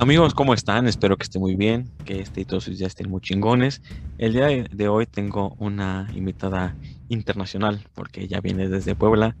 [0.00, 0.88] Amigos, ¿cómo están?
[0.88, 3.82] Espero que estén muy bien, que este y todos sus días estén muy chingones.
[4.16, 6.74] El día de hoy tengo una invitada
[7.10, 9.36] internacional porque ella viene desde Puebla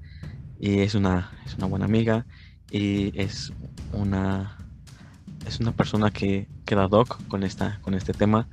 [0.60, 2.26] y es una, es una buena amiga
[2.70, 3.54] y es
[3.94, 4.58] una,
[5.46, 8.46] es una persona que queda doc con, esta, con este tema.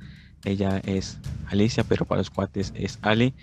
[0.46, 1.18] Ella es
[1.48, 3.34] Alicia, pero para los cuates es Ali.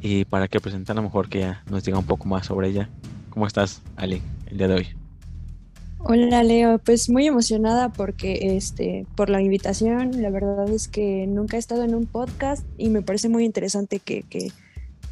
[0.00, 2.90] Y para que presentar, a lo mejor que nos diga un poco más sobre ella.
[3.30, 5.05] ¿Cómo estás, Ali, el día de hoy?
[6.08, 11.56] Hola Leo, pues muy emocionada porque este por la invitación, la verdad es que nunca
[11.56, 14.52] he estado en un podcast y me parece muy interesante que, que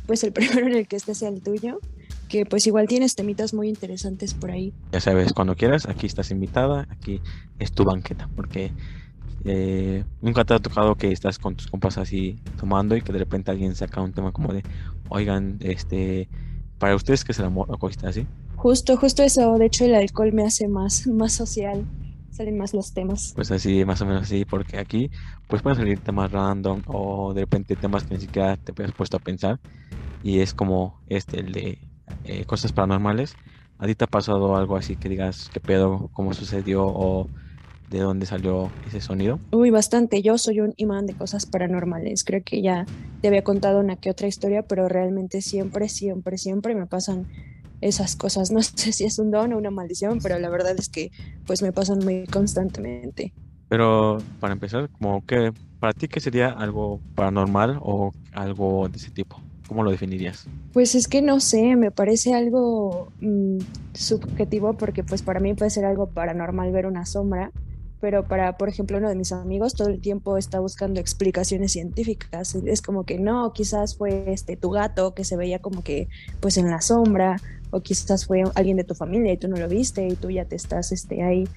[0.07, 1.81] pues el primero en el que esté sea el tuyo,
[2.29, 4.73] que pues igual tienes temitas muy interesantes por ahí.
[4.93, 7.21] Ya sabes, cuando quieras, aquí estás invitada, aquí
[7.59, 8.71] es tu banqueta, porque
[9.45, 13.19] eh, nunca te ha tocado que estás con tus compas así tomando y que de
[13.19, 14.63] repente alguien saca un tema como de,
[15.09, 16.29] oigan, este,
[16.79, 18.29] para ustedes que es el amor o cosas así.
[18.65, 19.59] Justo, justo eso.
[19.59, 21.85] De hecho, el alcohol me hace más, más social.
[22.31, 23.35] Salen más los temas.
[23.35, 25.11] Pues así, más o menos así, porque aquí
[25.49, 29.19] pues pueden salir temas random o de repente temas que ni siquiera te has puesto
[29.19, 29.61] a pensar.
[30.23, 31.79] Y es como este, el de
[32.25, 33.37] eh, cosas paranormales.
[33.77, 37.29] ¿A ti te ha pasado algo así que digas qué pedo, cómo sucedió o
[37.91, 39.41] de dónde salió ese sonido?
[39.53, 40.23] Uy, bastante.
[40.23, 42.25] Yo soy un imán de cosas paranormales.
[42.25, 42.87] Creo que ya
[43.21, 47.27] te había contado una que otra historia, pero realmente siempre, siempre, siempre me pasan
[47.81, 48.51] esas cosas.
[48.51, 51.11] No sé si es un don o una maldición, pero la verdad es que
[51.47, 53.33] pues me pasan muy constantemente.
[53.69, 55.53] Pero para empezar, como que
[55.85, 59.39] para ti qué sería algo paranormal o algo de ese tipo?
[59.69, 60.47] ¿Cómo lo definirías?
[60.73, 63.59] Pues es que no sé, me parece algo mm,
[63.93, 67.51] subjetivo porque pues para mí puede ser algo paranormal ver una sombra,
[68.01, 72.55] pero para, por ejemplo, uno de mis amigos todo el tiempo está buscando explicaciones científicas.
[72.55, 76.09] Es como que no, quizás fue este tu gato que se veía como que
[76.41, 77.37] pues en la sombra,
[77.75, 80.45] o quizás fue alguien de tu familia y tú no lo viste y tú ya
[80.45, 81.49] te estás este, ahí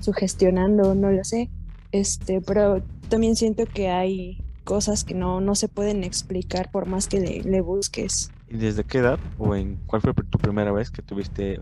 [0.00, 1.50] sugestionando, no lo sé.
[1.92, 7.08] Este, pero también siento que hay cosas que no, no se pueden explicar por más
[7.08, 8.30] que le, busques.
[8.48, 11.60] ¿Y desde qué edad o en cuál fue tu primera vez que tuviste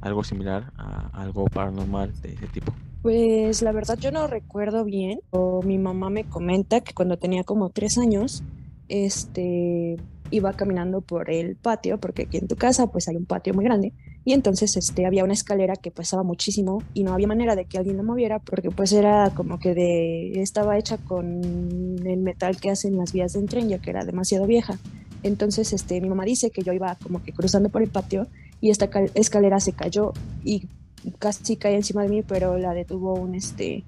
[0.00, 2.74] algo similar a algo paranormal de ese tipo?
[3.00, 7.44] Pues la verdad yo no recuerdo bien, o mi mamá me comenta que cuando tenía
[7.44, 8.42] como tres años,
[8.88, 9.98] este,
[10.32, 13.64] iba caminando por el patio, porque aquí en tu casa pues hay un patio muy
[13.64, 13.92] grande,
[14.24, 17.78] y entonces este, había una escalera que pesaba muchísimo y no había manera de que
[17.78, 21.42] alguien la moviera porque pues era como que de, estaba hecha con
[22.06, 24.78] el metal que hacen las vías del tren ya que era demasiado vieja.
[25.24, 28.28] Entonces este, mi mamá dice que yo iba como que cruzando por el patio
[28.60, 30.12] y esta escalera se cayó
[30.44, 30.68] y
[31.18, 33.82] casi cae encima de mí, pero la detuvo un este,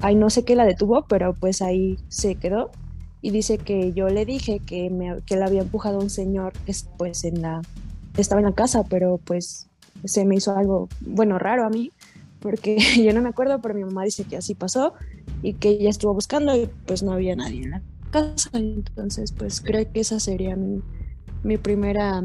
[0.00, 2.72] ay no sé qué la detuvo, pero pues ahí se quedó
[3.22, 6.52] y dice que yo le dije que, me, que le había empujado un señor
[6.96, 7.62] pues en la,
[8.16, 9.68] estaba en la casa, pero pues
[10.04, 11.90] se me hizo algo, bueno, raro a mí,
[12.40, 14.94] porque yo no me acuerdo, pero mi mamá dice que así pasó
[15.42, 19.60] y que ella estuvo buscando y pues no había nadie en la casa, entonces pues
[19.60, 20.82] creo que esa sería mi,
[21.42, 22.22] mi primera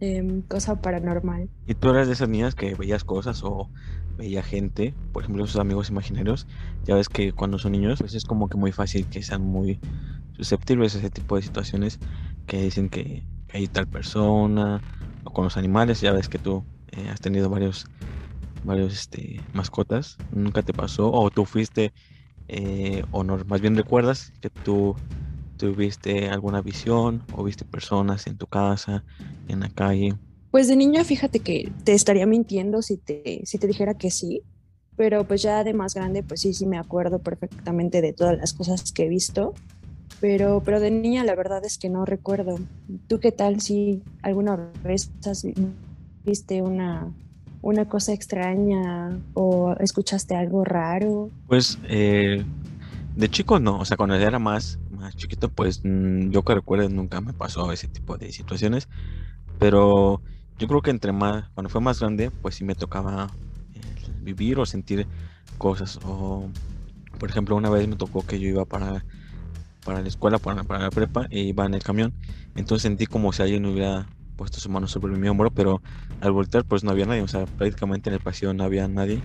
[0.00, 1.48] em, cosa paranormal.
[1.66, 3.68] ¿Y tú eras de esas niñas que veías cosas o
[4.16, 6.46] veía gente, por ejemplo sus amigos imaginarios?
[6.84, 9.82] Ya ves que cuando son niños pues es como que muy fácil que sean muy
[10.32, 12.00] susceptibles a ese tipo de situaciones
[12.46, 14.84] que dicen que hay tal persona
[15.24, 17.86] o con los animales ya ves que tú eh, has tenido varios
[18.62, 21.92] varios este, mascotas nunca te pasó o tú fuiste
[22.48, 25.00] eh, o no, más bien recuerdas que tú
[25.56, 29.04] tuviste alguna visión o viste personas en tu casa
[29.46, 30.18] en la calle
[30.50, 34.42] pues de niña fíjate que te estaría mintiendo si te si te dijera que sí
[34.96, 38.52] pero pues ya de más grande pues sí sí me acuerdo perfectamente de todas las
[38.52, 39.54] cosas que he visto
[40.20, 42.58] pero, pero de niña la verdad es que no recuerdo.
[43.08, 45.46] ¿Tú qué tal si alguna vez has
[46.24, 47.10] viste una,
[47.62, 51.30] una cosa extraña o escuchaste algo raro?
[51.46, 52.44] Pues eh,
[53.16, 56.88] de chico no, o sea, cuando era más, más chiquito, pues mm, yo que recuerdo
[56.90, 58.88] nunca me pasó ese tipo de situaciones,
[59.58, 60.20] pero
[60.60, 63.28] yo creo que entre más, cuando fue más grande, pues sí me tocaba
[63.74, 63.80] eh,
[64.22, 65.06] vivir o sentir
[65.58, 65.98] cosas.
[66.04, 66.48] O,
[67.18, 69.04] por ejemplo, una vez me tocó que yo iba para
[69.84, 72.12] para la escuela, para, para la prepa, e iba en el camión.
[72.54, 75.82] Entonces sentí como si alguien hubiera puesto su mano sobre mi hombro, pero
[76.20, 79.20] al voltear pues no había nadie, o sea, prácticamente en el pasillo no había nadie.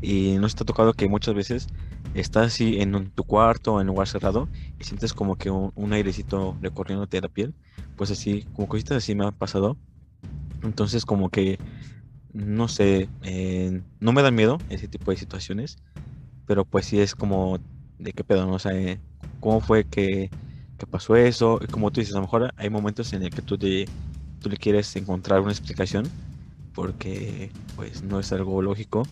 [0.00, 1.68] Y no está tocado que muchas veces
[2.14, 6.56] estás así en tu cuarto, en un lugar cerrado, y sientes como que un, airecito
[6.60, 7.54] recorriéndote la piel.
[7.96, 9.76] Pues así, como cositas así me ha pasado.
[10.62, 11.58] Entonces como que,
[12.32, 15.76] no sé, eh, no me da miedo ese tipo de situaciones,
[16.46, 17.58] pero pues sí es como
[17.98, 19.00] de qué pedo, no sé,
[19.40, 20.30] cómo fue que,
[20.90, 21.58] pasó eso.
[21.62, 24.56] Y como tú dices, a lo mejor hay momentos en el que tú, tú le
[24.56, 26.10] quieres encontrar una explicación
[26.74, 29.04] porque pues no es algo lógico,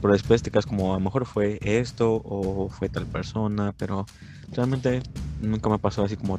[0.00, 4.06] pero después te quedas como, a lo mejor fue esto o fue tal persona, pero
[4.52, 5.02] realmente
[5.40, 6.38] nunca me pasó así como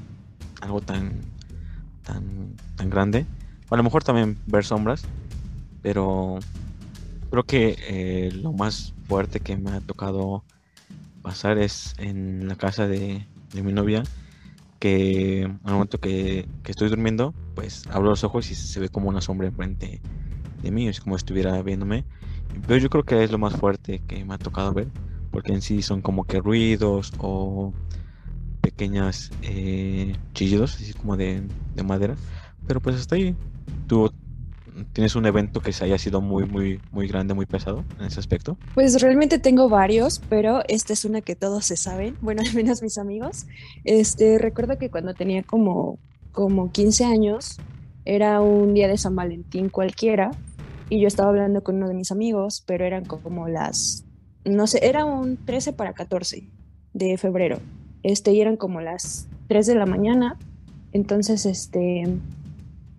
[0.62, 1.22] algo tan,
[2.04, 3.26] tan, tan grande.
[3.72, 5.04] A lo mejor también ver sombras,
[5.82, 6.40] pero
[7.30, 10.44] creo que eh, lo más fuerte que me ha tocado
[11.22, 14.04] pasar es en la casa de, mi novia,
[14.80, 19.22] que al momento que, estoy durmiendo, pues abro los ojos y se ve como una
[19.22, 20.02] sombra enfrente
[20.62, 22.04] de mí, es como si estuviera viéndome.
[22.68, 24.88] Pero yo creo que es lo más fuerte que me ha tocado ver,
[25.32, 27.72] porque en sí son como que ruidos o
[28.60, 31.42] pequeñas eh, chillidos, así como de,
[31.86, 32.16] madera.
[32.68, 33.34] Pero pues hasta ahí.
[33.92, 34.10] ¿Tú
[34.94, 38.22] tienes un evento que se haya sido muy, muy, muy grande, muy pesado en ese
[38.22, 38.58] aspecto?
[38.74, 42.82] Pues realmente tengo varios, pero esta es una que todos se saben, bueno, al menos
[42.82, 43.48] mis amigos.
[43.84, 46.00] Este, recuerdo que cuando tenía como,
[46.32, 47.58] como 15 años,
[48.06, 50.32] era un día de San Valentín cualquiera,
[50.88, 54.06] y yo estaba hablando con uno de mis amigos, pero eran como las,
[54.46, 56.48] no sé, era un 13 para 14
[56.94, 57.60] de febrero,
[58.04, 60.40] este, y eran como las 3 de la mañana,
[60.94, 62.06] entonces, este,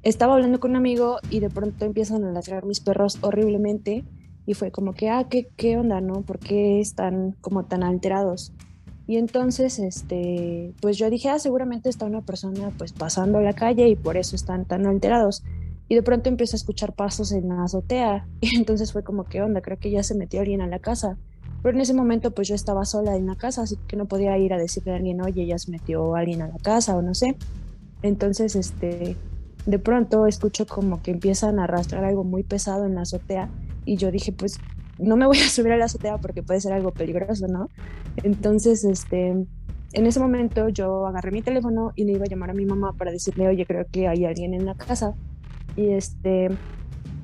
[0.02, 4.04] estaba hablando con un amigo y de pronto empiezan a ladrar mis perros horriblemente
[4.46, 6.22] y fue como que, ah, ¿qué, qué onda, no?
[6.22, 8.52] ¿Por qué están como tan alterados?
[9.06, 13.88] Y entonces, este, pues yo dije, ah, seguramente está una persona pues pasando la calle
[13.88, 15.44] y por eso están tan alterados
[15.88, 19.42] y de pronto empiezo a escuchar pasos en la azotea y entonces fue como que
[19.42, 21.16] onda, creo que ya se metió alguien a la casa.
[21.62, 24.36] Pero en ese momento pues yo estaba sola en la casa, así que no podía
[24.36, 27.14] ir a decirle a alguien, oye, ya se metió alguien a la casa o no
[27.14, 27.36] sé.
[28.02, 29.16] Entonces, este,
[29.66, 33.48] de pronto escucho como que empiezan a arrastrar algo muy pesado en la azotea
[33.84, 34.58] y yo dije, pues
[34.98, 37.68] no me voy a subir a la azotea porque puede ser algo peligroso, ¿no?
[38.22, 39.28] Entonces, este,
[39.92, 42.92] en ese momento yo agarré mi teléfono y le iba a llamar a mi mamá
[42.94, 45.14] para decirle, oye, creo que hay alguien en la casa.
[45.76, 46.50] Y este,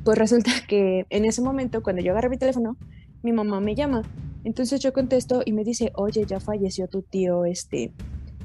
[0.05, 2.76] pues resulta que en ese momento, cuando yo agarré mi teléfono,
[3.23, 4.02] mi mamá me llama.
[4.44, 7.93] Entonces yo contesto y me dice, oye, ya falleció tu tío, este,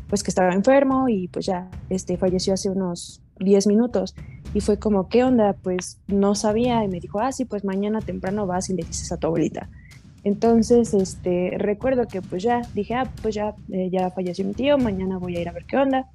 [0.10, 4.16] pues que estaba enfermo y pues ya, este, falleció hace unos 10 minutos.
[4.54, 5.54] Y fue como, ¿qué onda?
[5.54, 6.84] Pues no sabía.
[6.84, 9.70] Y me dijo, ah, sí, pues mañana temprano vas y le dices a tu abuelita.
[10.24, 14.78] Entonces, este, recuerdo que pues ya dije, ah, pues ya, eh, ya falleció mi tío,
[14.78, 16.10] mañana voy a ir a ver qué onda.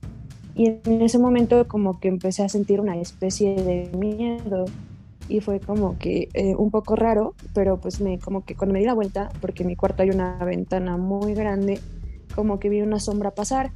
[0.55, 4.65] Y en ese momento como que empecé a sentir una especie de miedo
[5.29, 8.81] y fue como que eh, un poco raro, pero pues me como que cuando me
[8.81, 11.79] di la vuelta, porque en mi cuarto hay una ventana muy grande,
[12.35, 13.73] como que vi una sombra pasar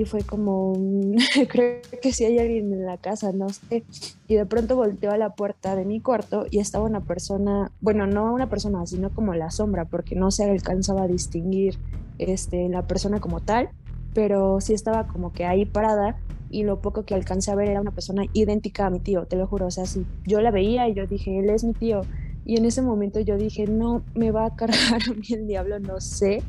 [0.00, 0.72] y fue como,
[1.48, 3.84] creo que si hay alguien en la casa, no sé.
[4.28, 8.06] Y de pronto volteó a la puerta de mi cuarto y estaba una persona, bueno,
[8.06, 11.76] no una persona, sino como la sombra, porque no se alcanzaba a distinguir
[12.18, 13.68] este, la persona como tal,
[14.14, 16.16] pero sí estaba como que ahí parada
[16.50, 19.36] y lo poco que alcancé a ver era una persona idéntica a mi tío, te
[19.36, 22.02] lo juro, o sea, sí, yo la veía y yo dije, él es mi tío,
[22.44, 25.78] y en ese momento yo dije, no, me va a cargar a mí el diablo,
[25.78, 26.42] no sé,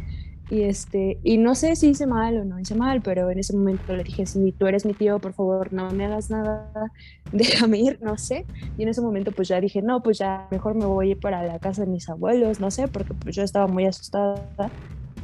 [0.51, 3.55] y este, y no sé si hice mal o no hice mal, pero en ese
[3.55, 6.69] momento le dije, si tú eres mi tío, por favor, no me hagas nada,
[7.31, 8.45] déjame ir, no sé,
[8.77, 11.57] y en ese momento pues ya dije, no, pues ya mejor me voy para la
[11.59, 14.45] casa de mis abuelos, no sé, porque pues yo estaba muy asustada,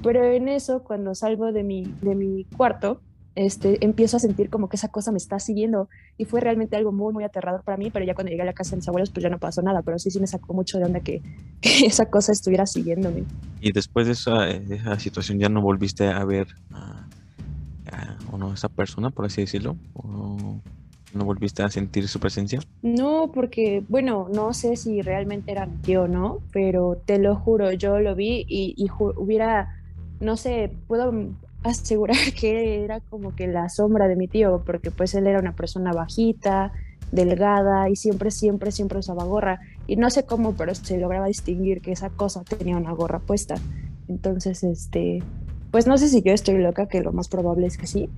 [0.02, 3.02] pero en eso, cuando salgo de mi, de mi cuarto,
[3.38, 6.92] este, empiezo a sentir como que esa cosa me está siguiendo y fue realmente algo
[6.92, 9.12] muy, muy aterrador para mí, pero ya cuando llegué a la casa de mis abuelos,
[9.12, 11.22] pues ya no pasó nada, pero sí, sí me sacó mucho de onda que,
[11.62, 13.26] que esa cosa estuviera siguiéndome.
[13.62, 17.08] Y después de esa, esa situación ya no volviste a ver a,
[17.92, 20.60] a no, esa persona, por así decirlo, o
[21.14, 22.60] no volviste a sentir su presencia.
[22.82, 27.36] No, porque, bueno, no sé si realmente era mi tío o no, pero te lo
[27.36, 29.76] juro, yo lo vi y, y hubiera
[30.20, 31.14] no sé, puedo
[31.72, 35.56] asegurar que era como que la sombra de mi tío, porque pues él era una
[35.56, 36.72] persona bajita,
[37.12, 39.60] delgada y siempre, siempre, siempre usaba gorra.
[39.88, 43.56] Y no sé cómo, pero se lograba distinguir que esa cosa tenía una gorra puesta.
[44.08, 45.24] Entonces, este,
[45.72, 48.10] pues no sé si yo estoy loca, que lo más probable es que sí.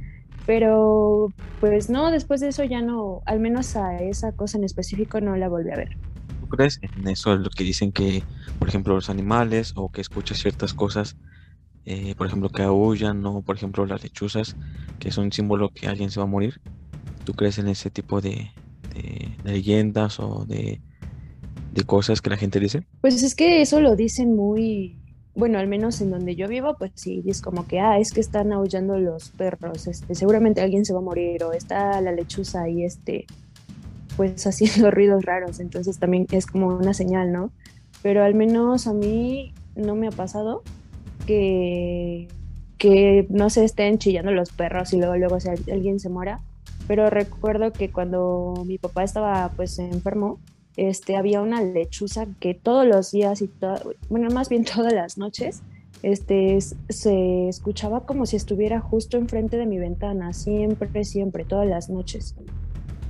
[0.46, 5.22] Pero pues no, después de eso ya no, al menos a esa cosa en específico
[5.22, 5.96] no la volví a ver.
[6.42, 8.24] ¿Tú crees en eso, lo que dicen que,
[8.58, 11.18] por ejemplo, los animales o que escuchas ciertas cosas
[11.86, 14.56] eh, por ejemplo, que aullan, o por ejemplo las lechuzas,
[15.00, 16.62] que es un símbolo que alguien se va a morir.
[17.24, 18.52] ¿Tú crees en ese tipo de,
[19.44, 20.82] leyendas o de,
[21.86, 22.84] cosas que la gente dice?
[23.00, 25.00] Pues es que eso lo dicen muy,
[25.34, 28.20] bueno, al menos en donde yo vivo, pues sí, es como que, ah, es que
[28.20, 32.64] están aullando los perros, este, seguramente alguien se va a morir, o está la lechuza
[32.64, 33.26] ahí, este,
[34.18, 37.52] pues haciendo ruidos raros, entonces también es como una señal, ¿no?
[38.02, 40.64] Pero al menos a mí no me ha pasado,
[41.26, 42.28] que,
[42.78, 46.40] que no se estén chillando los perros y luego, luego si alguien se muera.
[46.88, 50.40] Pero recuerdo que cuando mi papá estaba pues enfermo,
[50.76, 53.50] este, había una lechuza que todos los días y
[54.10, 55.62] bueno, más bien todas las noches,
[56.04, 61.90] este, se escuchaba como si estuviera justo enfrente de mi ventana, siempre, siempre, todas las
[61.90, 62.36] noches.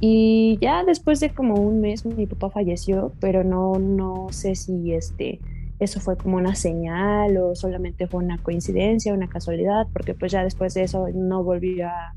[0.01, 4.94] Y ya después de como un mes mi papá falleció, pero no, no sé si
[4.94, 5.39] este,
[5.79, 10.43] eso fue como una señal o solamente fue una coincidencia, una casualidad, porque pues ya
[10.43, 12.13] después de eso no volvió a,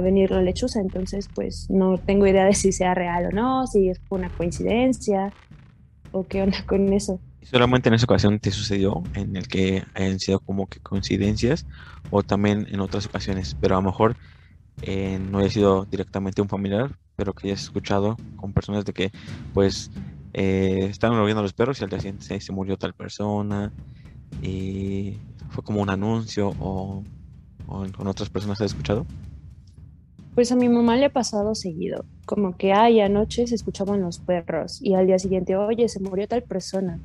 [0.00, 3.88] venir la lechuza, entonces pues no tengo idea de si sea real o no, si
[3.88, 5.32] es una coincidencia
[6.12, 7.18] o qué onda con eso.
[7.42, 11.66] Solamente en esa ocasión te sucedió en el que hayan sido como que coincidencias
[12.10, 14.16] o también en otras ocasiones, pero a lo mejor
[14.82, 19.10] eh, no haya sido directamente un familiar, pero que hayas escuchado con personas de que
[19.52, 19.90] pues
[20.32, 23.72] eh, estaban moviendo los perros y al día siguiente se, murió tal persona
[24.42, 25.16] y
[25.50, 27.02] fue como un anuncio o,
[27.66, 29.06] o con otras personas has escuchado.
[30.34, 34.20] Pues a mi mamá le ha pasado seguido, como que, ay, anoche se escuchaban los
[34.20, 37.00] perros y al día siguiente, oye, se murió tal persona,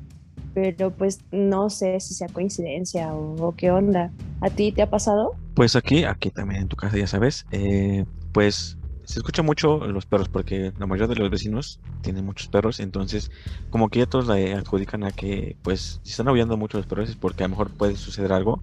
[0.54, 4.12] pero pues no sé si sea coincidencia o, qué onda.
[4.40, 5.34] ¿A ti te ha pasado?
[5.54, 10.04] Pues aquí, aquí también en tu casa, ya sabes, eh, pues se escucha mucho los
[10.04, 13.30] perros porque la mayoría de los vecinos tienen muchos perros, entonces
[13.70, 17.08] como que ya todos le adjudican a que pues si están aullando mucho los perros
[17.08, 18.60] es porque a lo mejor puede suceder algo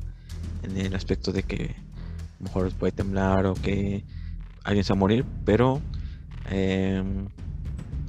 [0.62, 4.04] en el aspecto de que a lo mejor puede temblar o que
[4.66, 5.82] alguien se va a morir, pero
[6.50, 7.30] em,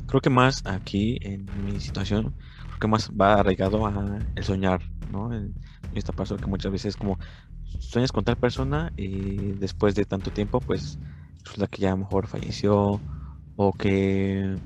[0.06, 2.34] creo que más aquí en mi situación,
[2.66, 5.32] creo que más va arraigado a el soñar, ¿no?
[5.32, 5.54] En,
[5.94, 7.20] esta paso que muchas veces como
[7.78, 10.98] sueñas con tal persona y después de tanto tiempo, pues
[11.44, 13.00] resulta que ya a lo mejor falleció
[13.56, 14.56] o que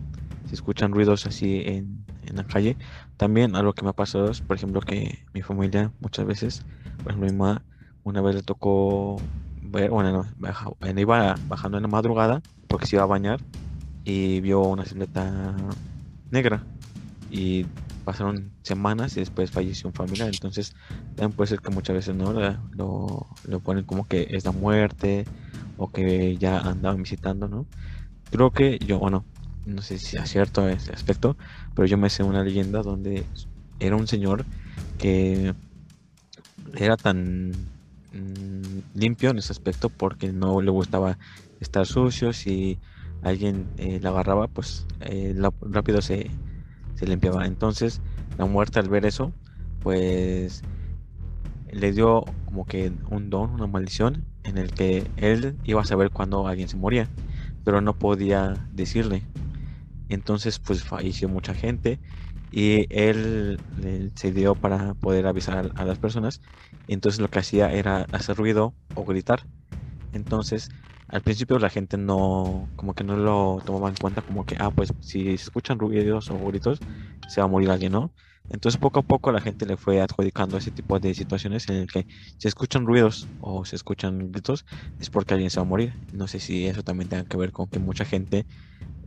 [0.47, 2.77] se escuchan ruidos así en, en la calle.
[3.17, 6.63] También algo que me ha pasado es, por ejemplo, que mi familia muchas veces,
[7.03, 7.65] por ejemplo, mi mamá
[8.05, 9.21] una vez le tocó
[9.71, 10.27] bueno,
[10.97, 13.41] iba bajando en la madrugada porque se iba a bañar
[14.05, 15.55] y vio una silueta
[16.31, 16.65] negra.
[17.31, 17.67] Y
[18.05, 20.75] pasaron semanas y después falleció un familiar, entonces
[21.15, 25.27] también puede ser que muchas veces no lo, lo ponen como que es la muerte
[25.79, 27.69] o que ya andaban visitando, ¿no?
[28.31, 29.29] Creo que yo, bueno,
[29.65, 31.37] no sé si es cierto ese aspecto,
[31.75, 33.31] pero yo me sé una leyenda donde
[33.81, 34.49] era un señor
[34.99, 35.55] que
[36.75, 37.71] era tan
[38.11, 41.19] Mm, limpio en ese aspecto porque no le gustaba
[41.61, 42.33] estar sucio.
[42.33, 42.81] Si
[43.21, 46.39] alguien eh, la agarraba, pues eh, rápido se,
[46.95, 47.47] se limpiaba.
[47.47, 48.03] Entonces,
[48.37, 49.37] la muerte al ver eso,
[49.81, 50.65] pues
[51.79, 56.11] le dio como que un don, una maldición, en el que él iba a saber
[56.11, 57.09] cuando alguien se moría,
[57.65, 59.23] pero no podía decirle.
[60.09, 62.01] Entonces, pues falleció mucha gente
[62.51, 63.61] y él,
[64.17, 66.41] se dio para poder avisar a, las personas.
[66.87, 69.43] Entonces lo que hacía era hacer ruido o gritar.
[70.13, 70.69] Entonces
[71.09, 74.71] al principio la gente no, como que no lo tomaba en cuenta como que, ah,
[74.71, 76.81] pues si se escuchan ruidos o gritos,
[77.29, 78.13] se va a morir alguien, ¿no?
[78.51, 81.87] Entonces poco a poco la gente le fue adjudicando ese tipo de situaciones en el
[81.87, 82.07] que
[82.39, 84.65] se escuchan ruidos o se escuchan gritos
[85.01, 85.93] es porque alguien se va a morir.
[86.13, 88.47] No sé si eso también tenga que ver con que mucha gente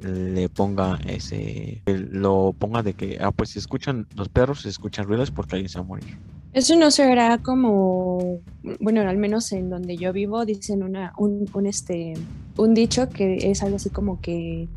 [0.01, 5.05] le ponga ese, lo ponga de que, ah, pues si escuchan los perros, se escuchan
[5.05, 6.17] ruidos porque alguien se va a morir.
[6.53, 8.39] Eso no será como,
[8.79, 12.13] bueno, al menos en donde yo vivo dicen una, un, un, este,
[12.57, 14.67] un dicho que es algo así como que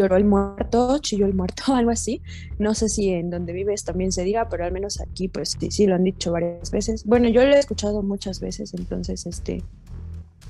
[0.00, 2.22] lloró el muerto, chilló el muerto, algo así.
[2.58, 5.70] No sé si en donde vives también se diga, pero al menos aquí pues sí,
[5.70, 7.04] sí lo han dicho varias veces.
[7.04, 9.62] Bueno, yo lo he escuchado muchas veces, entonces este,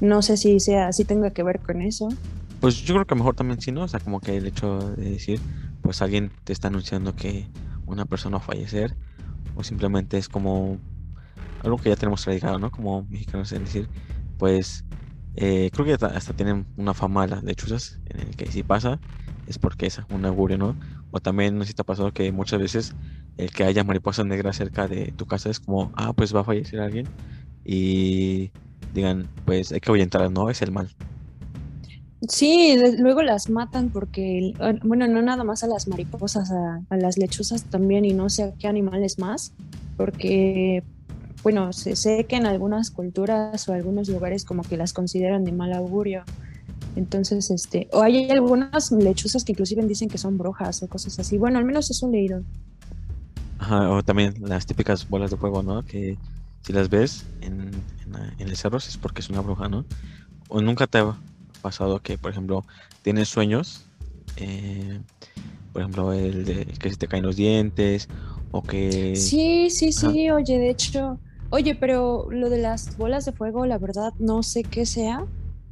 [0.01, 2.09] no sé si sea, si tenga que ver con eso.
[2.61, 3.85] Pues yo creo que mejor también sí, ¿no?
[3.85, 5.41] O sea, como que el hecho de decir,
[5.83, 7.47] pues alguien te está anunciando que
[7.87, 8.95] una persona va a fallecer,
[9.57, 10.79] o simplemente es como
[11.63, 12.71] algo que ya tenemos tradicionado, ¿no?
[12.71, 13.89] Como mexicanos, es decir,
[14.39, 14.85] pues
[15.37, 19.01] eh, creo que hasta, tienen una fama las lechuzas, en el que si pasa,
[19.51, 20.77] es porque es un augurio, ¿no?
[21.11, 22.95] O también no sé si ha pasado que muchas veces
[23.37, 26.45] el que haya mariposas negras cerca de tu casa es como, ah, pues va a
[26.45, 27.07] fallecer alguien,
[27.65, 28.51] y
[28.95, 30.51] digan, pues hay que ahuyentar, ¿no?
[30.51, 30.89] Es el mal.
[32.29, 34.53] Sí, luego las matan porque,
[34.85, 38.53] bueno, no nada más a las mariposas, a, las lechuzas también y no sé a
[38.53, 39.53] qué animales más,
[39.97, 40.85] porque,
[41.43, 45.53] bueno, se sé que en algunas culturas o algunos lugares como que las consideran de
[45.53, 46.23] mal augurio.
[46.97, 51.39] Entonces, este, o hay algunas lechuzas que inclusive dicen que son brujas o cosas así.
[51.39, 52.43] Bueno, al menos eso he leído.
[53.59, 55.85] Ajá, o también las típicas bolas de fuego, ¿no?
[55.85, 56.17] Que
[56.63, 57.71] si las ves en,
[58.39, 59.85] en el cerro es porque es una bruja, ¿no?
[60.49, 61.01] O nunca te
[61.61, 62.65] pasado que, por ejemplo,
[63.03, 63.85] tienes sueños,
[64.37, 65.01] eh,
[65.73, 68.09] por ejemplo, el de que se te caen los dientes
[68.51, 69.15] o que...
[69.15, 71.19] Sí, sí, sí, oye, de hecho,
[71.51, 75.25] oye, pero lo de las bolas de fuego, la verdad, no sé qué sea.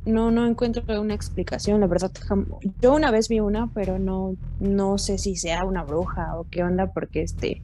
[0.09, 2.11] No, no encuentro una explicación, la verdad.
[2.81, 6.62] Yo una vez vi una, pero no, no sé si sea una bruja o qué
[6.62, 7.62] onda, porque este,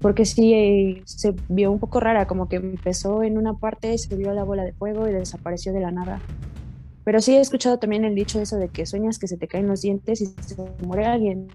[0.00, 4.16] porque sí eh, se vio un poco rara, como que empezó en una parte, se
[4.16, 6.20] vio la bola de fuego y desapareció de la nada.
[7.04, 9.66] Pero sí he escuchado también el dicho eso de que sueñas que se te caen
[9.66, 11.48] los dientes y se muere alguien.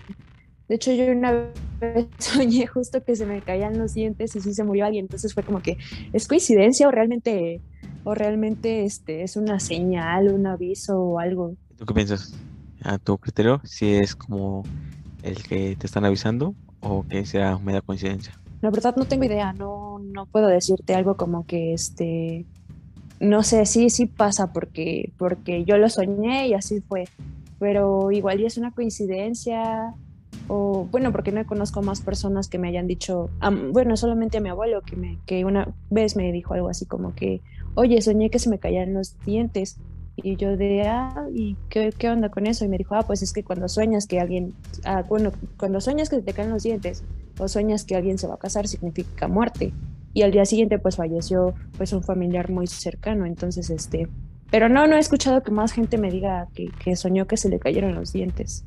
[0.67, 1.49] De hecho, yo una
[1.79, 5.05] vez soñé justo que se me caían los dientes y sí se murió alguien.
[5.05, 5.77] Entonces fue como que,
[6.13, 7.61] ¿es coincidencia o realmente
[8.05, 11.55] o realmente este es una señal, un aviso o algo.
[11.77, 12.33] ¿Tú qué piensas?
[12.81, 14.63] A tu criterio, si es como
[15.23, 18.39] el que te están avisando o que sea mera coincidencia.
[18.61, 22.45] La verdad no tengo idea, no, no puedo decirte algo como que este
[23.19, 27.05] no sé, sí, sí pasa porque, porque yo lo soñé y así fue.
[27.59, 29.93] Pero igual y es una coincidencia,
[30.47, 33.29] o bueno, porque no conozco más personas que me hayan dicho,
[33.71, 37.15] bueno, solamente a mi abuelo que, me, que una vez me dijo algo así como
[37.15, 37.41] que,
[37.75, 39.77] oye, soñé que se me caían los dientes.
[40.17, 42.63] Y yo de, ah, ¿y qué, qué, onda con eso?
[42.63, 44.53] Y me dijo, ah, pues es que cuando sueñas que alguien,
[44.85, 47.03] ah, bueno, cuando sueñas que te caen los dientes
[47.37, 49.73] o sueñas que alguien se va a casar, significa muerte.
[50.13, 53.25] Y al día siguiente, pues falleció, pues un familiar muy cercano.
[53.25, 54.07] Entonces, este,
[54.49, 57.49] pero no, no he escuchado que más gente me diga que, que soñó que se
[57.49, 58.63] le cayeron los dientes.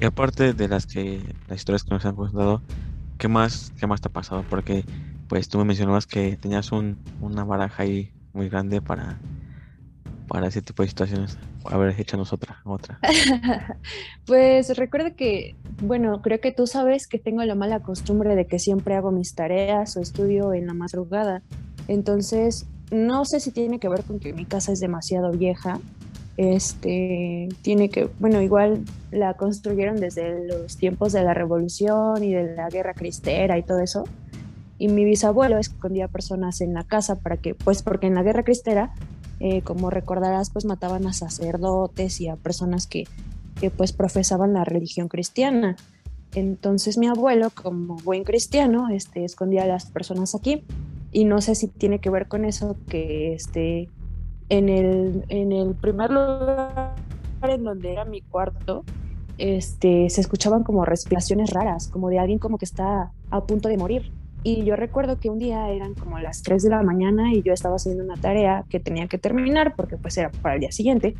[0.00, 2.62] Y aparte de las que, las historias que nos han contado,
[3.18, 4.44] ¿qué más, qué más te ha pasado?
[4.48, 4.84] Porque
[5.28, 9.18] pues tú me mencionabas que tenías un, una baraja ahí muy grande para,
[10.26, 11.36] para ese tipo de situaciones.
[11.64, 12.98] A ver, échanos otra, otra.
[14.26, 18.58] pues recuerda que, bueno, creo que tú sabes que tengo la mala costumbre de que
[18.58, 21.42] siempre hago mis tareas o estudio en la madrugada.
[21.88, 25.78] Entonces, no sé si tiene que ver con que mi casa es demasiado vieja.
[26.36, 32.54] Este, tiene que, bueno, igual la construyeron desde los tiempos de la revolución y de
[32.54, 34.04] la guerra cristera y todo eso
[34.80, 38.44] y mi bisabuelo escondía personas en la casa para que, pues porque en la guerra
[38.44, 38.94] cristera,
[39.38, 43.06] eh, como recordarás, pues mataban a sacerdotes y a personas que,
[43.60, 45.76] que pues profesaban la religión cristiana.
[46.34, 50.64] Entonces mi abuelo, como buen cristiano, este, escondía a las personas aquí
[51.12, 53.90] y no sé si tiene que ver con eso que este,
[54.50, 56.94] en, el, en el primer lugar
[57.42, 58.84] en donde era mi cuarto,
[59.38, 63.78] este, se escuchaban como respiraciones raras, como de alguien como que está a punto de
[63.78, 64.12] morir.
[64.42, 67.52] Y yo recuerdo que un día eran como las 3 de la mañana y yo
[67.52, 71.14] estaba haciendo una tarea que tenía que terminar porque pues era para el día siguiente.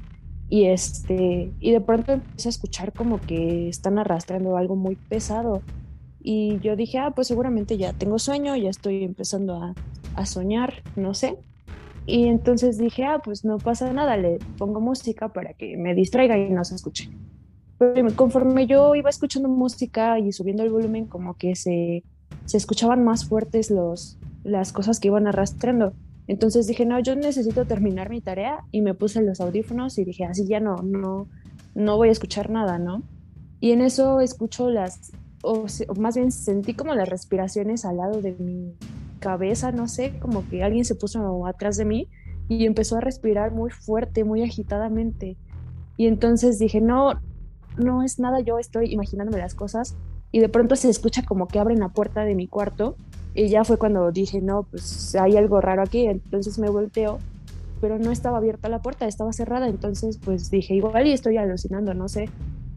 [0.49, 5.63] Y, este, y de pronto empecé a escuchar como que están arrastrando algo muy pesado.
[6.23, 9.75] Y yo dije, ah, pues seguramente ya tengo sueño, ya estoy empezando a,
[10.17, 11.39] a soñar, no sé.
[12.07, 16.39] Y entonces dije, ah, pues no pasa nada, le pongo música para que me distraiga
[16.39, 17.11] y no se escuche.
[17.79, 22.03] Pero conforme yo iba escuchando música y subiendo el volumen, como que se
[22.45, 25.93] se escuchaban más fuertes los, las cosas que iban arrastrando.
[26.27, 30.25] Entonces dije, no, yo necesito terminar mi tarea y me puse los audífonos y dije,
[30.25, 31.27] así ya no, no,
[31.75, 33.03] no voy a escuchar nada, ¿no?
[33.61, 35.67] Y en eso escucho las, o,
[35.99, 38.75] más bien sentí como las respiraciones al lado de mi
[39.21, 42.09] cabeza, no sé, como que alguien se puso atrás de mí
[42.49, 45.37] y empezó a respirar muy fuerte, muy agitadamente.
[45.97, 47.21] Y entonces dije, no,
[47.77, 49.95] no es nada, yo estoy imaginándome las cosas
[50.33, 52.97] y de pronto se escucha como que abren la puerta de mi cuarto
[53.35, 57.19] y ya fue cuando dije, no, pues hay algo raro aquí, entonces me volteo,
[57.81, 61.95] pero no estaba abierta la puerta, estaba cerrada, entonces pues dije, igual y estoy alucinando,
[61.95, 62.29] no sé.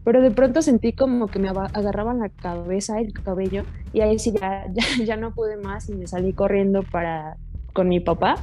[0.04, 3.64] Pero de pronto sentí como que me agarraban la cabeza, el cabello,
[3.94, 7.38] y ahí sí ya, ya, ya no pude más y me salí corriendo para
[7.74, 8.36] con mi papá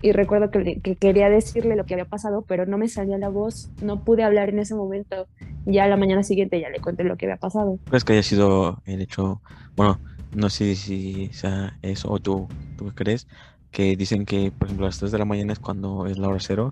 [0.00, 3.70] y recuerdo que, quería decirle lo que había pasado, pero no me salía la voz,
[3.82, 5.26] no pude hablar en ese momento.
[5.66, 7.78] Ya la mañana siguiente ya le conté lo que había pasado.
[7.88, 9.40] ¿Crees que haya sido el hecho,
[9.76, 9.98] bueno,
[10.34, 13.26] no sé si sea eso o tú, tú crees,
[13.72, 16.28] que dicen que, por ejemplo, a las 3 de la mañana es cuando es la
[16.28, 16.70] hora cero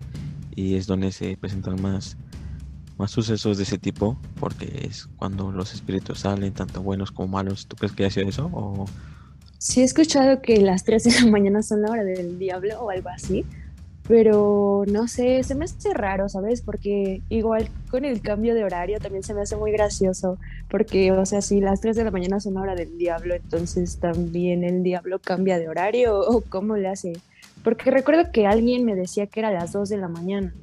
[0.55, 2.16] y es donde se presentan más,
[2.99, 7.67] más sucesos de ese tipo, porque es cuando los espíritus salen, tanto buenos como malos.
[7.67, 8.87] ¿Tú crees que haya sido eso o
[9.59, 12.91] Sí he escuchado que las 3 de la mañana son la hora del diablo o
[12.91, 13.45] algo así,
[14.07, 16.63] pero no sé, se me hace raro, ¿sabes?
[16.63, 21.27] Porque igual con el cambio de horario también se me hace muy gracioso, porque, o
[21.27, 24.83] sea, si las 3 de la mañana son la hora del diablo, entonces también el
[24.83, 27.15] diablo cambia de horario o cómo le hace.
[27.65, 30.55] Porque recuerdo que alguien me decía que era las 2 de la mañana,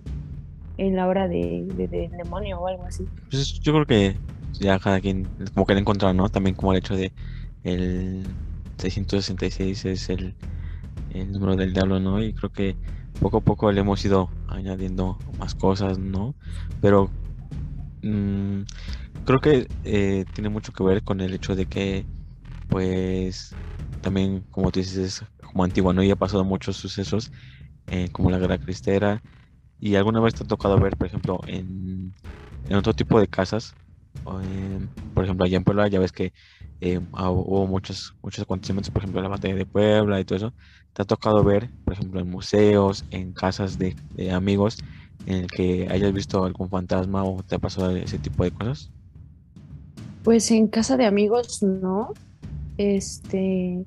[0.88, 1.66] en la hora de,
[2.18, 3.06] demonio o algo así.
[3.30, 4.18] Pues yo creo que
[4.54, 6.30] ya cada quien como que le encontrado, ¿no?
[6.30, 7.12] También como el hecho de
[7.64, 8.24] el
[8.78, 10.36] 666 es el,
[11.32, 12.22] número del diablo, ¿no?
[12.22, 12.76] Y creo que
[13.20, 16.36] poco a poco le hemos ido añadiendo más cosas, ¿no?
[16.82, 17.10] Pero
[18.02, 18.62] mm,
[19.26, 22.06] creo que eh, tiene mucho que ver con el hecho de que,
[22.70, 23.56] pues,
[24.02, 26.04] también, como tú dices, es como antiguo, ¿no?
[26.04, 27.32] Y ha pasado muchos sucesos,
[27.88, 29.22] eh, como la guerra cristera,
[29.84, 32.14] ¿Y alguna vez te ha tocado ver, por ejemplo, en,
[32.70, 33.76] en otro tipo de casas?
[35.14, 36.32] por ejemplo, allá en Puebla ya ves que
[36.80, 40.54] eh, hubo muchos, muchos acontecimientos, por ejemplo, la batalla de Puebla y todo eso.
[40.94, 43.94] ¿Te ha tocado ver, por ejemplo, en museos, en casas de,
[44.32, 44.78] amigos,
[45.26, 48.90] en el que hayas visto algún fantasma o te ha pasado ese tipo de cosas?
[50.24, 52.14] Pues en casa de amigos no.
[52.78, 53.86] Este,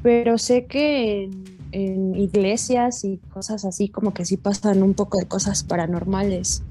[0.00, 5.26] pero sé que en, iglesias y cosas así como que sí pasan un poco de
[5.26, 6.62] cosas paranormales.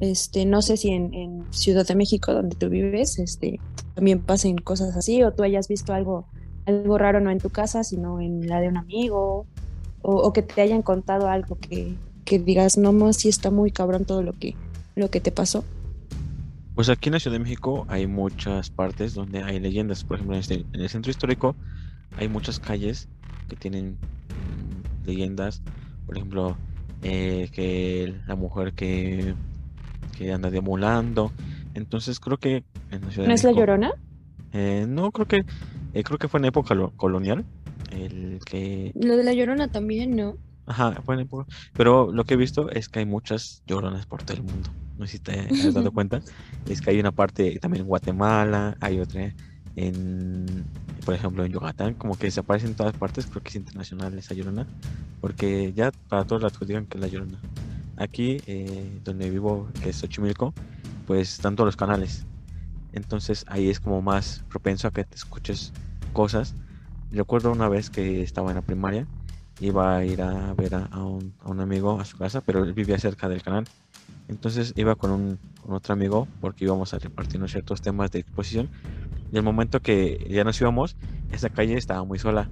[0.00, 3.60] Este, no sé si en, Ciudad de México, donde tú vives, este,
[3.94, 6.26] también pasen cosas así, o tú hayas visto algo,
[6.66, 9.46] algo raro no en tu casa, sino en la de un amigo,
[10.02, 11.94] o, que te hayan contado algo que,
[12.24, 14.54] que digas, no, más sí está muy cabrón todo lo que,
[14.96, 15.64] lo que te pasó.
[16.74, 20.02] Pues aquí en la Ciudad de México hay muchas partes donde hay leyendas.
[20.02, 21.54] Por ejemplo, en, este, el centro histórico
[22.18, 23.08] hay muchas calles
[23.48, 23.96] que tienen
[25.04, 25.62] leyendas.
[26.06, 26.56] Por ejemplo,
[27.02, 29.34] eh, que la mujer que,
[30.16, 31.32] que anda demulando.
[31.74, 33.92] Entonces creo que en la Ciudad ¿No es la Llorona?
[34.52, 35.44] Eh, no, creo que
[35.94, 37.44] eh, creo que fue en época colonial.
[37.90, 38.92] El que...
[38.94, 40.36] Lo de la Llorona también, ¿no?
[40.66, 41.46] Ajá, fue en época.
[41.74, 45.06] Pero lo que he visto es que hay muchas lloronas por todo el mundo no
[45.06, 46.20] sé si te has dado cuenta,
[46.68, 49.34] es que hay una parte también en Guatemala, hay otra
[49.76, 50.64] en,
[51.04, 54.34] por ejemplo, en Yucatán, como que desaparece en todas partes, creo que es internacional esa
[54.34, 54.66] llorona,
[55.20, 57.38] porque ya para todos lados digan que es la llorona.
[57.96, 60.52] Aquí, eh, donde vivo, que es Xochimilco,
[61.06, 62.24] pues están todos los canales.
[62.92, 65.72] Entonces ahí es como más propenso a que te escuches
[66.12, 66.54] cosas.
[67.10, 69.06] Recuerdo una vez que estaba en la primaria,
[69.60, 72.72] iba a ir a ver a, un, a un amigo a su casa, pero él
[72.72, 73.66] vivía cerca del canal
[74.28, 78.70] entonces iba con, un, otro amigo porque íbamos a repartirnos ciertos temas de exposición.
[79.34, 80.96] Y el momento que ya nos íbamos,
[81.32, 82.48] esa calle estaba muy sola.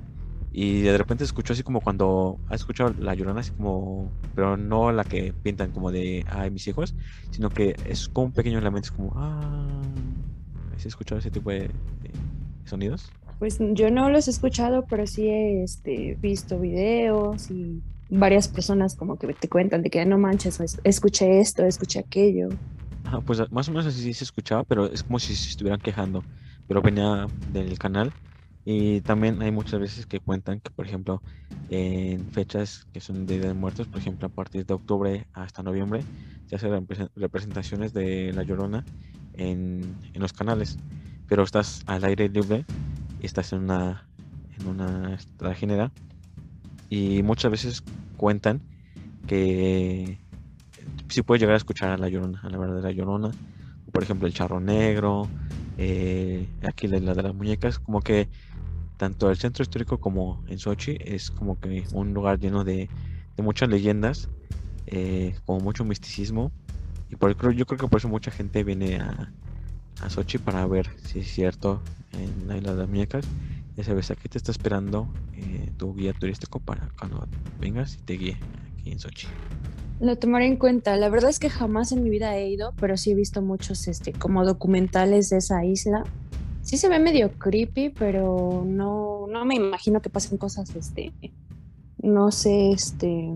[0.50, 4.90] Y de repente escuchó así como cuando has escuchado la llorona, así como, pero no
[4.90, 6.96] la que pintan como de, ay, mis hijos,
[7.30, 9.80] sino que es como un pequeño lamento, es como, ah,
[10.74, 11.70] ¿has escuchado ese tipo de,
[12.64, 13.12] sonidos?
[13.38, 18.96] Pues yo no los he escuchado, pero sí he este, visto videos y varias personas
[18.96, 22.48] como que te cuentan de que no manches, escuché esto, escuché aquello.
[23.24, 26.24] pues más o menos así se escuchaba, pero es como si se estuvieran quejando,
[26.72, 28.14] pero venía del canal.
[28.64, 31.20] Y también hay muchas veces que cuentan que, por ejemplo,
[31.68, 35.62] en fechas que son de Día de Muertos, por ejemplo, a partir de octubre hasta
[35.62, 36.02] noviembre,
[36.46, 38.86] se hacen representaciones de La Llorona
[39.34, 39.82] en,
[40.14, 40.78] en los canales.
[41.28, 42.64] Pero estás al aire libre
[43.20, 44.08] estás en una,
[44.58, 45.92] en una trajinera
[46.88, 47.84] y muchas veces
[48.16, 48.62] cuentan
[49.26, 50.18] que
[51.10, 53.30] sí puede llegar a escuchar a la llorona, a la verdadera llorona.
[53.92, 55.28] Por ejemplo, el charro negro,
[55.84, 58.28] eh, aquí la, de las muñecas, como que
[58.98, 62.88] tanto el centro histórico como en Sochi es como que un lugar lleno de,
[63.38, 64.28] muchas leyendas,
[64.86, 66.52] eh, como mucho misticismo.
[67.10, 69.32] Y por, yo creo que por eso mucha gente viene a,
[70.00, 73.24] a Sochi para ver si es cierto en la isla de las muñecas.
[73.76, 77.26] Ya sabes, aquí te está esperando eh, tu guía turístico para cuando
[77.58, 78.36] vengas y te guíe
[78.78, 79.26] aquí en Sochi.
[80.00, 80.96] Lo tomaré en cuenta.
[80.96, 83.88] La verdad es que jamás en mi vida he ido, pero sí he visto muchos
[83.88, 86.04] este, como documentales de esa isla.
[86.60, 91.12] Sí se ve medio creepy, pero no, no me imagino que pasen cosas, este,
[92.02, 93.32] no sé, este,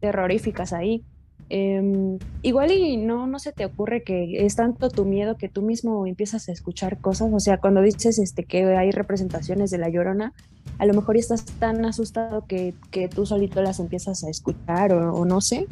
[0.00, 1.04] terroríficas ahí.
[1.50, 5.60] Em, igual y no, no se te ocurre que es tanto tu miedo que tú
[5.60, 9.90] mismo empiezas a escuchar cosas, o sea, cuando dices este, que hay representaciones de la
[9.90, 10.32] llorona,
[10.78, 12.74] a lo mejor estás tan asustado que,
[13.14, 15.66] tú solito las empiezas a escuchar o, no sé,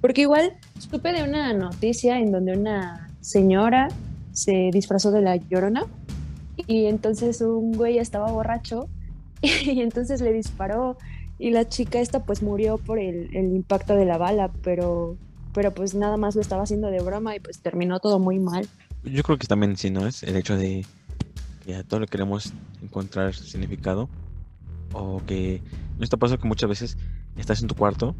[0.00, 3.88] porque igual supe de una noticia en donde una señora
[4.32, 5.86] se disfrazó de la llorona
[6.66, 8.88] y entonces un güey estaba borracho
[9.42, 10.98] y entonces le disparó
[11.38, 15.16] y la chica esta pues murió por el, impacto de la bala, pero,
[15.52, 18.68] pero pues nada más lo estaba haciendo de broma y pues terminó todo muy mal.
[19.04, 20.06] Yo creo que también sí, ¿no?
[20.06, 20.86] Es el hecho de
[21.64, 24.08] que a todo le queremos encontrar significado
[24.92, 25.62] o que
[25.98, 26.98] no está pasando que muchas veces
[27.36, 28.14] estás en tu cuarto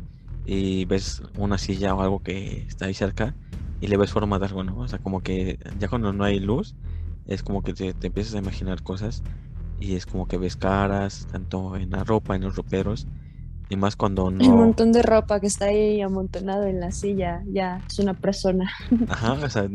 [0.45, 3.35] y ves una silla o algo que está ahí cerca
[3.81, 4.79] y le ves forma de algo, ¿no?
[4.79, 6.75] O sea, como que ya cuando no hay luz
[7.27, 9.23] es como que te, te empiezas a imaginar cosas
[9.79, 13.09] y es como que ves caras, tanto en la ropa, en los roperos,
[13.69, 14.45] y más cuando no...
[14.47, 18.71] Un montón de ropa que está ahí amontonado en la silla, ya es una persona.
[19.07, 19.69] Ajá, o sea,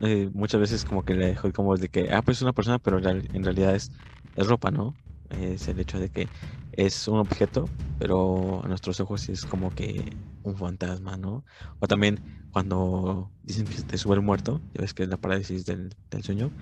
[0.00, 2.78] eh, muchas veces como que le dejo como de que, ah, pues es una persona,
[2.78, 3.90] pero en realidad es,
[4.34, 4.98] es ropa, ¿no?
[5.30, 6.30] Es el hecho de que
[6.72, 11.44] es un objeto, pero a nuestros ojos es como que un fantasma, ¿no?
[11.78, 15.64] O también cuando dicen que te sube el muerto, ya ves que es la parálisis
[15.64, 16.54] del, del sueño,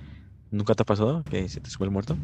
[0.50, 2.20] ¿nunca te ha pasado que se te sube el muerto?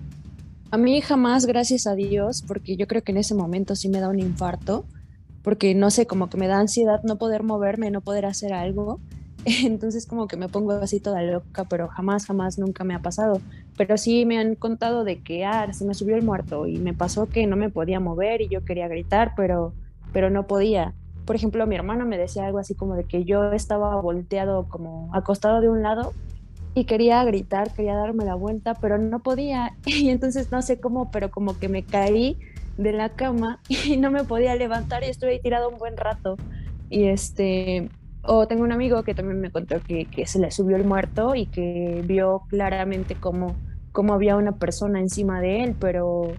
[0.73, 3.99] A mí jamás, gracias a Dios, porque yo creo que en ese momento sí me
[3.99, 4.85] da un infarto,
[5.43, 9.01] porque no sé, como que me da ansiedad no poder moverme, no poder hacer algo.
[9.45, 13.41] Entonces como que me pongo así toda loca, pero jamás, jamás, nunca me ha pasado.
[13.77, 16.95] Pero sí me han contado de que, ah, se me subió el muerto y me
[16.95, 19.75] pasó que no me podía mover y yo quería gritar, pero,
[20.13, 20.95] pero no podía.
[21.25, 25.13] Por ejemplo, mi hermano me decía algo así como de que yo estaba volteado como
[25.17, 26.13] acostado de un lado
[26.75, 29.77] y quería gritar, quería darme la vuelta, pero no podía.
[29.87, 32.39] Y entonces no sé cómo, pero como que me caí
[32.77, 36.37] de la cama y no me podía levantar y estuve ahí tirado un buen rato.
[36.89, 37.89] Y este,
[38.23, 41.35] o tengo un amigo que también me contó que, que se le subió el muerto
[41.35, 43.57] y que vio claramente cómo,
[43.93, 46.33] cómo había una persona encima de él, pero,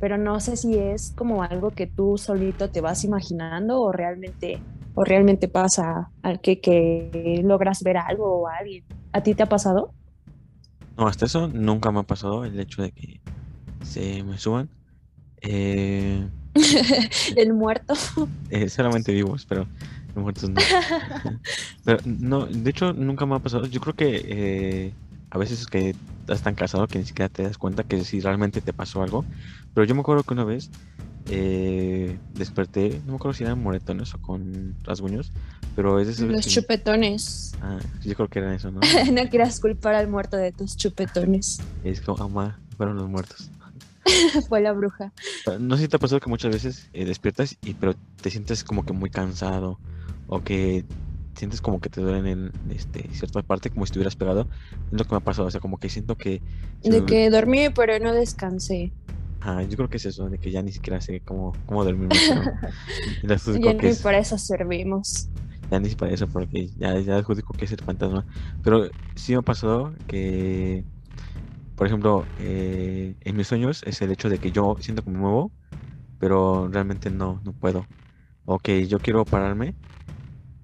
[0.00, 4.58] pero no sé si es como algo que tú solito te vas imaginando o realmente,
[4.94, 8.84] o realmente pasa al que, que logras ver algo o a alguien.
[9.12, 9.92] ¿A ti te ha pasado?
[10.96, 13.20] No, hasta eso nunca me ha pasado el hecho de que
[13.82, 14.68] se me suban.
[15.40, 16.26] Eh,
[17.36, 17.94] el muerto.
[18.50, 19.66] Eh, solamente vivos, pero
[20.16, 20.60] muertos no.
[21.84, 23.66] pero no, de hecho nunca me ha pasado.
[23.66, 24.94] Yo creo que eh,
[25.30, 28.20] a veces es que estás tan casado que ni siquiera te das cuenta que si
[28.20, 29.24] realmente te pasó algo.
[29.74, 30.70] Pero yo me acuerdo que una vez
[31.28, 35.32] desperté, no me acuerdo si eran moretones o con rasguños,
[35.76, 37.52] pero es Los chupetones.
[37.60, 38.80] Ah, yo creo que eran eso, ¿no?
[39.12, 41.60] no quieras culpar al muerto de tus chupetones.
[41.84, 43.50] Es como, mamá, fueron los muertos.
[44.48, 45.12] Fue la bruja.
[45.60, 48.64] No sé si te ha pasado que muchas veces eh, despiertas y pero te sientes
[48.64, 49.78] como que muy cansado
[50.26, 50.84] o que
[51.34, 54.48] sientes como que te duelen en este, cierta parte como si estuvieras pegado.
[54.90, 56.42] Es lo que me ha pasado, o sea, como que siento que...
[56.82, 58.92] De que dormí pero no descansé.
[59.40, 62.08] Ah, yo creo que es eso, de que ya ni siquiera sé cómo, cómo dormir.
[63.54, 65.30] ya ni para eso servimos.
[65.70, 68.26] Ya ni para eso, porque ya, ya adjudico que es el fantasma.
[68.62, 70.86] Pero sí me ha pasado que
[71.76, 75.18] por ejemplo, eh, en mis sueños es el hecho de que yo siento que me
[75.18, 75.54] muevo,
[76.18, 77.90] pero realmente no, no puedo.
[78.44, 79.76] O que yo quiero pararme,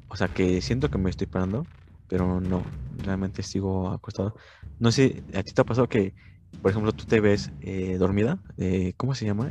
[0.08, 1.68] o sea, que siento que me estoy parando,
[2.06, 4.34] pero no, realmente sigo acostado.
[4.78, 6.14] No sé, ¿a ti te ha pasado que,
[6.62, 8.38] por ejemplo, tú te ves eh, dormida?
[8.56, 9.48] Eh, ¿Cómo se llama?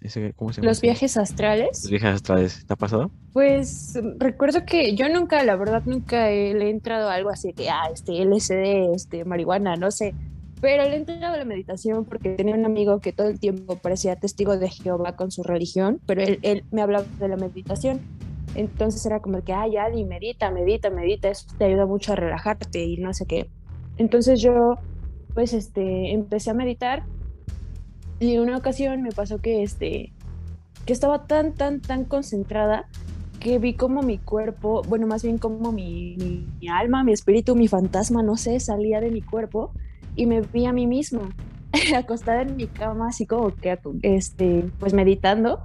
[0.00, 0.70] Ese, ¿cómo se llama?
[0.70, 1.82] Los viajes astrales.
[1.82, 3.10] Los viajes astrales, ¿te ha pasado?
[3.32, 7.52] Pues recuerdo que yo nunca, la verdad, nunca he, le he entrado a algo así
[7.52, 10.14] que, ah, este LSD, este marihuana, no sé
[10.62, 14.14] pero le entraba a la meditación porque tenía un amigo que todo el tiempo parecía
[14.14, 18.00] testigo de Jehová con su religión, pero él, él me hablaba de la meditación.
[18.54, 22.84] Entonces era como que, ay, Adi, medita, medita, medita, eso te ayuda mucho a relajarte
[22.84, 23.50] y no sé qué.
[23.96, 24.76] Entonces yo,
[25.34, 27.04] pues, este, empecé a meditar
[28.20, 30.12] y en una ocasión me pasó que, este,
[30.86, 32.86] que estaba tan, tan, tan concentrada
[33.40, 37.56] que vi como mi cuerpo, bueno, más bien como mi, mi, mi alma, mi espíritu,
[37.56, 39.72] mi fantasma, no sé, salía de mi cuerpo
[40.14, 41.30] y me vi a mí misma
[41.96, 45.60] acostada en mi cama, así como que, este, pues meditando.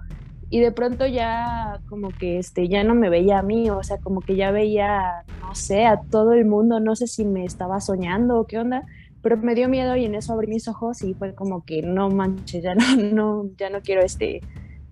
[0.50, 3.98] Y de pronto ya como que este, ya no me veía a mí, o sea,
[3.98, 7.82] como que ya veía, no sé, a todo el mundo, no sé si me estaba
[7.82, 8.86] soñando o qué onda,
[9.22, 12.10] pero me dio miedo y en eso abrí mis ojos y fue como que no
[12.10, 14.42] manches, ya no, no, ya no quiero este,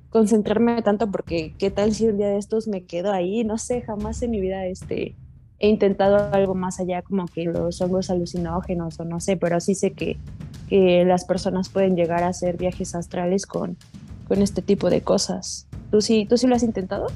[0.09, 3.81] concentrarme tanto porque qué tal si un día de estos me quedo ahí, no sé,
[3.81, 5.15] jamás en mi vida este,
[5.59, 9.75] he intentado algo más allá como que los hongos alucinógenos o no sé, pero sí
[9.75, 10.17] sé que,
[10.67, 13.77] que las personas pueden llegar a hacer viajes astrales con,
[14.27, 15.67] con este tipo de cosas.
[15.91, 17.07] ¿Tú sí, ¿Tú sí lo has intentado?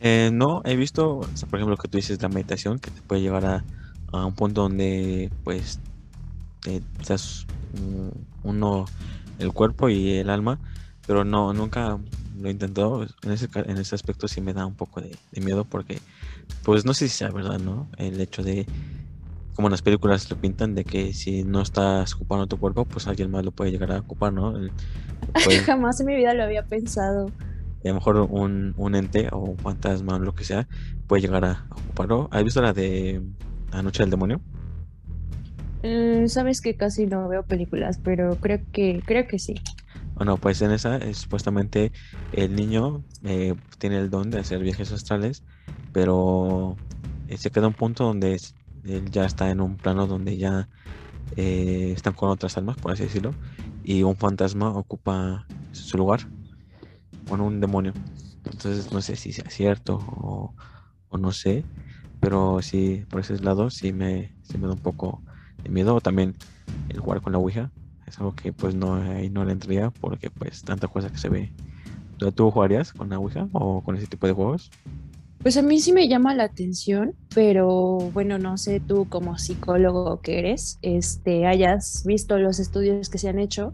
[0.00, 3.44] Eh, no, he visto, por ejemplo, que tú dices la meditación, que te puede llevar
[3.44, 3.64] a,
[4.12, 5.80] a un punto donde pues
[6.60, 7.46] te, seas
[8.42, 8.86] uno
[9.38, 10.58] el cuerpo y el alma,
[11.06, 11.98] pero no, nunca
[12.38, 13.06] lo he intentado.
[13.22, 15.98] En ese, en ese aspecto sí me da un poco de, de miedo porque
[16.62, 17.88] pues no sé si sea verdad, ¿no?
[17.96, 18.66] El hecho de,
[19.54, 23.06] como en las películas lo pintan, de que si no estás ocupando tu cuerpo, pues
[23.06, 24.54] alguien más lo puede llegar a ocupar, ¿no?
[25.66, 27.26] Jamás en mi vida lo había pensado.
[27.84, 30.66] a lo mejor un, un ente o un fantasma o lo que sea
[31.06, 32.28] puede llegar a ocuparlo.
[32.30, 33.22] ¿Has visto la de
[33.72, 34.40] La Noche del Demonio?
[35.82, 39.54] Mm, sabes que casi no veo películas, pero creo que creo que sí.
[40.14, 41.92] Bueno, pues en esa supuestamente
[42.30, 45.44] el niño eh, tiene el don de hacer viajes astrales
[45.92, 46.80] pero
[47.26, 48.38] eh, se queda un punto donde
[48.84, 50.68] él ya está en un plano donde ya
[51.32, 53.38] eh, están con otras almas, por así decirlo,
[53.82, 56.22] y un fantasma ocupa su lugar,
[57.26, 57.98] con un demonio.
[58.50, 60.54] Entonces no sé si sea cierto o,
[61.18, 61.68] no sé,
[62.20, 65.24] pero sí, por ese lado sí me, me da un poco
[65.62, 66.00] de miedo.
[66.00, 66.34] También
[66.88, 67.70] el jugar con la Ouija
[68.06, 71.28] es algo que pues no, ahí no le entraría porque pues tanta cosa que se
[71.28, 71.52] ve.
[72.34, 74.70] ¿Tú jugarías con la Ouija o con ese tipo de juegos?
[75.42, 80.20] Pues a mí sí me llama la atención, pero bueno, no sé tú como psicólogo
[80.20, 83.72] que eres, este, hayas visto los estudios que se han hecho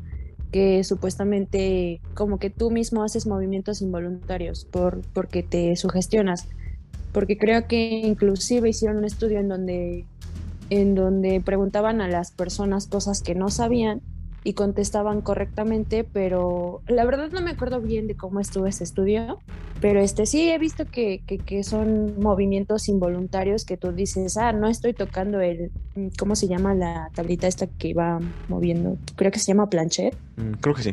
[0.52, 6.48] que supuestamente como que tú mismo haces movimientos involuntarios por, porque te sugestionas.
[7.12, 10.06] Porque creo que inclusive hicieron un estudio en donde,
[10.70, 14.02] en donde preguntaban a las personas cosas que no sabían
[14.46, 19.40] y contestaban correctamente, pero la verdad no me acuerdo bien de cómo estuvo ese estudio,
[19.80, 24.68] pero este sí he visto que, que, son movimientos involuntarios que tú dices, ah, no
[24.68, 25.72] estoy tocando el,
[26.16, 28.98] ¿cómo se llama la tablita esta que va moviendo?
[29.16, 30.16] Creo que se llama planchet.
[30.36, 30.92] Mm, creo que sí.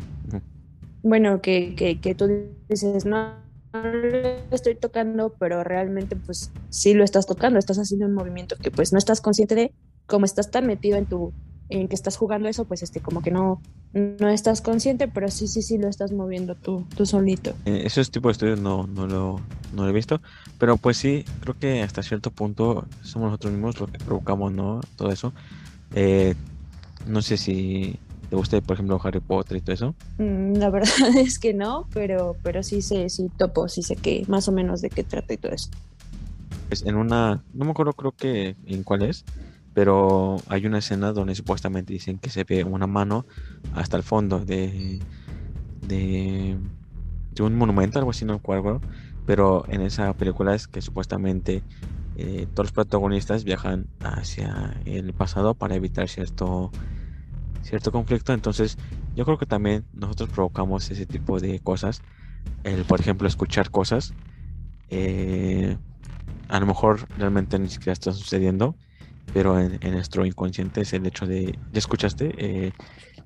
[1.04, 2.28] Bueno, que, que, que tú
[2.68, 3.43] dices, no, no
[3.74, 8.72] lo estoy tocando, pero realmente pues sí lo estás tocando, estás haciendo un movimiento que
[8.72, 9.74] pues no estás consciente de,
[10.06, 11.34] como estás tan metido en tu
[11.70, 13.62] en que estás jugando eso, pues este, como que no,
[13.94, 17.56] no estás consciente, pero sí, sí, sí lo estás moviendo tú, tú solito.
[17.66, 19.40] Eh, esos tipos de estudios no, no, lo,
[19.74, 20.22] no lo he visto,
[20.60, 24.82] pero pues sí, creo que hasta cierto punto somos nosotros mismos los que provocamos, ¿no?
[24.98, 25.34] Todo eso.
[25.96, 26.36] Eh,
[27.08, 27.98] no sé si
[28.34, 29.96] te gusta, por ejemplo, Harry Potter y todo eso.
[30.18, 34.26] Mm, la verdad es que no, pero, pero sí sé, sí topo, sí sé que
[34.28, 35.70] más o menos de qué trata y todo eso.
[36.68, 39.24] Pues en una, no me acuerdo creo que en cuál es,
[39.76, 43.28] pero hay una escena donde supuestamente dicen que se ve una mano
[43.76, 45.00] hasta el fondo de,
[45.88, 46.58] de,
[47.40, 48.82] un monumento, algo así, no recuerdo,
[49.28, 51.62] pero en esa película es que supuestamente
[52.18, 56.72] eh, todos los protagonistas viajan hacia el pasado para evitar cierto,
[57.64, 58.78] cierto conflicto, entonces
[59.16, 62.02] yo creo que también nosotros provocamos ese tipo de cosas,
[62.64, 64.14] el por ejemplo escuchar cosas,
[64.90, 65.78] eh,
[66.50, 68.76] a lo mejor realmente ni siquiera está sucediendo,
[69.34, 72.32] pero en, nuestro inconsciente es el hecho de, ¿ya escuchaste?
[72.38, 72.72] Eh,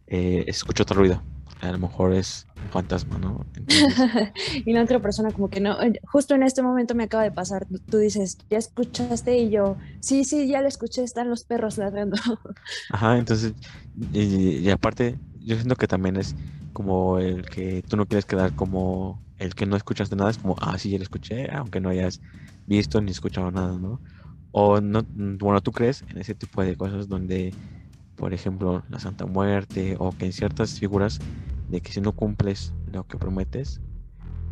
[0.08, 1.37] eh, escucho otro ruido.
[1.62, 3.46] A lo mejor es fantasma, ¿no?
[4.66, 7.32] y la otra persona como que no, eh, justo en este momento me acaba de
[7.32, 9.38] pasar, tú dices, ¿ya escuchaste?
[9.38, 12.18] Y yo, sí, sí, ya lo escuché, están los perros ladrando.
[12.92, 13.54] Ajá, entonces,
[14.14, 16.36] y, aparte, yo siento que también es
[16.74, 20.56] como el que tú no quieres quedar como el que no escuchaste nada, es como,
[20.60, 22.22] ah, sí, ya lo escuché, aunque no hayas
[22.66, 24.00] visto ni escuchado nada, ¿no?
[24.52, 27.54] O no, bueno, tú crees en ese tipo de cosas donde,
[28.18, 31.20] por ejemplo, la Santa Muerte o que en ciertas figuras
[31.70, 33.80] de que si no cumples lo que prometes,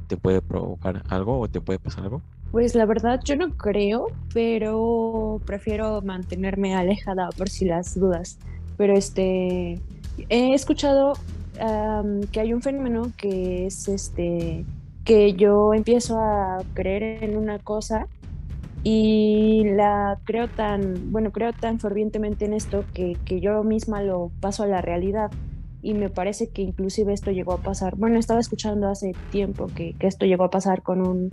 [0.07, 2.21] te puede provocar algo o te puede pasar algo?
[2.51, 8.37] Pues la verdad yo no creo, pero prefiero mantenerme alejada por si las dudas.
[8.77, 9.79] Pero este
[10.29, 11.13] he escuchado
[12.31, 14.65] que hay un fenómeno que es este
[15.05, 18.07] que yo empiezo a creer en una cosa
[18.87, 24.31] y la creo tan, bueno, creo tan fervientemente en esto que, que, yo misma lo
[24.39, 25.31] paso a la realidad.
[25.81, 29.95] Y me parece que inclusive esto llegó a pasar, bueno, estaba escuchando hace tiempo que,
[29.97, 31.31] que esto llegó a pasar con un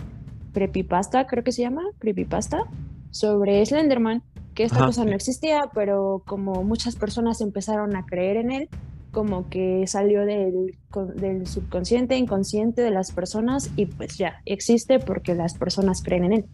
[0.51, 2.63] creepypasta, creo que se llama, creepypasta,
[3.11, 4.23] sobre Slenderman,
[4.55, 8.69] que esta cosa no existía, pero como muchas personas empezaron a creer en él,
[9.11, 10.75] como que salió del,
[11.17, 16.33] del subconsciente, inconsciente de las personas y pues ya existe porque las personas creen en
[16.33, 16.45] él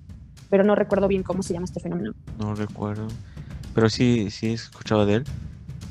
[0.50, 2.14] pero no recuerdo bien cómo se llama este fenómeno.
[2.38, 3.08] No recuerdo,
[3.74, 5.24] pero sí, sí he escuchado de él,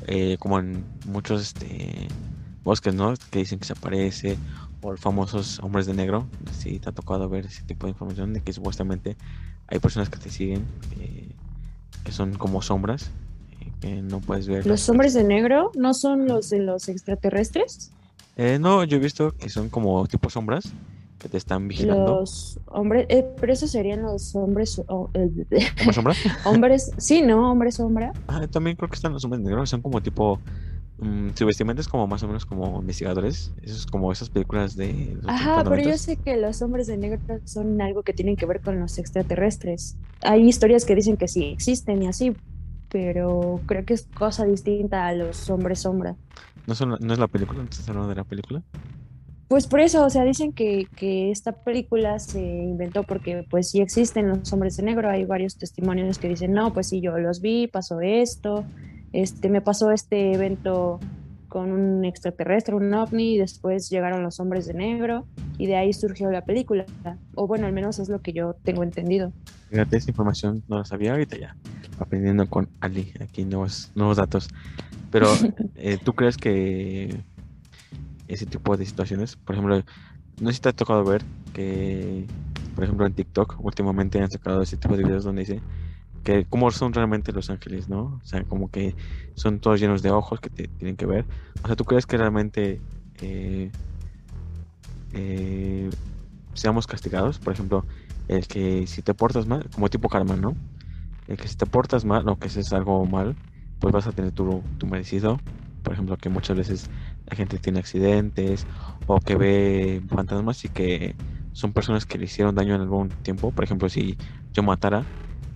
[0.07, 2.07] eh, como en muchos este,
[2.63, 3.13] bosques, ¿no?
[3.31, 4.37] Que dicen que se aparece,
[4.81, 8.33] o los famosos hombres de negro, sí te ha tocado ver ese tipo de información
[8.33, 9.15] de que supuestamente
[9.67, 10.65] hay personas que te siguen,
[10.99, 11.29] eh,
[12.03, 13.11] que son como sombras,
[13.61, 14.65] eh, que no puedes ver.
[14.65, 17.91] ¿Los hombres de negro no son los de los extraterrestres?
[18.61, 20.71] no, yo he visto que son como tipo sombras
[21.19, 22.21] que te están vigilando.
[22.21, 24.81] Los hombres, eh, pero esos serían los hombres.
[24.87, 26.15] ¿Hombres sombra?
[26.45, 27.51] hombres, sí, ¿no?
[27.51, 28.13] Hombres sombra.
[28.27, 30.39] Ah, también creo que están los hombres negros, son como tipo.
[31.01, 33.53] Um, su vestimenta es como más o menos como investigadores.
[33.61, 35.17] Eso es como esas películas de.
[35.27, 38.61] Ajá, pero yo sé que los hombres de negro son algo que tienen que ver
[38.61, 39.95] con los extraterrestres.
[40.21, 42.35] Hay historias que dicen que sí existen y así,
[42.89, 46.15] pero creo que es cosa distinta a los hombres sombra.
[46.67, 47.59] ¿No, son, ¿no es la película?
[47.59, 48.61] ¿No estás hablando de la película?
[49.49, 53.81] Pues por eso, o sea, dicen que, que, esta película se inventó porque pues sí
[53.81, 57.41] existen los hombres de negro, hay varios testimonios que dicen, no, pues sí, yo los
[57.41, 58.63] vi, pasó esto,
[59.11, 60.99] este, me pasó este evento
[61.47, 65.25] con un extraterrestre, un ovni, y después llegaron los hombres de negro,
[65.57, 66.85] y de ahí surgió la película,
[67.33, 69.33] o bueno, al menos es lo que yo tengo entendido.
[69.71, 71.55] Fíjate, esa información no la sabía ahorita ya,
[71.99, 74.47] aprendiendo con Ali, aquí nuevos, nuevos datos.
[75.11, 75.25] Pero,
[75.75, 77.17] eh, ¿tú crees que
[78.29, 79.35] ese tipo de situaciones.
[79.35, 79.83] Por ejemplo,
[80.39, 81.23] no sé si te ha tocado ver
[81.53, 82.25] que,
[82.75, 85.61] por ejemplo, en TikTok últimamente han sacado ese tipo de videos donde dice
[86.23, 88.19] que cómo son realmente los ángeles, ¿no?
[88.23, 88.95] O sea, como que
[89.35, 91.25] son todos llenos de ojos que te tienen que ver.
[91.63, 92.79] O sea, ¿tú crees que realmente
[93.21, 93.71] eh,
[95.13, 95.89] eh,
[96.53, 97.39] seamos castigados?
[97.39, 97.85] Por ejemplo,
[98.27, 100.55] el que si te portas mal, como tipo karma, ¿no?
[101.27, 103.35] El que si te portas mal o que haces algo mal,
[103.79, 105.39] pues vas a tener tu, tu merecido.
[105.79, 106.89] Por ejemplo, que muchas veces
[107.25, 108.65] la gente tiene accidentes
[109.07, 111.15] o que ve fantasmas y que
[111.53, 113.51] son personas que le hicieron daño en algún tiempo.
[113.51, 114.17] Por ejemplo, si
[114.53, 115.05] yo matara,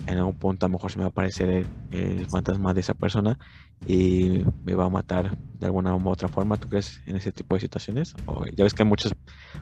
[0.07, 2.93] en algún punto a lo mejor se me va a aparecer el, fantasma de esa
[2.93, 3.37] persona
[3.87, 6.57] y me va a matar de alguna u otra forma.
[6.57, 8.13] ¿Tú crees en ese tipo de situaciones?
[8.25, 9.13] O ya ves que muchas,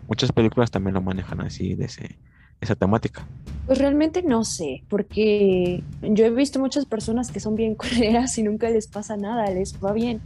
[0.07, 2.18] muchas películas también lo manejan así, de ese,
[2.59, 3.26] esa temática.
[3.66, 8.43] Pues realmente no sé, porque yo he visto muchas personas que son bien culeras y
[8.43, 10.22] nunca les pasa nada, les va bien.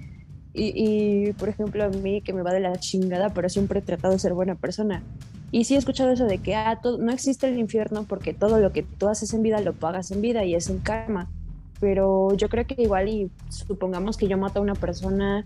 [0.57, 4.13] Y, por ejemplo, a mí que me va de la chingada, pero siempre he tratado
[4.13, 5.03] de ser buena persona.
[5.51, 8.71] Y sí he escuchado eso de que ah, no existe el infierno porque todo lo
[8.71, 11.29] que tú haces en vida lo pagas en vida y es en karma.
[11.79, 15.45] Pero yo creo que igual y supongamos que yo mato a una persona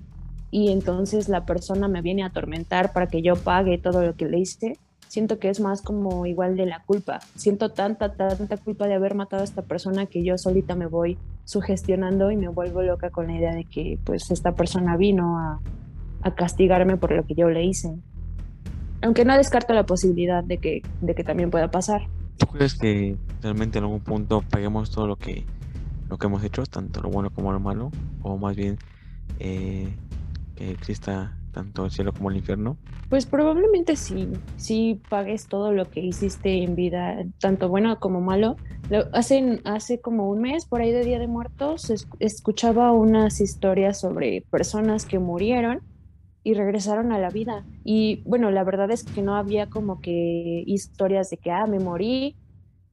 [0.51, 4.25] y entonces la persona me viene a atormentar para que yo pague todo lo que
[4.25, 4.77] le hice,
[5.09, 7.19] siento que es más como igual de la culpa.
[7.35, 11.17] Siento tanta, tanta culpa de haber matado a esta persona que yo solita me voy
[11.43, 15.59] sugestionando y me vuelvo loca con la idea de que pues esta persona vino a,
[16.21, 17.97] a castigarme por lo que yo le hice
[19.01, 22.07] aunque no descarto la posibilidad de que, de que también pueda pasar.
[22.37, 25.45] ¿Tú crees que realmente en algún punto paguemos todo lo que,
[26.09, 27.91] lo que hemos hecho, tanto lo bueno como lo malo?
[28.21, 28.77] O más bien
[29.39, 29.93] eh,
[30.55, 32.77] que exista tanto el cielo como el infierno?
[33.09, 38.55] Pues probablemente sí, sí pagues todo lo que hiciste en vida, tanto bueno como malo.
[39.13, 44.45] hace, hace como un mes, por ahí de Día de Muertos, escuchaba unas historias sobre
[44.49, 45.81] personas que murieron
[46.43, 47.65] y regresaron a la vida.
[47.83, 51.79] Y bueno, la verdad es que no había como que historias de que, ah, me
[51.79, 52.35] morí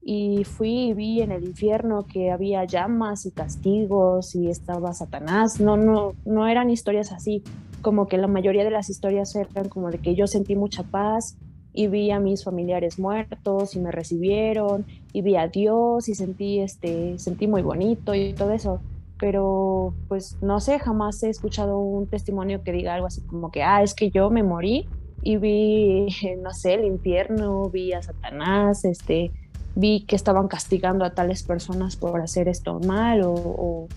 [0.09, 5.61] y fui y vi en el infierno que había llamas y castigos y estaba Satanás.
[5.61, 7.43] No, no, no eran historias así.
[7.87, 11.37] Como que la mayoría de las historias eran como de que yo sentí mucha paz
[11.73, 16.59] y vi a mis familiares muertos y me recibieron y vi a Dios y sentí
[16.59, 18.81] este sentí muy bonito y todo eso.
[19.21, 23.63] Pero pues no sé, jamás he escuchado un testimonio que diga algo así como que,
[23.63, 24.89] ah, es que yo me morí
[25.23, 26.09] y vi,
[26.43, 29.31] no sé, el infierno, vi a Satanás, este,
[29.77, 33.89] vi que estaban castigando a tales personas por hacer esto mal o, o,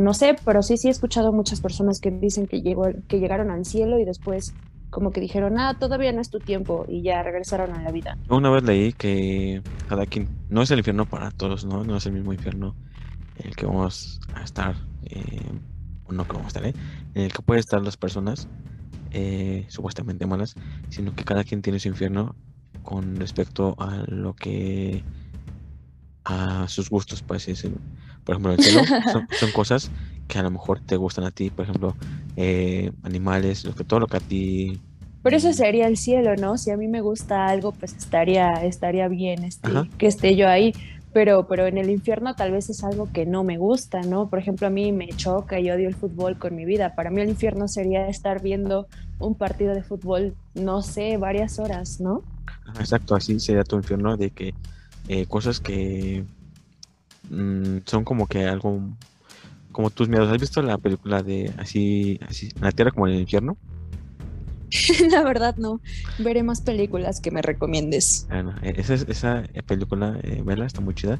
[0.00, 3.50] no sé, pero sí, sí he escuchado muchas personas que dicen que, llegó, que llegaron
[3.50, 4.54] al cielo y después
[4.90, 8.16] como que dijeron, ah, todavía no es tu tiempo y ya regresaron a la vida.
[8.28, 11.82] Una vez leí que cada quien, no es el infierno para todos, ¿no?
[11.82, 12.76] No es el mismo infierno
[13.36, 14.76] en el que vamos a estar,
[15.06, 15.50] eh,
[16.06, 16.74] o no que vamos a estar, ¿eh?
[17.14, 18.46] en el que pueden estar las personas
[19.10, 20.54] eh, supuestamente malas,
[20.90, 22.36] sino que cada quien tiene su infierno
[22.84, 25.02] con respecto a lo que
[26.24, 27.78] a sus gustos, por así decirlo.
[28.24, 28.82] Por ejemplo, el cielo
[29.40, 29.90] son, cosas
[30.28, 31.94] que a lo mejor te gustan a ti, por ejemplo,
[33.02, 34.80] animales, lo que todo lo que a ti
[35.22, 36.58] pero eso sería el cielo, ¿no?
[36.58, 40.74] Si a mí me gusta algo, pues estaría, estaría bien este, que esté yo ahí
[41.14, 44.28] pero, pero en el infierno tal vez es algo que no me gusta, ¿no?
[44.28, 46.96] Por ejemplo, a mí me choca y odio el fútbol con mi vida.
[46.96, 48.88] Para mí el infierno sería estar viendo
[49.20, 52.24] un partido de fútbol, no sé, varias horas, ¿no?
[52.80, 54.54] Exacto, así sería tu infierno de que
[55.06, 56.24] eh, cosas que
[57.30, 58.80] mm, son como que algo
[59.72, 60.30] como tus miedos.
[60.30, 63.56] ¿Has visto la película de así, así, la tierra como en el infierno?
[65.10, 65.80] la verdad no.
[66.18, 68.26] Veré más películas que me recomiendes.
[68.62, 71.18] E-, esa, esa película, eh, vela, está muy chida.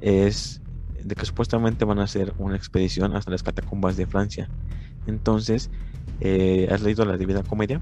[0.00, 0.60] Es
[1.02, 4.48] de que supuestamente van a hacer una expedición hasta las catacumbas de Francia.
[5.06, 5.70] Entonces,
[6.20, 7.80] eh, ¿has leído la Divina Comedia?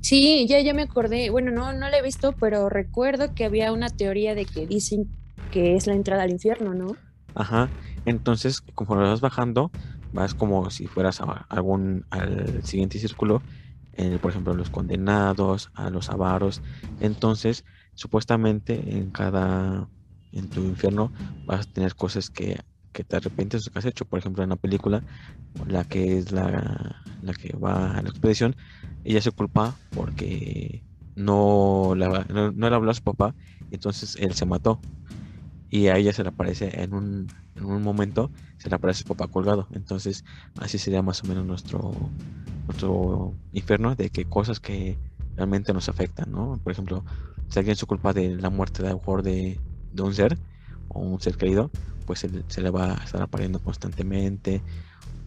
[0.00, 1.30] Sí, ya, ya me acordé.
[1.30, 5.08] Bueno, no, no la he visto, pero recuerdo que había una teoría de que dicen
[5.50, 6.96] que es la entrada al infierno, ¿no?
[7.34, 7.68] Ajá.
[8.06, 9.70] Entonces, conforme vas bajando,
[10.12, 13.42] vas como si fueras a algún al siguiente círculo
[14.20, 16.62] por ejemplo, los condenados, a los avaros.
[17.00, 19.88] Entonces, supuestamente en cada,
[20.32, 21.12] en tu infierno
[21.46, 22.58] vas a tener cosas que,
[22.92, 24.04] que te arrepientes de que has hecho.
[24.04, 25.02] Por ejemplo, en la película,
[25.66, 28.56] la que es la, la que va a la expedición,
[29.04, 30.82] ella se culpa porque
[31.16, 33.34] no, no, le habló a su papá,
[33.70, 34.80] entonces él se mató.
[35.70, 39.08] Y a ella se le aparece en un, en un momento, se le aparece su
[39.08, 39.68] papá colgado.
[39.72, 40.24] Entonces,
[40.58, 41.92] así sería más o menos nuestro,
[42.66, 44.98] nuestro infierno de que cosas que
[45.36, 46.58] realmente nos afectan, ¿no?
[46.62, 47.04] Por ejemplo,
[47.48, 49.60] si alguien se culpa de la muerte de, de,
[49.92, 50.38] de un ser
[50.88, 51.70] o un ser querido,
[52.06, 54.62] pues se, le va a estar apareciendo constantemente.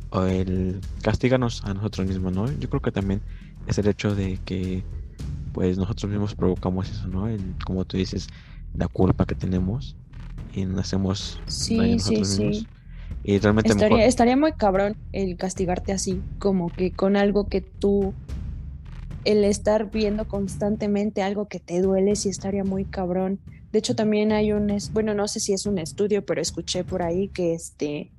[0.09, 2.51] O el castigarnos a nosotros mismos, ¿no?
[2.51, 3.21] Yo creo que también
[3.65, 4.83] es el hecho de que
[5.53, 7.27] pues nosotros mismos provocamos eso, ¿no?
[7.63, 8.27] como tú dices,
[8.73, 9.95] la culpa que tenemos
[10.53, 12.67] y nacemos sí, sí, sí.
[13.23, 18.13] Y realmente estaría, estaría muy cabrón el castigarte así, como que con algo que tú,
[19.23, 23.39] el estar viendo constantemente algo que te duele, sí estaría muy cabrón.
[23.71, 27.01] De hecho, también hay un, bueno, no sé si es un estudio, pero escuché por
[27.01, 28.11] ahí que este,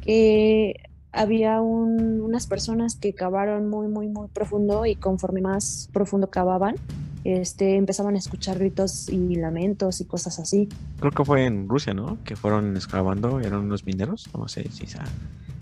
[0.00, 0.76] que
[1.10, 6.76] había unas personas que cavaron muy, muy, muy profundo y conforme más profundo cavaban,
[7.24, 10.68] este, empezaban a escuchar gritos y lamentos y cosas así.
[10.98, 12.18] Creo que fue en Rusia, ¿no?
[12.24, 15.04] Que fueron excavando, eran unos mineros, no sé si esa,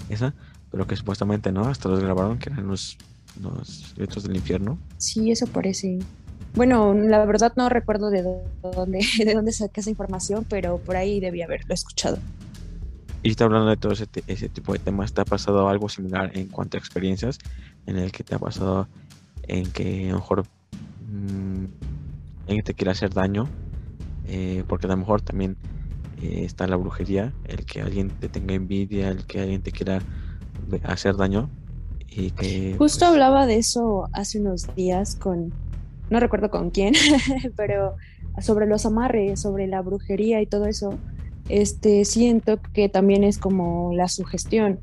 [0.09, 0.35] esa
[0.71, 1.67] pero que supuestamente, ¿no?
[1.67, 2.99] Hasta los grabaron que eran los,
[3.41, 4.79] los gritos del infierno.
[4.99, 5.99] Sí, eso parece.
[6.55, 8.23] Bueno, la verdad no recuerdo de
[8.63, 12.19] dónde, de dónde saqué esa información, pero por ahí debía haberlo escuchado.
[13.23, 15.13] Y está hablando de todo ese, ese, tipo de temas.
[15.13, 17.39] ¿Te ha pasado algo similar en cuanto a experiencias
[17.87, 18.89] en el que te ha pasado
[19.49, 20.45] en que a lo mejor
[21.07, 21.65] mmm,
[22.47, 23.49] en que te quiera hacer daño?
[24.27, 25.57] Eh, porque a lo mejor también
[26.23, 30.03] eh, está la brujería, el que alguien te tenga envidia, el que alguien te quiera
[30.85, 31.49] hacer daño.
[32.09, 35.53] Y que, Justo pues, hablaba de eso hace unos días con,
[36.11, 36.95] no recuerdo con quién,
[37.57, 37.97] pero
[38.41, 40.99] sobre los amarres, sobre la brujería y todo eso
[41.49, 44.81] este, siento que también es como la sugestión,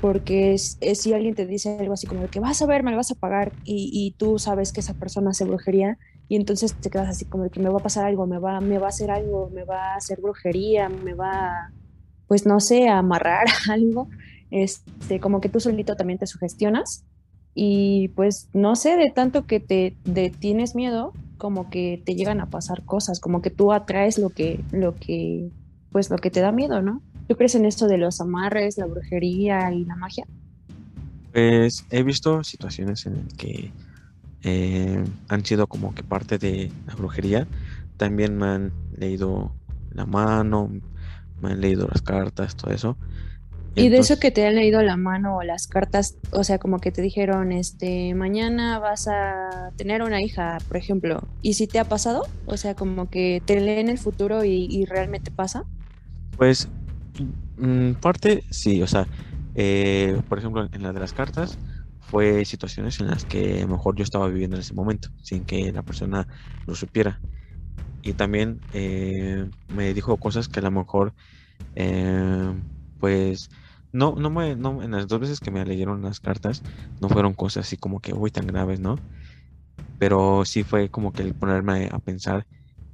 [0.00, 2.96] porque es, si alguien te dice algo así como que vas a ver, me lo
[2.96, 7.08] vas a pagar y, tú sabes que esa persona hace brujería y entonces te quedas
[7.08, 9.50] así como que me va a pasar algo, me va, me va a hacer algo,
[9.50, 11.72] me va a hacer brujería, me va,
[12.26, 14.08] pues no sé, a amarrar algo,
[14.50, 17.04] este, como que tú solito también te sugestionas
[17.54, 19.96] y pues no sé, de tanto que te
[20.38, 24.64] tienes miedo, como que te llegan a pasar cosas, como que tú atraes lo que,
[24.72, 25.50] lo que
[25.90, 27.02] pues lo que te da miedo, ¿no?
[27.28, 30.24] ¿Tú crees en esto de los amarres, la brujería y la magia?
[31.32, 33.72] Pues he visto situaciones en las que
[34.42, 37.46] eh, han sido como que parte de la brujería.
[37.96, 39.52] También me han leído
[39.92, 40.70] la mano,
[41.40, 42.96] me han leído las cartas, todo eso.
[43.74, 46.78] Y de eso que te han leído la mano o las cartas, o sea, como
[46.78, 51.78] que te dijeron, este, mañana vas a tener una hija, por ejemplo, ¿y si te
[51.78, 52.26] ha pasado?
[52.46, 55.64] O sea, como que te leen el futuro y, y realmente pasa.
[56.38, 56.70] Pues,
[58.00, 59.08] parte sí, o sea,
[59.54, 61.58] eh, por ejemplo, en la de las cartas
[61.98, 65.82] fue situaciones en las que mejor yo estaba viviendo en ese momento, sin que la
[65.82, 66.26] persona
[66.66, 67.22] lo supiera.
[68.02, 71.14] Y también eh, me dijo cosas que a lo mejor,
[71.74, 72.62] eh,
[72.98, 73.48] pues,
[73.92, 76.62] no, no me, en las dos veces que me leyeron las cartas,
[77.00, 79.02] no fueron cosas así como que, uy, tan graves, ¿no?
[79.98, 82.46] Pero sí fue como que el ponerme a pensar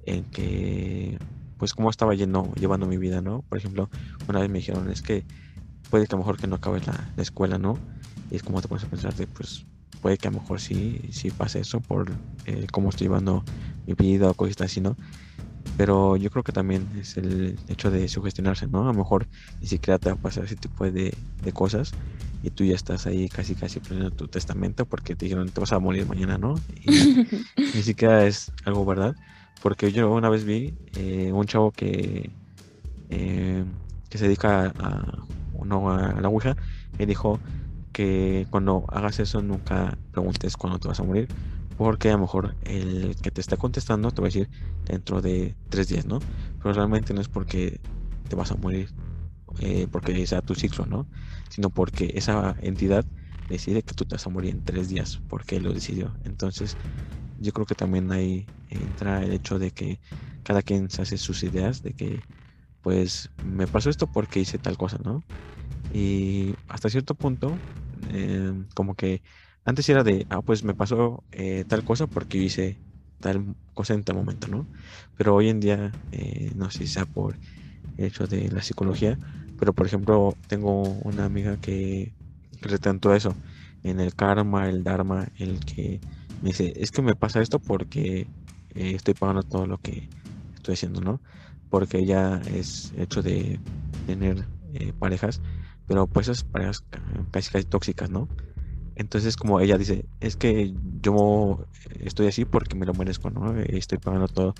[0.02, 1.18] en que
[1.62, 3.42] pues cómo estaba yendo, llevando mi vida, ¿no?
[3.42, 3.88] Por ejemplo,
[4.28, 5.24] una vez me dijeron, es que
[5.90, 7.78] puede que a lo mejor que no acabes la, escuela, ¿no?
[8.32, 9.64] Y es como te pones a pensar de, pues
[10.00, 12.10] puede que a lo mejor sí, sí pase eso por
[12.46, 13.44] eh, cómo estoy llevando
[13.86, 14.96] mi vida o cosas así, ¿no?
[15.76, 18.82] Pero yo creo que también es el hecho de sugestionarse, ¿no?
[18.82, 19.28] A lo mejor
[19.60, 21.92] ni siquiera te va a pasar ese tipo de, de cosas
[22.42, 25.72] y tú ya estás ahí casi casi planeando tu testamento porque te dijeron te vas
[25.72, 26.56] a morir mañana, ¿no?
[26.74, 26.90] Y
[27.56, 29.14] ni siquiera es algo verdad.
[29.62, 32.36] Porque yo una vez vi eh, un chavo que,
[33.08, 33.64] eh,
[34.10, 36.56] que se dedica a, a la Ouija
[36.98, 37.42] y dijo
[37.92, 41.30] que cuando hagas eso nunca preguntes cuándo te vas a morir.
[41.74, 44.50] Porque a lo mejor el que te está contestando te va a decir
[44.84, 46.24] dentro de tres días, ¿no?
[46.58, 47.80] Pero realmente no es porque
[48.28, 48.90] te vas a morir,
[49.60, 51.08] eh, porque sea tu ciclo, ¿no?
[51.48, 53.06] Sino porque esa entidad
[53.48, 56.16] decide que tú te vas a morir en tres días, porque él lo decidió.
[56.24, 56.78] Entonces,
[57.42, 60.00] yo creo que también ahí entra el hecho de que
[60.42, 62.26] cada quien se hace sus ideas de que
[62.82, 65.26] pues me pasó esto porque hice tal cosa, ¿no?
[65.88, 67.64] Y hasta cierto punto,
[68.08, 69.22] em, como que
[69.64, 72.82] antes era de, ah, pues me pasó eh, tal cosa porque hice
[73.20, 74.70] tal cosa en tal momento, ¿no?
[75.14, 77.38] Pero hoy en día, eh, no sé si sea por
[77.96, 79.18] el hecho de la psicología,
[79.56, 82.14] pero por ejemplo, tengo una amiga que
[82.60, 83.40] retentó eso,
[83.82, 86.02] en el karma, el dharma, el que
[86.42, 88.30] me dice, es que me pasa esto porque
[88.70, 90.10] eh, estoy pagando todo lo que
[90.54, 91.22] estoy haciendo, ¿no?
[91.70, 93.62] Porque ella es hecho de
[94.04, 95.42] tener eh, parejas,
[95.86, 96.84] pero pues esas parejas
[97.32, 98.30] casi casi tóxicas, ¿no?
[98.94, 101.66] Entonces como ella dice, es que yo
[102.00, 103.58] estoy así porque me lo merezco, ¿no?
[103.60, 104.54] Estoy pagando todo.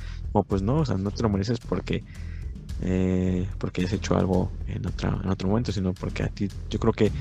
[0.49, 2.05] Pues no, o sea, no te lo mereces porque
[2.79, 6.79] eh, porque has hecho algo en otra en otro momento, sino porque a ti yo
[6.79, 7.13] creo que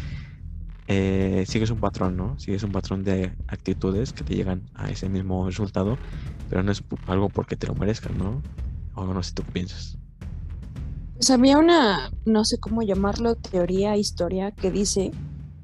[0.88, 2.38] eh, sigues un patrón, ¿no?
[2.40, 5.98] Sigues un patrón de actitudes que te llegan a ese mismo resultado,
[6.50, 8.42] pero no es algo porque te lo merezcas, ¿no?
[8.96, 9.98] O no sé tú piensas.
[11.14, 15.12] Pues había una, no sé cómo llamarlo, teoría, historia, que dice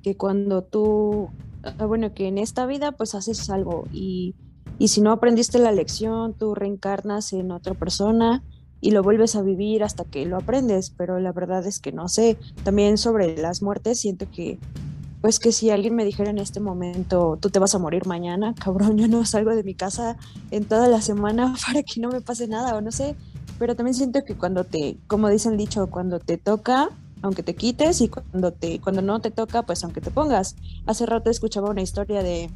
[0.04, 1.30] que cuando tú,
[1.64, 4.36] ah, bueno, que en esta vida pues haces algo y,
[4.78, 8.44] y si no aprendiste la lección, tú reencarnas en otra persona
[8.80, 12.08] y lo vuelves a vivir hasta que lo aprendes, pero la verdad es que no
[12.08, 12.38] sé.
[12.64, 14.60] También sobre las muertes, siento que
[15.22, 18.54] pues que si alguien me dijera en este momento, tú te vas a morir mañana,
[18.56, 20.18] cabrón, yo no salgo de mi casa
[20.52, 23.16] en toda la semana para que no me pase nada o no sé,
[23.60, 26.90] pero también siento que cuando te, como dice el dicho, cuando te toca,
[27.22, 30.56] aunque te quites y cuando te cuando no te toca, pues aunque te pongas.
[30.86, 32.52] Hace rato escuchaba una historia de,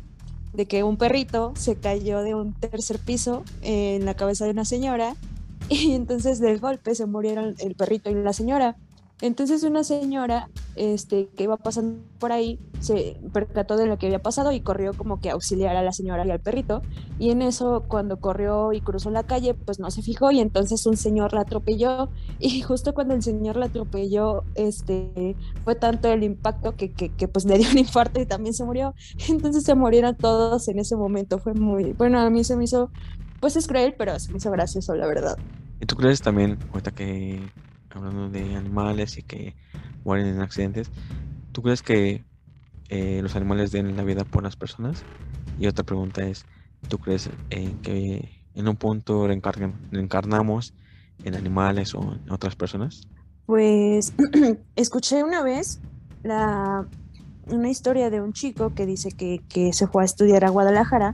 [0.54, 4.66] de que un perrito se cayó de un tercer piso en la cabeza de una
[4.66, 5.16] señora
[5.70, 8.76] y entonces del golpe se murieron el perrito y la señora.
[9.22, 14.22] Entonces una señora este, que iba pasando por ahí se percató de lo que había
[14.22, 16.82] pasado y corrió como que a auxiliar a la señora y al perrito.
[17.20, 20.86] Y en eso, cuando corrió y cruzó la calle, pues no se fijó y entonces
[20.88, 22.10] un señor la atropelló.
[22.40, 27.46] Y justo cuando el señor la atropelló, este, fue tanto el impacto que, que, pues
[27.46, 28.96] le dio un infarto y también se murió.
[29.30, 31.38] Entonces se murieron todos en ese momento.
[31.38, 32.90] Fue muy, bueno, a mí se me hizo,
[33.40, 35.38] pues es cruel, pero se me hizo gracioso, la verdad.
[35.80, 37.40] ¿Y tú crees también, ahorita que
[37.96, 39.56] hablando de animales y que
[40.04, 40.90] mueren en accidentes,
[41.52, 42.24] ¿tú crees que
[42.90, 45.04] eh, los animales den la vida por las personas?
[45.60, 46.46] Y otra pregunta es,
[46.88, 50.74] ¿tú crees que en un punto reencarnamos
[51.24, 53.08] en animales o en otras personas?
[53.46, 54.14] Pues
[54.76, 55.80] escuché una vez
[56.24, 56.88] la,
[57.48, 61.14] una historia de un chico que dice que se fue a estudiar a Guadalajara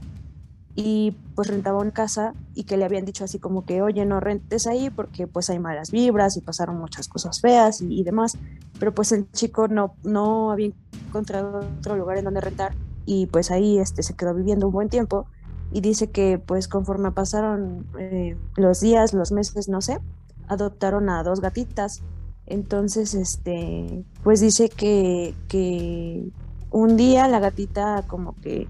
[0.80, 4.20] y pues rentaba una casa y que le habían dicho así como que, oye, no
[4.20, 8.38] rentes ahí porque pues hay malas vibras y pasaron muchas cosas feas y, demás,
[8.78, 10.70] pero pues el chico no, no había
[11.08, 12.76] encontrado otro lugar en donde rentar
[13.06, 15.26] y pues ahí este, se quedó viviendo un buen tiempo
[15.72, 19.98] y dice que pues conforme pasaron eh, los días, los meses, no sé,
[20.46, 22.02] adoptaron a dos gatitas.
[22.46, 26.30] Entonces, este, pues dice que, que
[26.70, 28.68] un día la gatita como que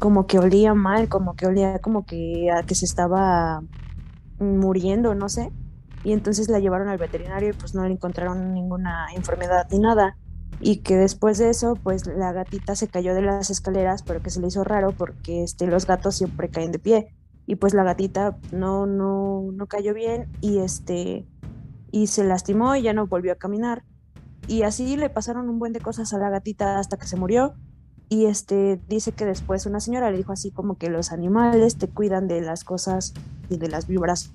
[0.00, 3.62] como que olía mal, como que olía como que que se estaba
[4.40, 5.52] muriendo, no sé.
[6.02, 10.16] Y entonces la llevaron al veterinario y pues no le encontraron ninguna enfermedad ni nada.
[10.58, 14.30] Y que después de eso, pues la gatita se cayó de las escaleras, pero que
[14.30, 17.14] se le hizo raro porque este, los gatos siempre caen de pie.
[17.46, 21.26] Y pues la gatita no, no, no cayó bien y este
[21.92, 23.84] y se lastimó y ya no volvió a caminar.
[24.46, 27.54] Y así le pasaron un buen de cosas a la gatita hasta que se murió
[28.10, 31.86] y este dice que después una señora le dijo así como que los animales te
[31.86, 33.14] cuidan de las cosas
[33.48, 34.32] y de las vibras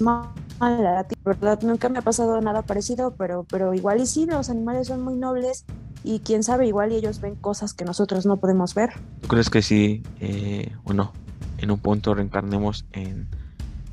[0.00, 1.06] malas.
[1.22, 1.60] ¿Verdad?
[1.62, 5.16] Nunca me ha pasado nada parecido, pero, pero igual y sí, los animales son muy
[5.16, 5.66] nobles
[6.02, 8.94] y quién sabe, igual y ellos ven cosas que nosotros no podemos ver.
[9.20, 11.12] ¿Tú crees que sí, eh, o no,
[11.58, 13.28] en un punto reencarnemos en,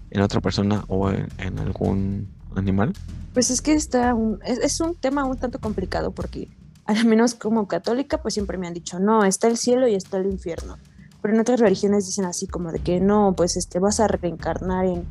[0.09, 2.93] en otra persona o en, algún animal?
[3.34, 4.15] Pues es que está
[4.45, 6.47] es, es un tema un tanto complicado porque
[6.89, 10.17] al menos como católica, pues siempre me han dicho, no, está el cielo y está
[10.17, 10.77] el infierno.
[11.21, 14.85] Pero en otras religiones dicen así como de que no, pues este vas a reencarnar
[14.85, 15.05] en,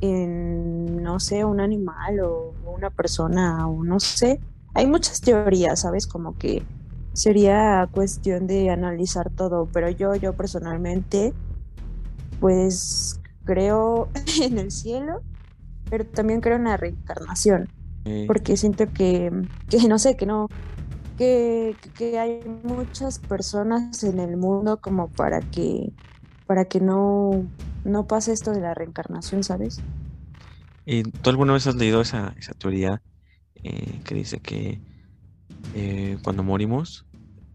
[0.00, 4.38] en no sé, un animal o una persona o no sé.
[4.74, 6.06] Hay muchas teorías, ¿sabes?
[6.06, 6.62] Como que
[7.14, 11.34] sería cuestión de analizar todo, pero yo, yo personalmente,
[12.38, 14.08] pues creo
[14.40, 15.22] en el cielo,
[15.90, 17.68] pero también creo en la reencarnación,
[18.28, 19.32] porque siento que,
[19.68, 20.48] que no sé, que no,
[21.18, 25.92] que, que, hay muchas personas en el mundo como para que
[26.46, 27.46] para que no,
[27.84, 29.82] no pase esto de la reencarnación, ¿sabes?
[30.86, 33.02] ¿Y tú alguna vez has leído esa, esa teoría
[33.62, 34.80] eh, que dice que
[35.74, 37.04] eh, cuando morimos,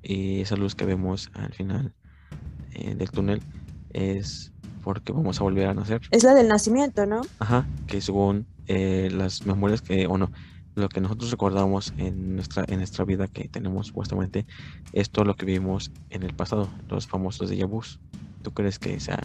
[0.03, 1.95] y esa luz que vemos al final
[2.73, 3.41] eh, del túnel
[3.93, 4.51] es
[4.83, 6.01] porque vamos a volver a nacer?
[6.11, 7.21] Es la del nacimiento, ¿no?
[7.39, 10.31] Ajá, que según las memorias que, o no,
[10.75, 14.45] lo que nosotros recordamos en nuestra, en nuestra vida que tenemos supuestamente
[14.91, 17.99] es todo lo que vivimos en el pasado, los famosos de vus.
[18.41, 19.21] ¿Tú crees que sea,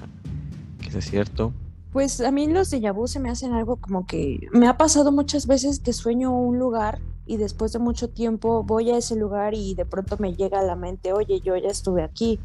[0.81, 1.53] que sea cierto?
[1.93, 5.11] Pues a mí los de vu se me hacen algo como que me ha pasado
[5.11, 9.55] muchas veces que sueño un lugar y después de mucho tiempo voy a ese lugar
[9.55, 12.39] y de pronto me llega a la mente, oye, yo ya estuve aquí.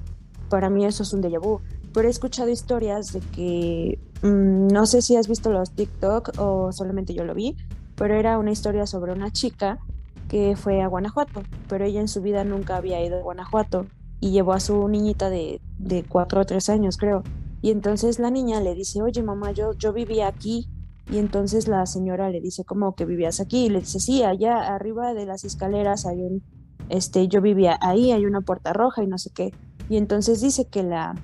[0.50, 1.60] Para mí eso es un déjà vu.
[1.94, 6.72] Pero he escuchado historias de que mm, no sé si has visto los TikTok o
[6.72, 7.56] solamente yo lo vi,
[8.04, 9.80] pero era una historia sobre una chica
[10.28, 13.86] que fue a Guanajuato, pero ella en su vida nunca había ido a Guanajuato
[14.20, 17.24] y llevó a su niñita de, de cuatro o tres años, creo.
[17.62, 20.68] Y entonces la niña le dice, oye mamá, yo, yo vivía aquí.
[21.10, 23.68] Y entonces la señora le dice, ¿cómo que vivías aquí?
[23.68, 26.44] Y le dice, sí, allá arriba de las escaleras hay un,
[26.90, 29.54] este, yo vivía ahí, hay una puerta roja y no sé qué.
[29.88, 31.16] Y entonces dice que la,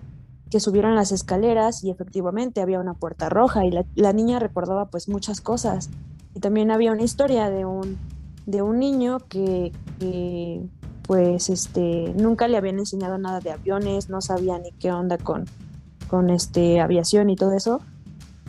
[0.49, 4.85] que subieron las escaleras y efectivamente había una puerta roja y la, la niña recordaba
[4.85, 5.89] pues muchas cosas
[6.39, 7.97] también había una historia de un,
[8.45, 9.71] de un niño que,
[11.03, 15.45] pues este nunca le habían enseñado nada de aviones, no sabía ni qué onda con,
[16.07, 17.81] con este aviación y todo eso.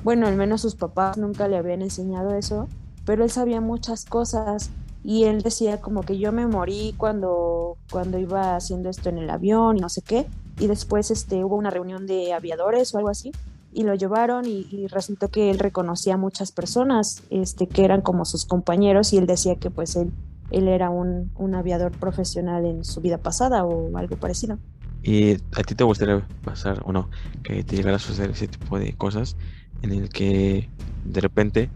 [0.05, 2.69] Bueno, al menos sus papás nunca le habían enseñado eso,
[3.05, 4.71] pero él sabía muchas cosas
[5.03, 9.31] y él decía como que yo me morí cuando, cuando iba haciendo esto en el
[9.31, 10.27] avión y no sé qué.
[10.59, 13.33] Y después este, hubo una reunión de aviadores o algo así
[13.73, 18.25] y lo llevaron y, resultó que él reconocía a muchas personas este, que eran como
[18.25, 20.13] sus compañeros y él decía que pues él,
[20.51, 24.59] él era un, un aviador profesional en su vida pasada o algo parecido.
[25.03, 27.09] ¿Y a ti te gustaría pasar o no
[27.43, 29.37] que te llegara a suceder ese tipo de cosas
[29.83, 30.69] en el que
[31.05, 31.71] de repente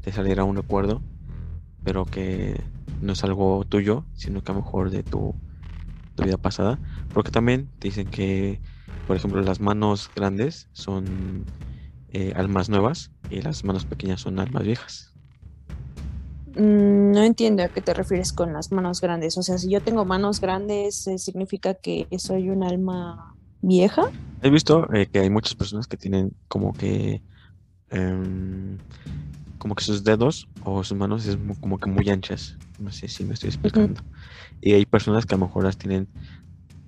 [0.00, 1.02] te saliera un recuerdo,
[1.84, 2.62] pero que
[3.00, 5.34] no es algo tuyo, sino que a lo mejor de tu,
[6.14, 6.78] tu vida pasada?
[7.12, 8.60] Porque también dicen que
[9.06, 11.44] por ejemplo, las manos grandes son
[12.12, 15.12] eh, almas nuevas y las manos pequeñas son almas viejas.
[16.56, 19.38] Mm, no entiendo a qué te refieres con las manos grandes.
[19.38, 24.10] O sea, si yo tengo manos grandes, eh, ¿significa que soy un alma vieja?
[24.42, 27.22] He visto eh, que hay muchas personas que tienen como que...
[27.90, 28.78] Em,
[29.58, 32.56] como que sus dedos o sus manos es como que muy anchas.
[32.80, 34.02] No sé si me estoy explicando.
[34.60, 36.08] Y hay personas que a lo mejor las tienen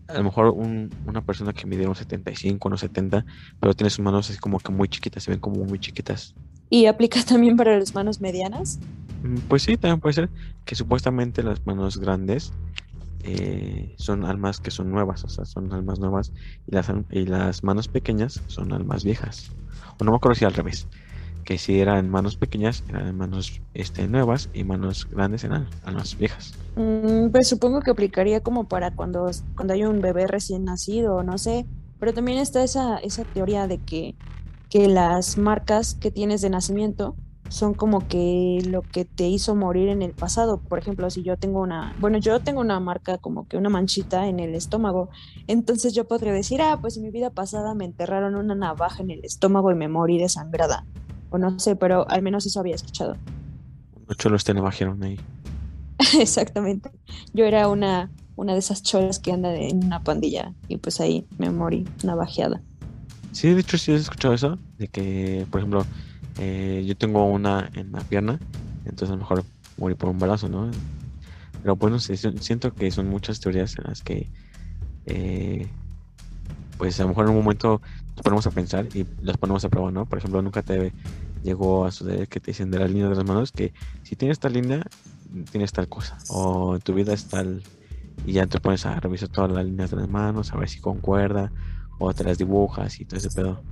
[0.08, 3.24] a lo mejor una persona que mide unos 75, unos 70,
[3.60, 6.34] pero tiene sus manos así como que muy chiquitas, se ven como muy chiquitas.
[6.70, 8.78] ¿Y aplica también para las manos medianas?
[9.22, 10.30] Mm, pues sí, también puede ser
[10.64, 12.52] que supuestamente las manos grandes
[13.22, 16.32] eh, son almas que son nuevas, o sea, son almas nuevas,
[16.66, 19.50] y las, y las manos pequeñas son almas viejas.
[19.98, 20.86] O no me acuerdo si al revés
[21.44, 26.54] que si eran manos pequeñas eran manos este, nuevas y manos grandes eran manos viejas.
[26.76, 31.38] Mm, pues supongo que aplicaría como para cuando, cuando hay un bebé recién nacido, no
[31.38, 31.66] sé,
[32.00, 34.16] pero también está esa, esa teoría de que,
[34.68, 37.14] que las marcas que tienes de nacimiento
[37.48, 40.60] son como que lo que te hizo morir en el pasado.
[40.60, 44.26] Por ejemplo, si yo tengo una, bueno, yo tengo una marca como que una manchita
[44.26, 45.10] en el estómago,
[45.46, 49.10] entonces yo podría decir, ah, pues en mi vida pasada me enterraron una navaja en
[49.10, 50.86] el estómago y me morí desangrada
[51.34, 53.16] o no sé, pero al menos eso había escuchado.
[54.06, 55.18] Los cholos te navajearon ahí.
[56.20, 56.92] Exactamente.
[57.32, 61.26] Yo era una, una de esas cholas que anda en una pandilla y pues ahí
[61.38, 62.62] me morí navajeada.
[63.32, 65.84] Sí, de hecho sí has escuchado eso, de que, por ejemplo,
[66.38, 68.38] eh, yo tengo una en la pierna,
[68.84, 69.44] entonces a lo mejor
[69.76, 70.70] morí por un balazo, ¿no?
[71.62, 74.30] Pero bueno, siento que son muchas teorías en las que,
[75.06, 75.66] eh,
[76.78, 77.80] pues a lo mejor en un momento
[78.14, 80.06] nos ponemos a pensar y las ponemos a prueba, ¿no?
[80.06, 80.92] Por ejemplo, nunca te
[81.44, 83.72] llegó a suceder que te dicen de la línea de las manos que
[84.02, 84.82] si tienes tal línea,
[85.52, 86.18] tienes tal cosa.
[86.28, 87.62] O tu vida es tal.
[88.26, 90.80] Y ya te pones a revisar todas las líneas de las manos, a ver si
[90.80, 91.52] concuerda.
[91.98, 93.62] O te las dibujas y todo ese pedo.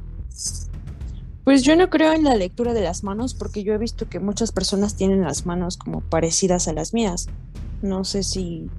[1.45, 4.21] Pues yo no creo en la lectura de las manos porque yo he visto que
[4.21, 7.29] muchas personas tienen las manos como parecidas a las mías.
[7.83, 8.71] No sé si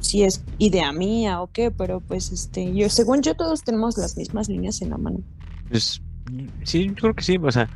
[0.00, 4.16] si es idea mía o qué, pero pues este, yo, según yo, todos tenemos las
[4.16, 5.20] mismas líneas en la mano.
[5.68, 6.00] Pues
[6.64, 7.68] sí, yo creo que sí, o sea,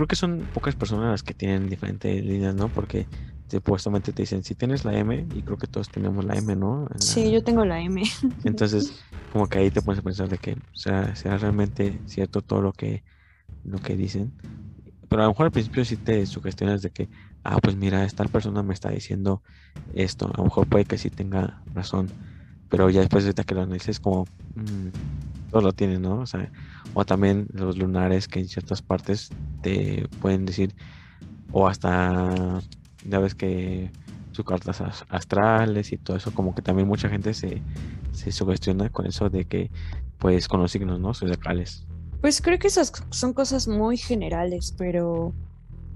[0.00, 2.70] creo que son pocas personas las que tienen diferentes líneas, ¿no?
[2.70, 3.06] Porque
[3.50, 6.88] supuestamente te dicen, si tienes la M, y creo que todos tenemos la M, ¿no?
[7.00, 8.02] Sí, yo tengo la M.
[8.44, 8.94] Entonces,
[9.28, 12.62] como que ahí te pones a pensar de que, o sea, sea realmente cierto todo
[12.62, 13.04] lo que,
[13.62, 14.32] lo que dicen.
[15.10, 17.10] Pero a lo mejor al principio sí te sugestionas de que,
[17.44, 19.42] ah, pues mira, esta persona me está diciendo
[19.92, 22.14] esto, a lo mejor puede que sí tenga razón,
[22.68, 24.90] pero ya después de que lo analices como, mmm,
[25.50, 26.20] todo lo tiene, ¿no?
[26.20, 26.50] O sea,
[26.94, 29.30] o también los lunares que en ciertas partes
[29.62, 30.74] te pueden decir,
[31.52, 32.60] o hasta,
[33.04, 33.90] ya ves que
[34.32, 37.62] sus cartas astrales y todo eso, como que también mucha gente se,
[38.12, 39.70] se sugestiona con eso de que,
[40.18, 41.14] pues, con los signos, ¿no?
[41.14, 41.86] Zodiacales.
[42.20, 45.32] Pues creo que esas son cosas muy generales, pero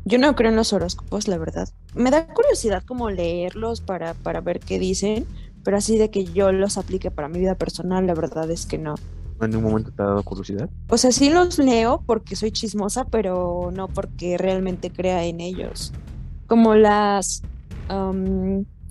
[0.04, 1.68] yo no creo en los horóscopos, la verdad.
[1.94, 5.26] Me da curiosidad como leerlos para, para ver qué dicen,
[5.62, 8.78] pero así de que yo los aplique para mi vida personal, la verdad es que
[8.78, 8.94] no.
[9.44, 10.68] ¿En ningún momento te ha dado curiosidad?
[10.88, 15.92] O sea, sí los leo porque soy chismosa, pero no porque realmente crea en ellos.
[16.46, 17.42] Como las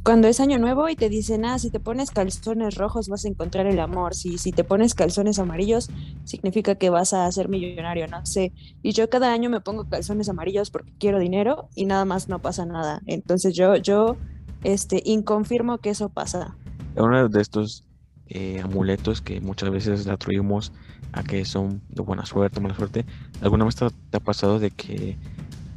[0.04, 3.30] cuando es año nuevo y te dicen, ah, si te pones calzones rojos vas a
[3.30, 5.90] encontrar el amor, si, si te pones calzones amarillos
[6.26, 8.52] significa que vas a ser millonario, no sé.
[8.82, 12.40] Y yo cada año me pongo calzones amarillos porque quiero dinero y nada más no
[12.40, 13.02] pasa nada.
[13.06, 14.18] Entonces yo, yo,
[14.64, 16.58] este, inconfirmo que eso pasa.
[16.98, 17.86] Uno de estos
[18.28, 20.72] eh, amuletos que muchas veces atribuimos
[21.12, 23.06] a que son de buena suerte, mala suerte,
[23.42, 25.18] ¿alguna vez te, ha pasado de que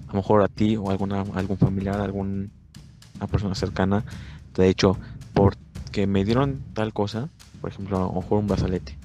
[0.09, 2.51] a lo mejor a ti o alguna, algún familiar, algún
[3.17, 4.05] una persona cercana
[4.53, 4.97] te ha dicho,
[5.35, 7.29] porque me dieron tal cosa,
[7.61, 8.99] por ejemplo, a lo mejor un brazalete,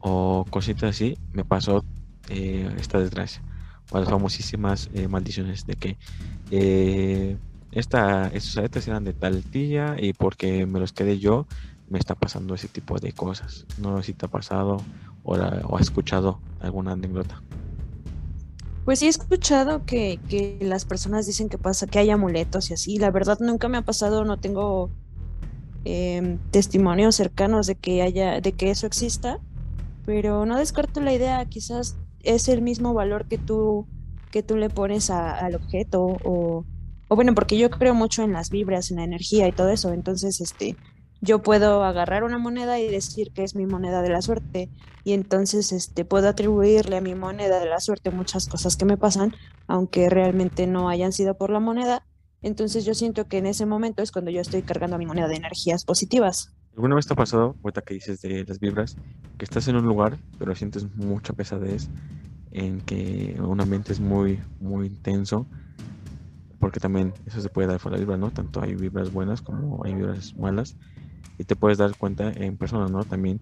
[0.00, 1.84] o cositas así, me pasó
[2.28, 3.42] eh, esta desgracia,
[3.90, 5.96] o las famosísimas eh, maldiciones de que
[6.50, 7.36] eh,
[7.72, 11.46] esta, estos aretes eran de tal tía y porque me los quedé yo,
[11.90, 13.66] me está pasando ese tipo de cosas.
[13.78, 14.78] No sé si te ha pasado
[15.24, 17.42] o, o has escuchado alguna anécdota.
[18.84, 22.74] Pues sí he escuchado que, que, las personas dicen que pasa, que hay amuletos y
[22.74, 22.96] así.
[22.96, 24.90] La verdad nunca me ha pasado, no tengo
[25.84, 29.38] em, testimonios cercanos de que haya, de que eso exista.
[30.06, 33.86] Pero no descarto la idea, quizás es el mismo valor que tú,
[34.30, 36.64] que tú le pones al objeto o,
[37.08, 39.92] o bueno, porque yo creo mucho en las vibras, en la energía y todo eso,
[39.92, 40.76] entonces este,
[41.20, 44.70] yo puedo agarrar una moneda y decir que es mi moneda de la suerte
[45.02, 48.96] y entonces este puedo atribuirle a mi moneda de la suerte muchas cosas que me
[48.96, 49.32] pasan,
[49.66, 52.06] aunque realmente no hayan sido por la moneda.
[52.42, 55.36] Entonces yo siento que en ese momento es cuando yo estoy cargando mi moneda de
[55.36, 56.54] energías positivas.
[56.74, 58.96] ¿Alguna vez te ha pasado, ahorita que dices de las vibras,
[59.38, 61.88] que estás en un lugar, pero sientes mucha pesadez,
[62.52, 65.46] en que un ambiente es muy, muy intenso
[66.60, 68.30] porque también eso se puede dar por la vibra, ¿no?
[68.30, 70.76] Tanto hay vibras buenas como hay vibras malas.
[71.40, 73.02] Y te puedes dar cuenta en personas, ¿no?
[73.02, 73.40] También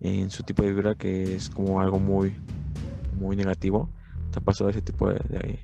[0.00, 2.34] en su tipo de vibra que es como algo muy,
[3.20, 3.88] muy negativo.
[4.32, 5.60] ¿Te ha pasado ese tipo de,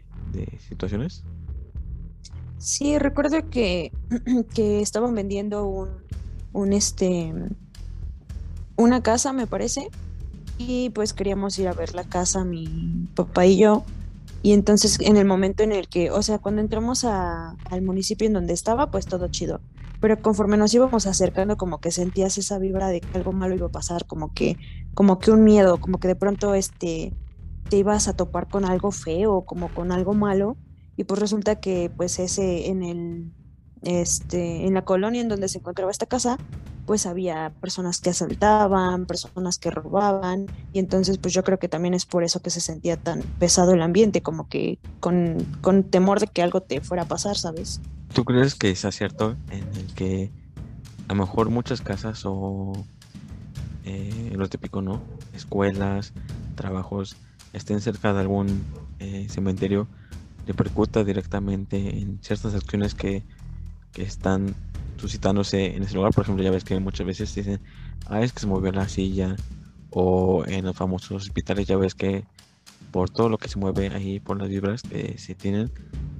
[0.68, 1.24] situaciones?
[2.59, 3.91] Sí, recuerdo que,
[4.55, 5.89] que estaban vendiendo un,
[6.53, 7.35] un este
[8.76, 9.89] una casa, me parece,
[10.59, 13.85] y pues queríamos ir a ver la casa, mi papá y yo.
[14.45, 18.35] Y entonces en el momento en el que, o sea, cuando entramos al municipio en
[18.35, 19.61] donde estaba, pues todo chido.
[20.03, 23.68] Pero conforme nos íbamos acercando, como que sentías esa vibra de que algo malo iba
[23.68, 24.57] a pasar, como que,
[24.94, 27.14] como que un miedo, como que de pronto este
[27.70, 30.57] te ibas a topar con algo feo, como con algo malo.
[30.96, 33.32] Y pues resulta que pues ese en el
[33.82, 36.36] este, en la colonia en donde se encontraba esta casa,
[36.93, 41.95] pues había personas que asaltaban, personas que robaban, y entonces pues yo creo que también
[41.95, 46.20] es por eso que se sentía tan pesado el ambiente, como que con, con temor
[46.20, 47.80] de que algo te fuera a pasar, ¿sabes?
[48.12, 50.30] ¿Tú crees que sea cierto en el que
[51.09, 52.74] a lo mejor muchas casas o
[53.86, 55.01] eh, lo típico, ¿no?
[55.32, 56.12] Escuelas,
[56.57, 57.16] trabajos,
[57.55, 58.64] estén cerca de algún
[58.99, 59.88] eh, cementerio,
[60.47, 63.22] repercuta directamente en ciertas acciones que
[63.93, 64.55] que están
[65.03, 66.12] suscitándose en ese lugar.
[66.12, 67.61] Por ejemplo, ya ves que muchas veces dicen,
[68.07, 69.34] ah, es que se movió la silla.
[69.90, 72.24] O en los famosos hospitales ya ves que
[72.92, 75.70] por todo lo que se mueve ahí, por las vibras que se tienen,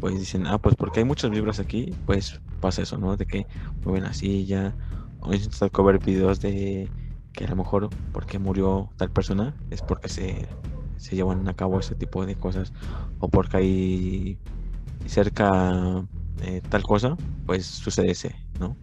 [0.01, 3.17] pues dicen, ah, pues porque hay muchas vibras aquí, pues pasa eso, ¿no?
[3.17, 3.47] De que
[3.85, 4.75] mueven la silla.
[5.21, 6.89] O intentan ver videos de
[7.33, 10.49] que a lo mejor porque murió tal persona es porque se,
[10.97, 12.73] se llevan a cabo ese tipo de cosas.
[13.21, 14.39] O porque hay
[15.07, 16.05] cerca
[16.43, 17.17] eh, tal cosa,
[17.47, 18.77] pues sucede ese, ¿no?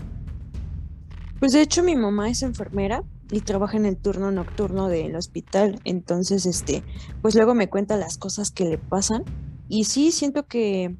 [1.40, 5.80] Pues de hecho mi mamá es enfermera y trabaja en el turno nocturno del hospital,
[5.86, 6.84] entonces este,
[7.22, 9.24] pues luego me cuenta las cosas que le pasan.
[9.68, 10.96] Y sí siento que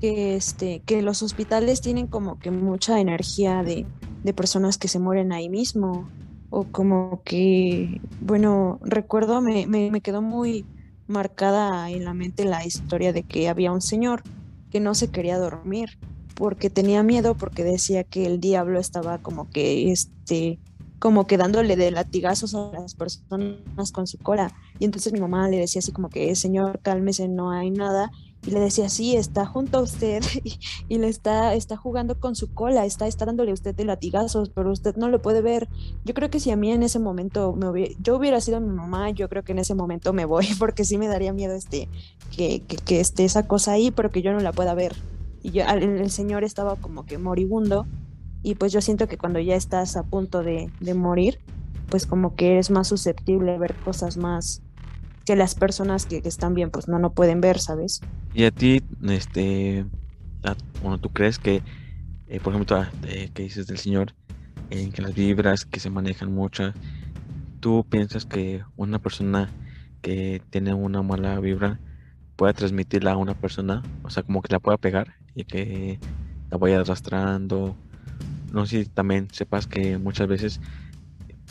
[0.00, 3.86] que este que los hospitales tienen como que mucha energía de,
[4.24, 6.08] de personas que se mueren ahí mismo.
[6.48, 10.64] O como que bueno recuerdo me, me, me quedó muy
[11.06, 14.22] marcada en la mente la historia de que había un señor
[14.70, 15.98] que no se quería dormir
[16.40, 20.58] porque tenía miedo porque decía que el diablo estaba como que este
[20.98, 25.48] como que dándole de latigazos a las personas con su cola y entonces mi mamá
[25.48, 28.10] le decía así como que señor cálmese no hay nada
[28.46, 30.22] y le decía, sí, está junto a usted
[30.88, 34.48] y, le está, está jugando con su cola, está, está dándole a usted de latigazos,
[34.48, 35.68] pero usted no lo puede ver.
[36.06, 38.74] Yo creo que si a mí en ese momento me hubiera, yo hubiera sido mi
[38.74, 41.88] mamá, yo creo que en ese momento me voy, porque sí me daría miedo este,
[42.34, 44.96] que, que, esté esa cosa ahí, pero que yo no la pueda ver.
[45.42, 47.86] Y yo, el, señor estaba como que moribundo,
[48.42, 51.38] y pues yo siento que cuando ya estás a punto de, de morir,
[51.88, 54.62] pues como que eres más susceptible a ver cosas más,
[55.24, 58.00] que las personas que, están bien pues no no pueden ver, ¿sabes?
[58.34, 59.84] Y a ti, este,
[60.82, 61.62] bueno, tú crees que,
[62.28, 64.14] eh, por ejemplo, eh, que dices del Señor,
[64.70, 66.74] en que las vibras que se manejan muchas,
[67.60, 69.50] tú piensas que una persona
[70.00, 71.78] que tiene una mala vibra
[72.36, 75.98] pueda transmitirla a una persona, o sea, como que la pueda pegar y que
[76.50, 77.76] la vaya arrastrando.
[78.52, 80.60] No sé si también sepas que muchas veces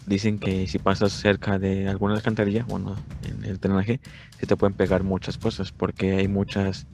[0.06, 4.00] dicen que si pasas cerca de alguna alcantarilla, bueno, en el drenaje,
[4.40, 6.88] se te pueden pegar muchas cosas porque hay muchas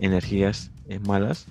[0.00, 1.46] energías eh, malas.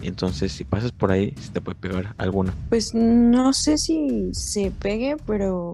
[0.00, 2.54] Entonces, si pasas por ahí, se te puede pegar alguna.
[2.68, 5.72] Pues no sé si se pegue, pero.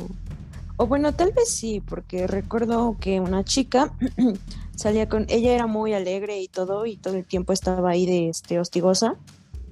[0.76, 3.92] O bueno, tal vez sí, porque recuerdo que una chica
[4.76, 5.26] salía con.
[5.28, 9.16] Ella era muy alegre y todo, y todo el tiempo estaba ahí de este, hostigosa,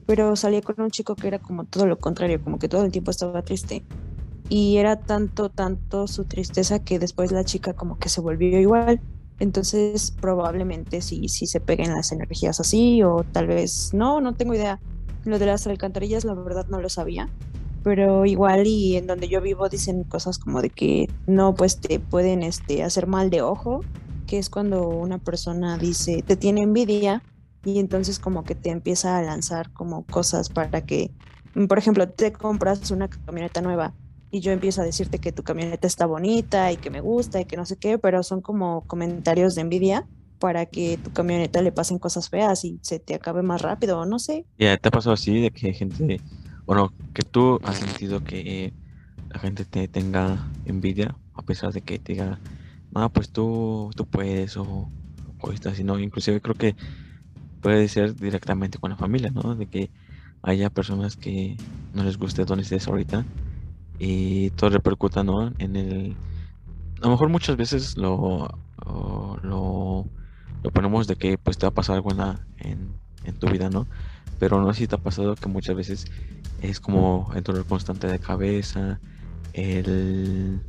[0.06, 2.92] pero salía con un chico que era como todo lo contrario, como que todo el
[2.92, 3.84] tiempo estaba triste
[4.48, 9.00] y era tanto, tanto su tristeza que después la chica como que se volvió igual.
[9.38, 14.54] Entonces probablemente sí, sí se peguen las energías así o tal vez no, no tengo
[14.54, 14.78] idea.
[15.24, 17.30] Lo de las alcantarillas la verdad no lo sabía,
[17.82, 21.98] pero igual y en donde yo vivo dicen cosas como de que no, pues te
[21.98, 23.80] pueden este, hacer mal de ojo,
[24.32, 27.22] que es cuando una persona dice, te tiene envidia
[27.66, 31.10] y entonces como que te empieza a lanzar como cosas para que,
[31.68, 33.92] por ejemplo, te compras una camioneta nueva
[34.30, 37.44] y yo empiezo a decirte que tu camioneta está bonita y que me gusta y
[37.44, 40.06] que no sé qué, pero son como comentarios de envidia
[40.38, 44.18] para que tu camioneta le pasen cosas feas y se te acabe más rápido, no
[44.18, 44.46] sé.
[44.56, 46.22] Ya te ha pasado así de que gente,
[46.64, 48.72] bueno, que tú has sentido que
[49.28, 52.38] la gente te tenga envidia a pesar de que te diga,
[52.94, 54.88] no, pues tú, tú puedes o,
[55.40, 55.98] o esto así, ¿no?
[55.98, 56.76] Inclusive creo que
[57.60, 59.54] puede ser directamente con la familia, ¿no?
[59.54, 59.90] De que
[60.42, 61.56] haya personas que
[61.94, 63.24] no les guste donde estés ahorita
[63.98, 65.52] y todo repercuta, ¿no?
[65.58, 66.16] En el...
[67.00, 68.48] A lo mejor muchas veces lo,
[69.42, 70.06] lo,
[70.62, 72.10] lo ponemos de que pues te va a pasar algo
[72.58, 72.92] en,
[73.24, 73.86] en, tu vida, ¿no?
[74.38, 76.06] Pero no sé si te ha pasado que muchas veces
[76.60, 79.00] es como el dolor constante de cabeza,
[79.52, 80.60] el...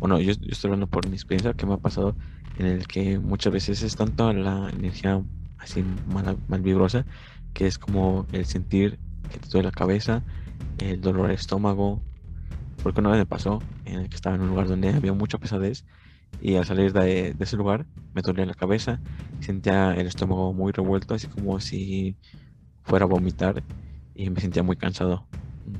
[0.00, 2.16] Bueno, yo, yo estoy hablando por mi experiencia que me ha pasado
[2.54, 5.22] en el que muchas veces es tanto la energía
[5.58, 7.06] así mal, mal vibrosa
[7.52, 10.24] que es como el sentir que te duele la cabeza,
[10.78, 12.04] el dolor de estómago,
[12.82, 15.38] porque una vez me pasó en el que estaba en un lugar donde había mucha
[15.38, 15.86] pesadez
[16.38, 19.02] y al salir de, ese lugar me dolía la cabeza,
[19.40, 22.18] sentía el estómago muy revuelto, así como si
[22.84, 23.64] fuera a vomitar
[24.14, 25.30] y me sentía muy cansado.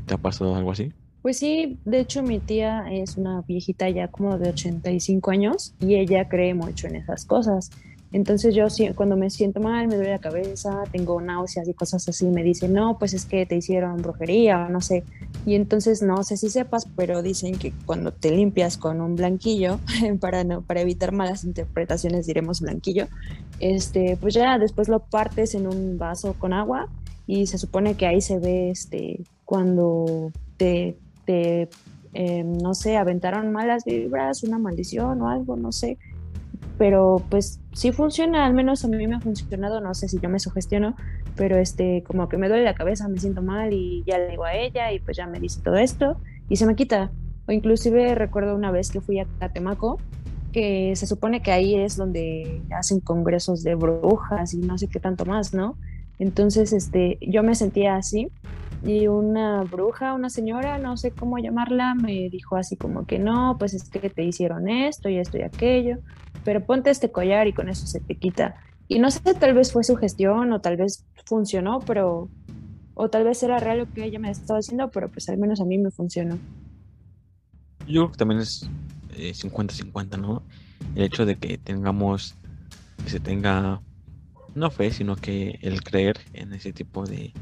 [0.06, 0.94] ¿Te ha pasado algo así?
[1.22, 5.96] Pues sí, de hecho mi tía es una viejita ya como de 85 años y
[5.96, 7.70] ella cree mucho en esas cosas.
[8.12, 8.66] Entonces yo
[8.96, 12.72] cuando me siento mal, me duele la cabeza, tengo náuseas y cosas así, me dicen,
[12.72, 15.04] no, pues es que te hicieron brujería o no sé.
[15.46, 19.78] Y entonces no sé si sepas, pero dicen que cuando te limpias con un blanquillo,
[20.20, 23.06] para, no, para evitar malas interpretaciones diremos blanquillo,
[23.60, 26.88] este, pues ya después lo partes en un vaso con agua
[27.28, 30.96] y se supone que ahí se ve este, cuando te,
[32.12, 35.98] em, no sé, aventaron malas vibras, una maldición o algo, no sé
[36.80, 40.30] pero pues sí funciona, al menos a mí me ha funcionado, no sé si yo
[40.30, 40.96] me sugestiono,
[41.36, 44.44] pero este, como que me duele la cabeza, me siento mal y ya le digo
[44.44, 46.16] a ella y pues ya me dice todo esto
[46.48, 47.10] y se me quita.
[47.46, 49.98] O inclusive recuerdo una vez que fui a Catemaco,
[50.52, 55.00] que se supone que ahí es donde hacen congresos de brujas y no sé qué
[55.00, 55.76] tanto más, ¿no?
[56.18, 58.30] Entonces, este, yo me sentía así
[58.82, 63.56] y una bruja, una señora, no sé cómo llamarla, me dijo así como que no,
[63.58, 65.98] pues es que te hicieron esto y esto y aquello
[66.44, 68.56] pero ponte este collar y con eso se te quita.
[68.88, 72.28] Y no sé, tal vez fue su gestión o tal vez funcionó, pero,
[72.94, 75.60] o tal vez era real lo que ella me estaba haciendo, pero pues al menos
[75.60, 76.38] a mí me funcionó.
[77.86, 78.68] Yo creo que también es
[79.16, 80.42] 50-50, eh, ¿no?
[80.94, 82.34] El hecho de que tengamos,
[83.04, 83.80] que se tenga,
[84.54, 87.32] no fe, sino que el creer en ese tipo de,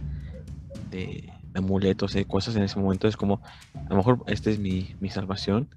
[0.91, 3.41] de amuletos y cosas en ese momento es como,
[3.75, 5.69] a lo mejor esta es mi, mi salvación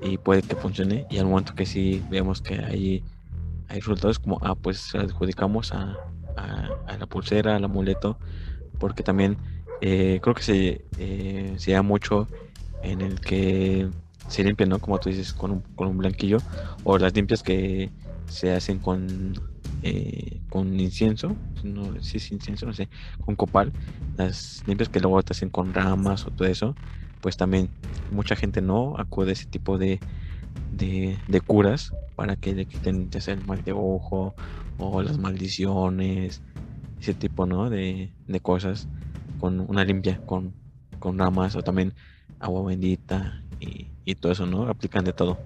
[0.00, 3.04] y puede que funcione y al momento que sí vemos que hay,
[3.68, 5.96] hay resultados como, ah, pues adjudicamos a,
[6.36, 8.18] a, la pulsera, al amuleto,
[8.78, 9.36] porque también
[9.80, 12.28] eh, creo que se, eh, se da mucho
[12.82, 13.88] en el que
[14.28, 14.78] se limpia, ¿no?
[14.78, 16.38] Como tú dices, con un, con un blanquillo,
[16.84, 17.90] o las limpias que
[18.26, 19.34] se hacen con,
[19.82, 22.88] eh, con incienso, no si es incienso, no sé,
[23.20, 23.74] con copal,
[24.16, 26.76] las limpias que luego te hacen con ramas o todo eso,
[27.20, 27.70] pues también
[28.10, 30.00] mucha gente no acude a ese tipo de,
[30.70, 34.34] de, curas para que le quiten ya el mal de ojo
[34.76, 36.42] o las maldiciones,
[37.00, 37.70] ese tipo ¿no?
[37.70, 38.88] de, cosas
[39.38, 40.56] con una limpia, con,
[40.98, 41.94] con ramas o también
[42.38, 44.68] agua bendita y, y todo eso, ¿no?
[44.68, 45.42] Aplican de todo.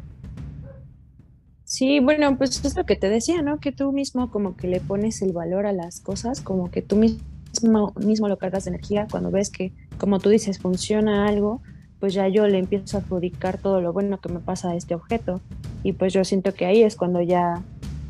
[1.77, 3.61] Sí, bueno, pues es lo que te decía, ¿no?
[3.61, 6.97] Que tú mismo como que le pones el valor a las cosas, como que tú
[6.97, 11.61] mismo mismo, lo cargas de energía, cuando ves que, como tú dices, funciona algo,
[12.01, 14.95] pues ya yo le empiezo a adjudicar todo lo bueno que me pasa a este
[14.95, 15.43] objeto.
[15.83, 17.63] Y pues yo siento que ahí es cuando ya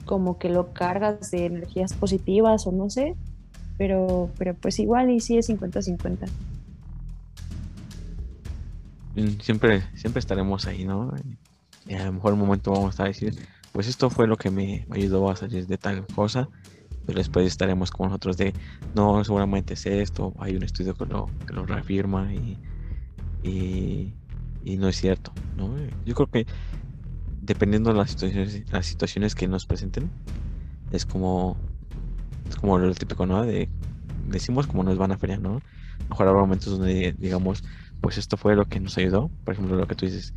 [0.05, 3.17] como que lo cargas de energías positivas o no sé,
[3.79, 6.29] pero, pero pues igual y sí es 50-50.
[9.17, 11.13] Mm, siempre, siempre estaremos ahí, ¿no?
[11.89, 13.35] Y a lo mejor un momento vamos a decir,
[13.77, 16.49] pues esto fue lo que me ayudó a salir de tal cosa
[17.05, 18.55] pero después estaremos con nosotros de,
[18.95, 22.59] no, seguramente es esto, hay un estudio que lo, que lo reafirma y,
[23.45, 25.77] y, no es cierto, ¿no?
[26.07, 26.47] Yo creo que
[27.43, 30.11] dependiendo de las situaciones, las situaciones que nos presenten,
[30.91, 31.59] es como,
[32.49, 33.45] es como lo típico, ¿no?
[33.45, 33.69] De,
[34.27, 35.61] decimos como nos van a feria, ¿no?
[36.09, 37.63] Mejor habrá momentos donde digamos,
[38.01, 40.33] pues esto fue lo que nos ayudó, por ejemplo, lo que tú dices,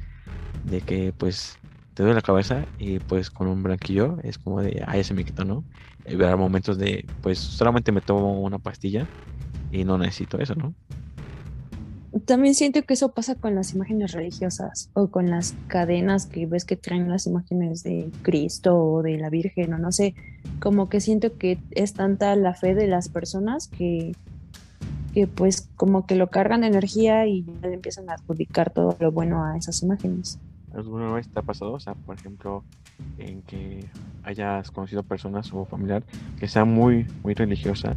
[0.66, 1.58] de que pues
[2.00, 5.14] te duele la cabeza y pues con un blanquillo es como de, ah, ya se
[5.14, 5.66] me quitó, ¿no?
[6.08, 9.06] Y momentos de, pues solamente me tomo una pastilla
[9.70, 10.74] y no necesito eso, ¿no?
[12.24, 16.64] También siento que eso pasa con las imágenes religiosas o con las cadenas que ves
[16.64, 20.16] que traen las imágenes de Cristo o de la Virgen o no sé,
[20.62, 24.14] como que siento que es tanta la fe de las personas que,
[25.14, 29.12] que pues como que lo cargan de energía y le empiezan a adjudicar todo lo
[29.12, 30.40] bueno a esas imágenes.
[30.74, 32.64] ¿Alguna vez te ha pasado, o sea, por ejemplo,
[33.18, 33.86] en que
[34.24, 36.04] hayas conocido personas o familiar
[36.40, 37.96] que sea muy, muy religiosa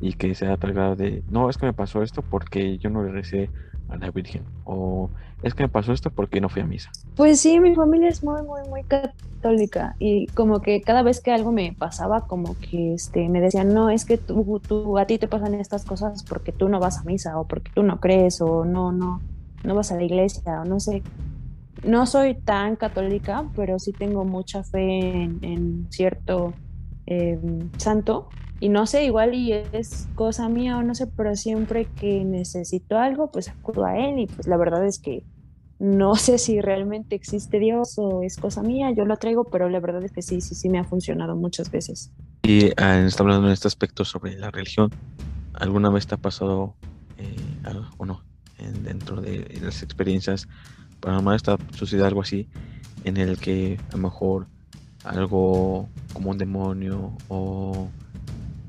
[0.00, 3.02] y que sea tal grado de, no, es que me pasó esto porque yo no
[3.02, 3.50] le recé
[3.88, 5.10] a la Virgen, o
[5.42, 6.90] es que me pasó esto porque no fui a misa?
[7.14, 11.32] Pues sí, mi familia es muy, muy, muy católica y como que cada vez que
[11.32, 15.18] algo me pasaba, como que este, me decían, no, es que tú, tú, a ti
[15.18, 18.40] te pasan estas cosas porque tú no vas a misa o porque tú no crees
[18.40, 19.20] o no, no,
[19.64, 21.02] no vas a la iglesia o no sé.
[21.86, 26.52] No soy tan católica, pero sí tengo mucha fe en, cierto
[27.06, 28.28] em, santo
[28.58, 32.98] y no sé, igual y es cosa mía o no sé, pero siempre que necesito
[32.98, 35.24] algo, pues acudo a él y pues la verdad es que
[35.78, 39.78] no sé si realmente existe Dios o es cosa mía, yo lo traigo, pero la
[39.78, 42.10] verdad es que sí, sí, sí me ha funcionado muchas veces.
[42.44, 44.90] Y ah, está hablando en este aspecto sobre la religión.
[45.52, 46.76] ¿Alguna vez te ha pasado
[47.18, 47.36] eh,
[47.98, 48.22] o no
[48.82, 50.48] dentro de las experiencias
[51.00, 52.48] paranormales te ha sucedido algo así
[53.04, 54.46] en el que a lo mejor
[55.04, 57.88] algo como un demonio o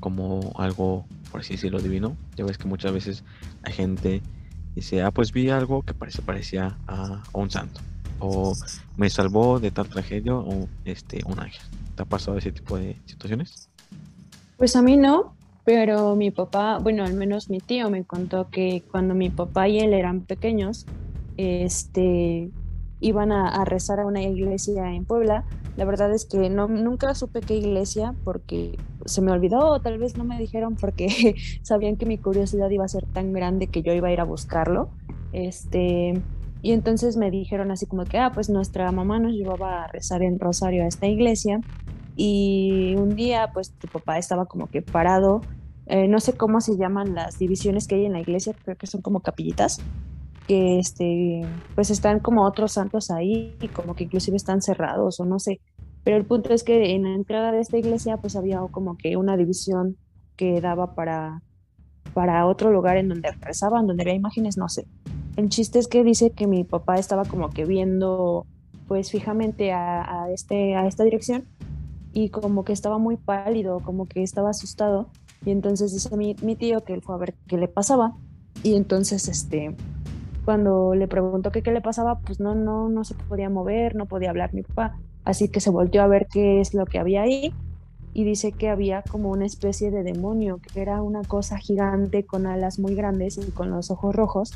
[0.00, 2.16] como algo, por así decirlo, divino.
[2.36, 3.24] Ya ves que muchas veces
[3.62, 4.22] hay gente
[4.74, 7.80] dice, ah, pues vi algo que parece, parecía a, un santo.
[8.20, 8.54] O
[8.96, 11.62] me salvó de tal tragedia o este, un ángel.
[11.96, 13.68] ¿Te ha pasado ese tipo de situaciones?
[14.56, 18.82] Pues a mí no, pero mi papá, bueno, al menos mi tío me contó que
[18.90, 20.86] cuando mi papá y él eran pequeños,
[21.38, 22.50] este,
[23.00, 25.44] iban a, rezar a una iglesia en Puebla.
[25.76, 28.76] La verdad es que no, nunca supe qué iglesia porque
[29.06, 32.84] se me olvidó o tal vez no me dijeron porque sabían que mi curiosidad iba
[32.84, 34.90] a ser tan grande que yo iba a ir a buscarlo.
[35.32, 36.20] Este,
[36.60, 40.22] y entonces me dijeron así como que, ah, pues nuestra mamá nos llevaba a rezar
[40.22, 41.60] en Rosario a esta iglesia.
[42.16, 45.40] Y un día, pues tu papá estaba como que parado.
[45.86, 48.88] Eh, no sé cómo se llaman las divisiones que hay en la iglesia, creo que
[48.88, 49.80] son como capillitas
[50.48, 51.42] que este,
[51.74, 55.60] pues están como otros santos ahí como que inclusive están cerrados o no sé.
[56.02, 59.16] Pero el punto es que en la entrada de esta iglesia pues había como que
[59.18, 59.98] una división
[60.36, 61.42] que daba para,
[62.14, 64.86] para otro lugar en donde rezaban, donde había imágenes, no sé.
[65.36, 68.46] El chiste es que dice que mi papá estaba como que viendo
[68.88, 71.44] pues fijamente a, a, este, a esta dirección
[72.14, 75.10] y como que estaba muy pálido, como que estaba asustado.
[75.44, 78.16] Y entonces dice mi, mi tío que él fue a ver qué le pasaba.
[78.62, 79.76] Y entonces este
[80.48, 84.30] cuando le preguntó qué le pasaba, pues no, no, no se podía mover, no podía
[84.30, 84.96] hablar mi papá.
[85.22, 87.52] Así que se volvió a ver qué es lo que había ahí
[88.14, 92.46] y dice que había como una especie de demonio, que era una cosa gigante con
[92.46, 94.54] alas muy grandes y con los ojos rojos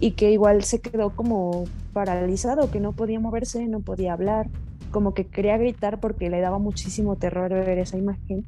[0.00, 1.64] y que igual se quedó como
[1.94, 4.50] paralizado, que no podía moverse, no podía hablar,
[4.90, 8.44] como que quería gritar porque le daba muchísimo terror ver esa imagen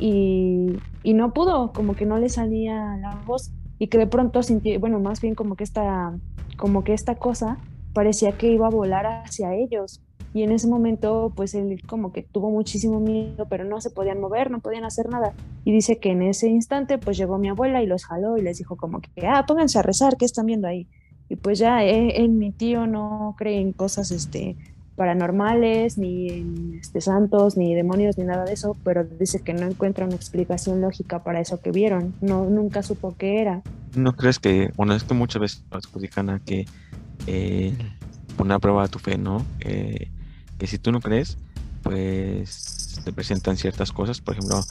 [0.00, 4.42] y, y no pudo, como que no le salía la voz y que de pronto
[4.42, 6.16] sintió, bueno, más bien como que esta,
[6.56, 7.58] como que esta cosa
[7.92, 10.02] parecía que iba a volar hacia ellos.
[10.34, 14.20] Y en ese momento, pues él como que tuvo muchísimo miedo, pero no se podían
[14.20, 15.32] mover, no podían hacer nada.
[15.64, 18.58] Y dice que en ese instante, pues llegó mi abuela y los jaló y les
[18.58, 20.86] dijo como que, ah, pónganse a rezar, ¿qué están viendo ahí?
[21.30, 24.56] Y pues ya, eh, mi tío no cree en cosas, este,
[24.96, 30.06] paranormales, ni este, santos, ni demonios, ni nada de eso, pero dice que no encuentra
[30.06, 32.14] una explicación lógica para eso que vieron.
[32.20, 33.62] No, nunca supo qué era.
[33.94, 36.66] ¿No crees que, bueno, es que muchas veces adjudican a que
[37.26, 37.74] eh,
[38.36, 39.44] poner a prueba tu fe, ¿no?
[39.60, 41.36] que si tú no crees,
[41.82, 44.64] pues te presentan ciertas cosas, por ejemplo,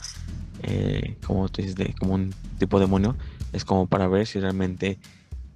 [0.62, 3.16] eh, como tú dices, de, como un tipo de demonio,
[3.52, 4.98] es como para ver si realmente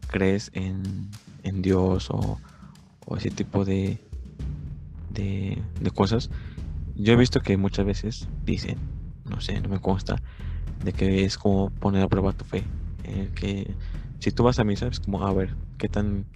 [0.07, 1.11] crees en,
[1.43, 2.39] en Dios o,
[3.07, 3.99] o ese tipo de,
[5.11, 5.65] de,
[5.95, 6.31] cosas,
[6.95, 8.79] yo he visto que muchas veces dicen,
[9.25, 10.17] no sé, no me consta,
[10.83, 12.65] de que es como poner a prueba tu fe.
[13.05, 13.77] Eh, que
[14.21, 16.29] si tú vas a misa, es como a ver qué tan,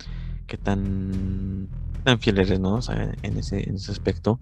[0.46, 1.70] qué tan,
[2.02, 2.76] tan fiel eres, ¿no?
[2.76, 4.40] O sea, en ese, en ese aspecto.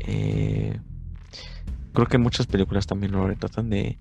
[0.00, 0.78] Eh,
[1.92, 3.98] creo que muchas películas también lo retratan de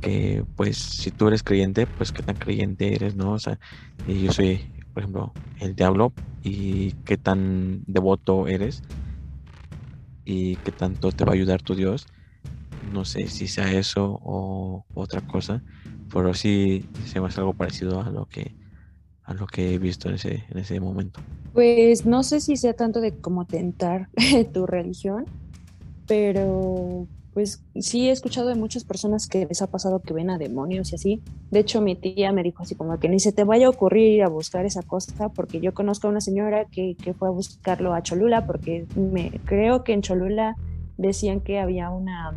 [0.00, 3.32] que, pues, si tú eres creyente, pues qué tan creyente eres, ¿no?
[3.34, 3.58] O sea,
[4.04, 4.62] y yo soy
[4.96, 8.80] por ejemplo, el diablo y qué tan devoto eres
[10.24, 12.06] y qué tanto te va a ayudar tu Dios.
[12.90, 15.62] No sé si sea eso o otra cosa,
[16.10, 18.56] pero sí se me hace algo parecido a lo que
[19.24, 21.20] a lo que he visto en ese, en ese momento.
[21.52, 24.08] Pues no sé si sea tanto de como tentar
[24.54, 25.26] tu religión,
[26.06, 27.06] pero
[27.36, 30.92] pues sí he escuchado de muchas personas que les ha pasado que ven a demonios
[30.92, 31.22] y así.
[31.50, 34.10] De hecho, mi tía me dijo así como que ni se te vaya a ocurrir
[34.10, 37.92] ir a buscar esa cosa, porque yo conozco a una señora que, fue a buscarlo
[37.92, 40.56] a Cholula, porque me creo que en Cholula
[40.96, 42.34] decían que había una,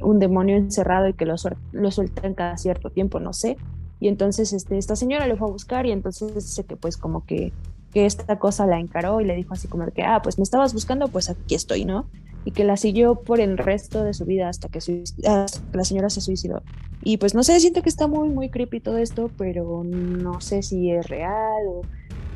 [0.00, 1.34] un demonio encerrado y que lo,
[1.72, 3.56] lo sueltan cada cierto tiempo, no sé.
[3.98, 7.26] Y entonces este, esta señora le fue a buscar y entonces dice que pues como
[7.26, 7.52] que,
[7.92, 10.74] que esta cosa la encaró y le dijo así como que, ah, pues me estabas
[10.74, 12.06] buscando, pues aquí estoy, ¿no?
[12.48, 14.80] Y que la siguió por el resto de su vida hasta que,
[15.18, 16.62] la señora se suicidó.
[17.02, 20.62] Y pues no sé, siento que está muy, muy creepy todo esto, pero no sé
[20.62, 21.82] si es real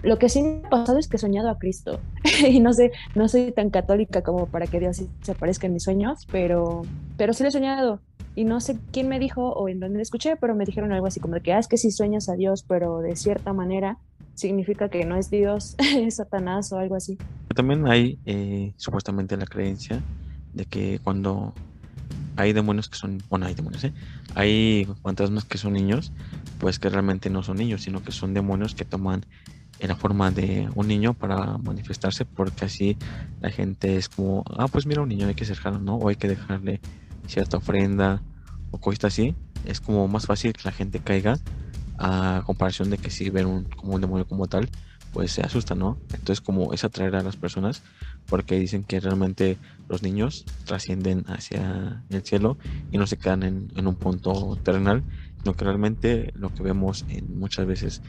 [0.02, 2.00] lo que sí me ha pasado es que he soñado a Cristo.
[2.48, 5.84] y no sé, no soy tan católica como para que Dios se aparezca en mis
[5.84, 6.82] sueños, pero,
[7.16, 8.00] pero sí lo he soñado.
[8.34, 11.06] Y no sé quién me dijo o en dónde lo escuché, pero me dijeron algo
[11.06, 13.98] así como de que, ah, es que si sueñas a Dios, pero de cierta manera
[14.34, 17.18] significa que no es Dios, es Satanás o algo así.
[17.54, 20.00] También hay eh, supuestamente la creencia
[20.54, 21.54] de que cuando
[22.36, 23.92] hay demonios que son, bueno, hay demonios, ¿eh?
[24.34, 26.12] Hay fantasmas que son niños,
[26.58, 29.26] pues que realmente no son niños, sino que son demonios que toman
[29.80, 32.96] la forma de un niño para manifestarse, porque así
[33.40, 35.96] la gente es como, ah, pues mira un niño, hay que acercarlo, ¿no?
[35.96, 36.80] O hay que dejarle
[37.26, 38.22] cierta ofrenda
[38.70, 39.34] o cosas así.
[39.64, 41.38] Es como más fácil que la gente caiga
[42.04, 44.68] a comparación de que si ven un, como un demonio como tal,
[45.12, 45.98] pues se asusta, ¿no?
[46.12, 47.82] Entonces como es atraer a las personas
[48.28, 49.56] porque dicen que realmente
[49.88, 52.58] los niños trascienden hacia el cielo
[52.90, 55.04] y no se quedan en, un punto terrenal,
[55.38, 58.02] sino que realmente lo que vemos muchas veces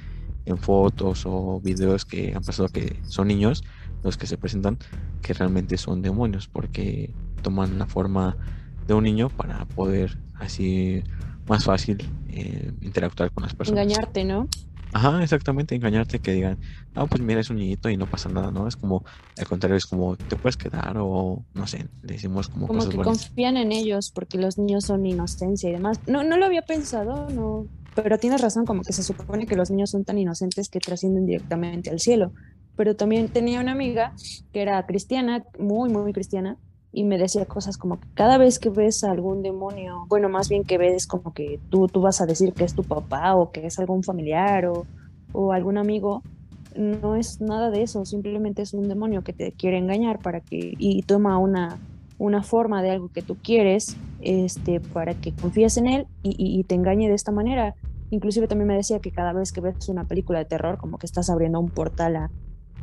[0.45, 3.63] en fotos o videos que han pasado que son niños
[4.03, 4.77] los que se presentan
[5.21, 7.13] que realmente son demonios porque
[7.43, 8.37] toman la forma
[8.87, 11.03] de un niño para poder así
[11.47, 11.97] más fácil
[12.35, 13.83] eh, interactuar con las personas.
[13.83, 14.47] Engañarte, ¿no?
[14.93, 16.59] Ajá, exactamente, engañarte que digan,
[16.93, 18.67] no, pues mira, es un niñito y no pasa nada, ¿no?
[18.67, 19.03] Es como,
[19.37, 22.67] al contrario, es como, te puedes quedar o, no sé, le decimos como...
[22.67, 25.99] Como que confían en ellos porque los niños son inocencia y demás.
[26.05, 27.65] No, no lo había pensado, no,
[27.95, 31.25] pero tienes razón, como que se supone que los niños son tan inocentes que trascienden
[31.25, 32.31] directamente al cielo.
[32.75, 34.13] Pero también tenía una amiga
[34.51, 36.57] que era cristiana, muy, muy cristiana,
[36.93, 40.47] y me decía cosas como que cada vez que ves a algún demonio, bueno, más
[40.47, 43.51] bien que ves como que tú, tú vas a decir que es tu papá o
[43.51, 44.85] que es algún familiar o,
[45.31, 46.21] o algún amigo,
[46.75, 50.75] no es nada de eso, simplemente es un demonio que te quiere engañar para que
[50.77, 51.79] y toma una,
[52.19, 56.63] una forma de algo que tú quieres este, para que confíes en él y, y,
[56.63, 57.75] te engañe de esta manera.
[58.11, 61.07] Inclusive también me decía que cada vez que ves una película de terror, como que
[61.07, 62.31] estás abriendo un portal a,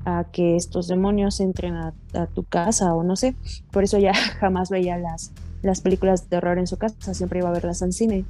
[0.04, 1.92] a que estos demonios entren a,
[2.34, 3.34] tu casa o no sé.
[3.70, 5.32] Por eso ya jamás veía las,
[5.62, 8.24] las películas de terror en su casa, siempre iba a verlas en cine.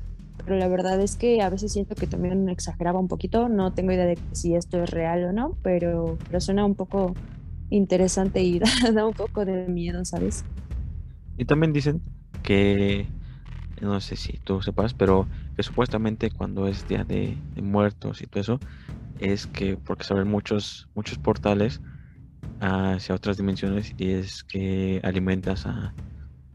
[0.44, 3.92] Pero la verdad es que a veces siento que también exageraba un poquito, no tengo
[3.92, 7.14] idea de si esto es real o no, pero, pero suena un poco
[7.68, 8.59] interesante y
[8.94, 10.44] da, un poco de miedo, ¿sabes?
[11.36, 12.02] Y también dicen
[12.42, 13.06] que,
[13.80, 15.26] no sé si tú sepas, pero
[15.56, 18.60] que supuestamente cuando es día de, de muertos y todo eso,
[19.20, 21.80] es que porque se abren muchos, muchos portales
[22.60, 25.94] hacia otras dimensiones y es que alimentas a,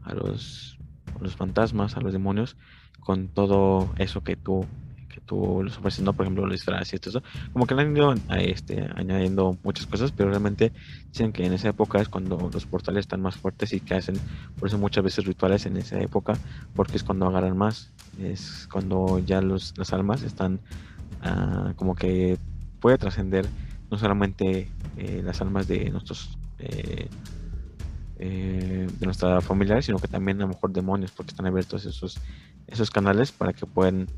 [0.02, 0.78] a, los,
[1.20, 2.56] los fantasmas, a los demonios,
[3.00, 4.66] con todo eso que tú
[5.16, 6.04] que tú los ofreces.
[6.04, 7.50] Por ejemplo, los disfraces y todo eso.
[7.52, 10.72] Como que le han ido este, añadiendo muchas cosas, pero realmente
[11.10, 14.16] dicen que en esa época es cuando los portales están más fuertes y que hacen,
[14.58, 16.34] por eso muchas veces rituales en esa época,
[16.74, 20.60] porque es cuando agarran más, es cuando ya los, las almas están
[21.24, 22.38] uh, como que
[22.80, 23.46] puede trascender
[23.90, 27.08] no solamente eh, las almas de nuestros eh,
[28.18, 32.18] eh, de nuestra familiares, sino que también a lo mejor demonios, porque están abiertos esos
[32.66, 34.08] esos canales para que puedan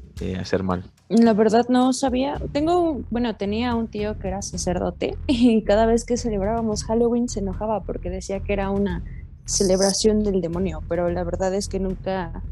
[0.41, 0.83] hacer mal.
[1.11, 2.41] La verdad no sabía.
[2.51, 7.41] Tengo, bueno, tenía un tío que era sacerdote y cada vez que celebrábamos Halloween se
[7.41, 9.03] enojaba porque decía que era una
[9.45, 12.43] celebración del demonio, pero la verdad es que nunca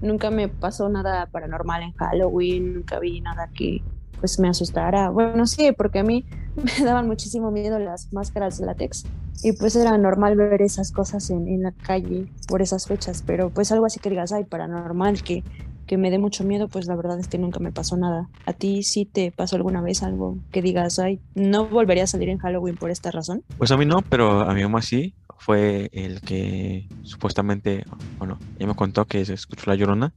[0.00, 3.82] nunca me pasó nada paranormal en Halloween, nunca vi nada que
[4.20, 5.10] pues me asustara.
[5.10, 6.24] Bueno, sí, porque a mí
[6.78, 9.04] me daban muchísimo miedo las máscaras de látex
[9.42, 13.50] y pues era normal ver esas cosas en, en la calle por esas fechas, pero
[13.50, 15.42] pues algo así que digas, ay, paranormal, que,
[15.86, 18.28] que me dé mucho miedo, pues la verdad es que nunca me pasó nada.
[18.46, 22.28] ¿A ti sí te pasó alguna vez algo que digas, ay, no volvería a salir
[22.28, 23.42] en Halloween por esta razón?
[23.58, 25.14] Pues a mí no, pero a mi mamá sí.
[25.36, 27.84] Fue el que supuestamente,
[28.18, 30.14] bueno, ella me contó que se escuchó la llorona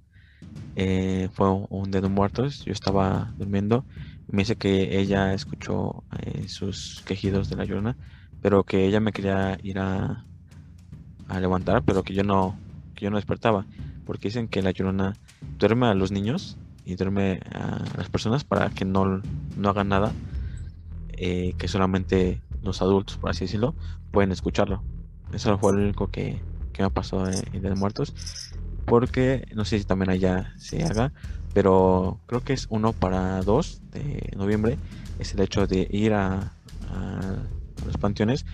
[0.79, 2.63] eh, fue un dedo muertos.
[2.63, 3.83] Yo estaba durmiendo.
[4.27, 7.97] Me dice que ella escuchó eh, sus quejidos de la llorona,
[8.43, 10.23] pero que ella me quería ir a,
[11.27, 12.59] a, levantar, pero que yo no,
[12.93, 13.65] que yo no despertaba,
[14.05, 15.15] porque dicen que la llorona
[15.57, 19.23] duerme a los niños y duerme a las personas para que no,
[19.57, 20.11] no hagan nada,
[21.13, 23.73] eh, que solamente los adultos, por así decirlo,
[24.11, 24.83] pueden escucharlo.
[25.33, 26.39] Eso fue lo único que,
[26.71, 28.13] que me pasó en, de Muertos
[28.87, 31.11] porque no sé si también allá se haga,
[31.53, 34.79] pero creo que es uno para dos de noviembre,
[35.19, 36.53] es el hecho de ir a,
[37.85, 38.45] los panteones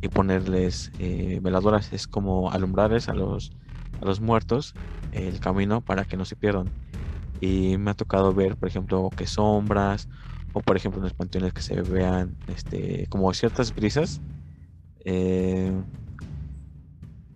[0.00, 3.52] y ponerles eh, veladoras, es como alumbrarles a los,
[4.00, 4.74] a los muertos
[5.12, 6.70] el camino para que no se pierdan.
[7.40, 10.08] y me ha tocado ver, por ejemplo, que sombras
[10.54, 14.20] o por ejemplo en los panteones que se vean este como ciertas brisas
[15.04, 15.72] eh,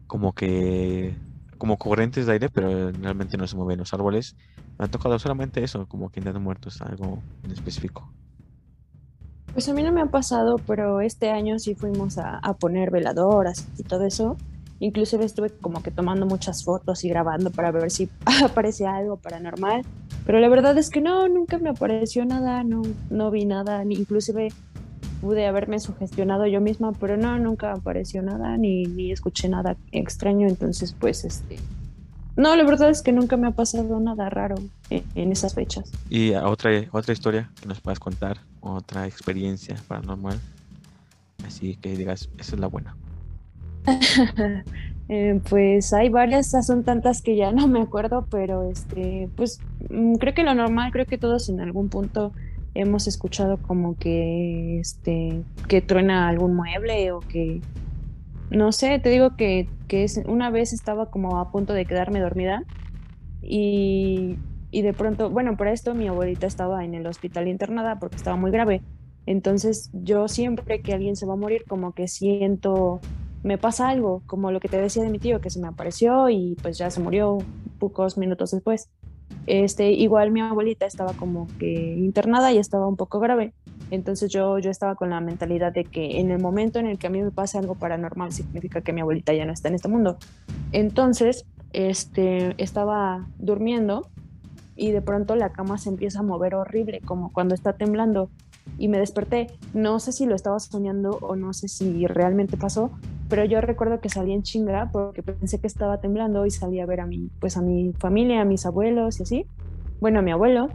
[0.07, 1.15] como que
[1.59, 4.37] como corrientes de aire pero realmente no se mueven los árboles.
[4.79, 8.11] Me ha tocado solamente eso como que de muertos algo en específico.
[9.53, 13.69] Pues a mí no me ha pasado pero este año sí fuimos a poner veladoras
[13.77, 14.37] y todo eso.
[14.81, 18.09] Inclusive estuve como que tomando muchas fotos y grabando para ver si
[18.45, 19.83] aparecía algo paranormal.
[20.25, 23.97] Pero la verdad es que no, nunca me apareció nada, no, no vi nada, ni
[23.97, 24.53] inclusive
[25.21, 30.49] pude haberme sugestionado yo misma, pero no, nunca apareció nada, ni, ni escuché nada extraño,
[30.49, 31.59] entonces pues este...
[32.37, 34.55] No, la verdad es que nunca me ha pasado nada raro
[34.91, 35.91] en, en esas fechas.
[36.09, 38.39] ¿Y otra, otra historia que nos puedas contar?
[38.61, 40.39] ¿Otra experiencia paranormal?
[41.45, 42.97] Así que digas, esa es la buena.
[45.11, 49.59] Eh, pues hay varias, son tantas que ya no me acuerdo, pero este, pues
[49.89, 52.33] mm, creo que lo normal, creo que todos en algún punto
[52.75, 57.61] hemos escuchado como que este, que truena algún mueble o que
[58.51, 62.21] no sé, te digo que, que es, una vez estaba como a punto de quedarme
[62.21, 62.65] dormida
[63.43, 64.37] y,
[64.71, 68.37] y de pronto, bueno, para esto mi abuelita estaba en el hospital internada porque estaba
[68.37, 68.83] muy grave.
[69.27, 73.01] Entonces yo siempre que alguien se va a morir como que siento
[73.43, 76.29] me pasa algo, como lo que te decía de mi tío, que se me apareció
[76.29, 77.39] y pues ya se murió
[77.79, 78.91] pocos minutos después.
[79.47, 83.53] Este, igual mi abuelita estaba como que internada y estaba un poco grave.
[83.91, 87.07] Entonces yo, yo estaba con la mentalidad de que en el momento en el que
[87.07, 89.89] a mí me pase algo paranormal significa que mi abuelita ya no está en este
[89.89, 90.19] mundo.
[90.73, 94.09] Entonces, este, estaba durmiendo
[94.77, 98.31] y de pronto la cama se empieza a mover horrible, como cuando está temblando
[98.77, 99.49] y me desperté.
[99.75, 102.91] No sé si lo estaba soñando o no sé si realmente pasó,
[103.29, 106.87] pero yo recuerdo que salí en chinga porque pensé que estaba temblando y salí a
[106.87, 109.47] ver a mi, pues a mi familia, a mis abuelos y así.
[110.01, 110.69] Bueno, a mi abuelo.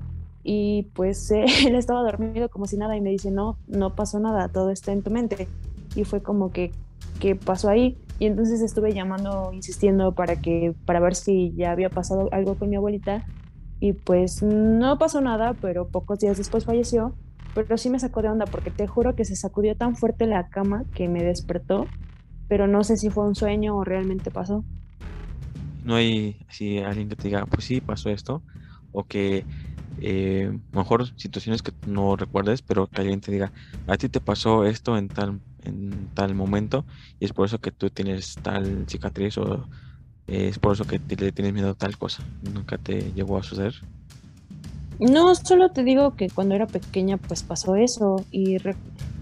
[0.43, 4.49] Y pues él estaba dormido como si nada y me dice, no, no pasó nada,
[4.49, 5.47] todo está en tu mente.
[5.95, 6.71] Y fue como que,
[7.19, 7.97] ¿qué pasó ahí?
[8.19, 12.69] Y entonces estuve llamando, insistiendo para, que, para ver si ya había pasado algo con
[12.69, 13.25] mi abuelita.
[13.79, 17.13] Y pues no pasó nada, pero pocos días después falleció
[17.53, 20.49] pero sí me sacó de onda porque te juro que se sacudió tan fuerte la
[20.49, 21.93] cama que me despertó,
[22.47, 24.65] pero no sé si fue un sueño o realmente pasó.
[25.81, 28.45] No hay así alguien que te diga, pues sí, pasó esto,
[28.91, 29.47] o que
[29.97, 33.51] eh, mejor situaciones que no recuerdes, pero que alguien te diga,
[33.87, 36.87] a ti te pasó esto en tal, en tal momento
[37.19, 39.69] y es por eso que tú tienes tal cicatriz o
[40.27, 42.29] es por eso que le tienes miedo a tal cosa.
[42.41, 43.75] ¿Nunca te llegó a suceder?
[44.99, 48.57] No, solo te digo que cuando era pequeña pues pasó eso y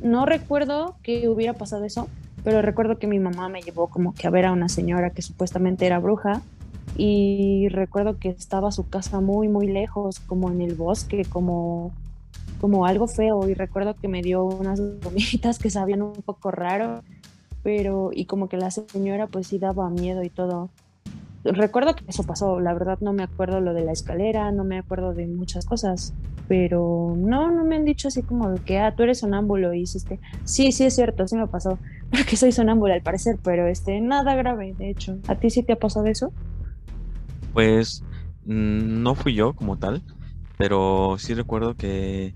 [0.01, 2.07] no recuerdo que hubiera pasado eso,
[2.43, 5.21] pero recuerdo que mi mamá me llevó como que a ver a una señora que
[5.21, 6.41] supuestamente era bruja
[6.97, 11.91] y recuerdo que estaba su casa muy muy lejos, como en el bosque, como
[12.59, 17.01] como algo feo y recuerdo que me dio unas gomitas que sabían un poco raro,
[17.63, 20.69] pero y como que la señora pues sí daba miedo y todo
[21.43, 24.77] recuerdo que eso pasó, la verdad no me acuerdo lo de la escalera, no me
[24.77, 26.13] acuerdo de muchas cosas,
[26.47, 30.19] pero no, no me han dicho así como que, ah, tú eres sonámbulo y hiciste,
[30.43, 31.79] sí, sí es cierto, sí me pasó,
[32.11, 35.73] porque soy sonámbula al parecer, pero este, nada grave, de hecho, ¿a ti sí te
[35.73, 36.33] ha pasado eso?
[37.53, 38.03] Pues
[38.45, 40.03] mm, no fui yo como tal,
[40.57, 42.33] pero sí recuerdo que,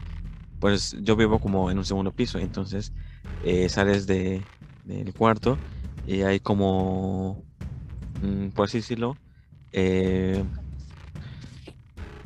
[0.60, 2.94] pues yo vivo como en un segundo piso, entonces
[3.44, 4.42] eh, sales de,
[4.84, 5.58] del cuarto
[6.08, 7.44] y hay como
[8.22, 9.16] Mm, por así decirlo,
[9.72, 10.44] eh,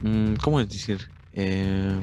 [0.03, 0.99] mm, ¿cómo decir?
[1.33, 1.99] Eh,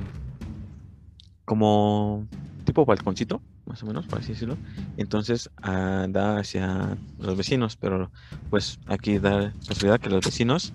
[1.44, 2.26] como
[2.64, 4.56] tipo balconcito, más o menos, por así decirlo.
[4.96, 8.10] Entonces ah, da hacia los vecinos, pero
[8.50, 10.72] pues aquí da la casualidad que los vecinos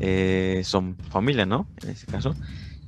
[0.00, 1.66] eh, son familia, ¿no?
[1.82, 2.34] En este caso.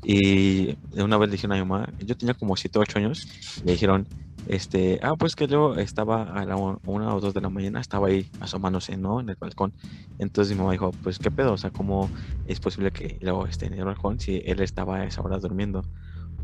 [0.03, 3.27] Y una vez le dijeron a mi mamá, yo tenía como 7 o 8 años,
[3.65, 4.07] le dijeron,
[4.49, 8.09] este, ah, pues que yo estaba a la una o dos de la mañana, estaba
[8.09, 9.21] ahí asomándose, ¿no?
[9.21, 9.73] En el balcón.
[10.19, 12.09] Entonces mi mamá dijo, pues qué pedo, o sea, ¿cómo
[12.47, 15.85] es posible que luego esté en el balcón si él estaba a esa hora durmiendo?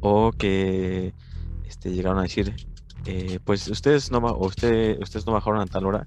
[0.01, 1.15] O que
[1.67, 2.55] este, llegaron a decir,
[3.07, 6.05] eh, pues ustedes no, usted, ustedes no bajaron a tal hora.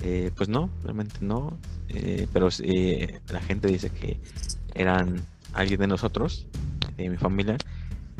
[0.00, 1.58] Eh, pues no, realmente no.
[1.88, 2.48] Eh, pero
[3.32, 4.20] la gente dice que
[4.74, 5.22] eran
[5.52, 6.46] alguien de nosotros,
[6.96, 7.56] de mi familia,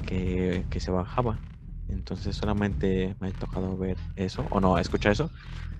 [0.07, 1.39] que, que se bajaba.
[1.89, 5.31] Entonces solamente me ha tocado ver eso, o no, escuchar eso,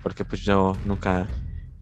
[0.01, 1.29] porque pues yo nunca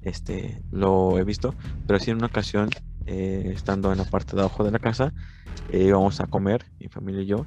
[0.02, 2.70] este, lo he visto, pero sí en una ocasión,
[3.06, 5.14] eh, estando en la parte de abajo de la casa,
[5.70, 7.46] eh, íbamos a comer, mi familia y yo,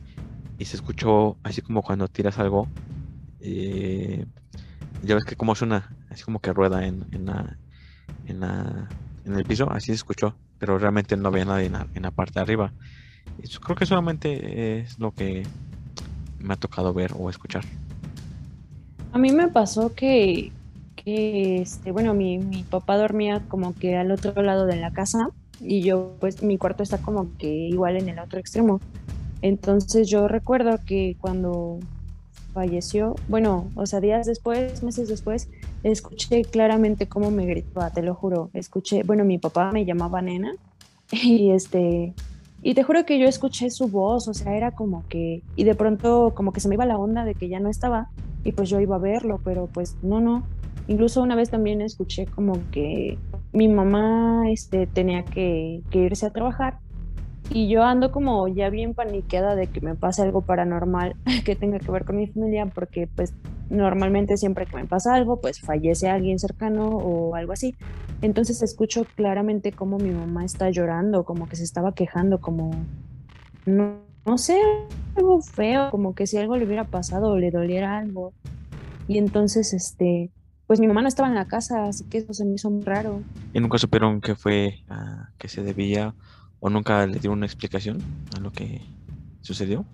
[0.58, 2.68] y se escuchó así como cuando tiras algo,
[3.40, 4.26] eh,
[5.02, 7.58] ya ves que como suena, así como que rueda en, en, la,
[8.24, 8.88] en, la,
[9.24, 12.40] en el piso, así se escuchó, pero realmente no había nadie en la, parte de
[12.42, 12.74] arriba.
[13.38, 15.44] Eso creo que solamente es lo que
[16.40, 17.64] me ha tocado ver o escuchar.
[19.12, 20.52] A mí me pasó que,
[20.96, 25.30] que este, bueno, mi, mi papá dormía como que al otro lado de la casa
[25.60, 28.80] y yo, pues, mi cuarto está como que igual en el otro extremo.
[29.42, 31.78] Entonces yo recuerdo que cuando
[32.52, 35.48] falleció, bueno, o sea, días después, meses después,
[35.82, 38.50] escuché claramente cómo me gritaba, te lo juro.
[38.52, 40.54] Escuché, bueno, mi papá me llamaba nena
[41.12, 42.14] y este,
[42.62, 45.74] y te juro que yo escuché su voz, o sea, era como que, y de
[45.74, 48.10] pronto como que se me iba la onda de que ya no estaba
[48.44, 50.42] y pues yo iba a verlo, pero pues no, no.
[50.88, 53.18] Incluso una vez también escuché como que
[53.52, 56.78] mi mamá este, tenía que, que irse a trabajar
[57.50, 61.78] y yo ando como ya bien paniqueada de que me pase algo paranormal que tenga
[61.78, 63.32] que ver con mi familia, porque pues
[63.70, 67.74] normalmente siempre que me pasa algo, pues fallece alguien cercano o algo así.
[68.22, 72.70] Entonces escucho claramente cómo mi mamá está llorando, como que se estaba quejando, como,
[73.64, 73.96] no,
[74.26, 74.60] no sé,
[75.16, 78.32] algo feo, como que si algo le hubiera pasado o le doliera algo.
[79.06, 80.30] Y entonces, este,
[80.66, 82.84] pues mi mamá no estaba en la casa, así que eso se me hizo muy
[82.84, 83.22] raro.
[83.54, 86.14] ¿Y nunca supieron qué fue, a qué se debía
[86.60, 87.98] ¿O nunca le dieron una explicación
[88.36, 88.82] a lo que
[89.40, 89.84] sucedió?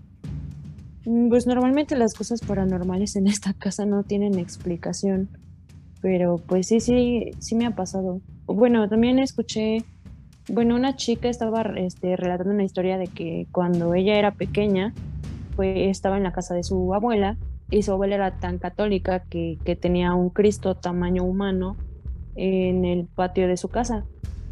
[1.04, 5.28] Mm, pues normalmente las cosas paranormales en esta casa no tienen explicación,
[6.00, 8.20] pero pues sí, sí, sí me ha pasado.
[8.46, 9.84] Bueno, también escuché,
[10.48, 14.94] bueno, una chica estaba este, relatando una historia de que cuando ella era pequeña,
[15.56, 17.36] pues estaba en la casa de su abuela
[17.70, 21.76] y su abuela era tan católica que, que tenía un Cristo tamaño humano
[22.36, 24.04] en el patio de su casa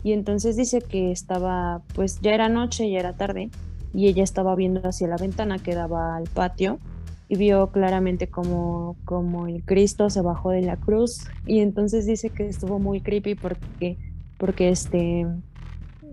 [0.02, 3.50] y entonces dice que estaba, pues ya era noche, ya era tarde,
[3.94, 6.78] y ella estaba viendo hacia la ventana que daba al patio
[7.28, 12.30] y vio claramente como, como el Cristo se bajó de la cruz y entonces dice
[12.30, 13.96] que estuvo muy creepy porque,
[14.38, 15.26] porque este,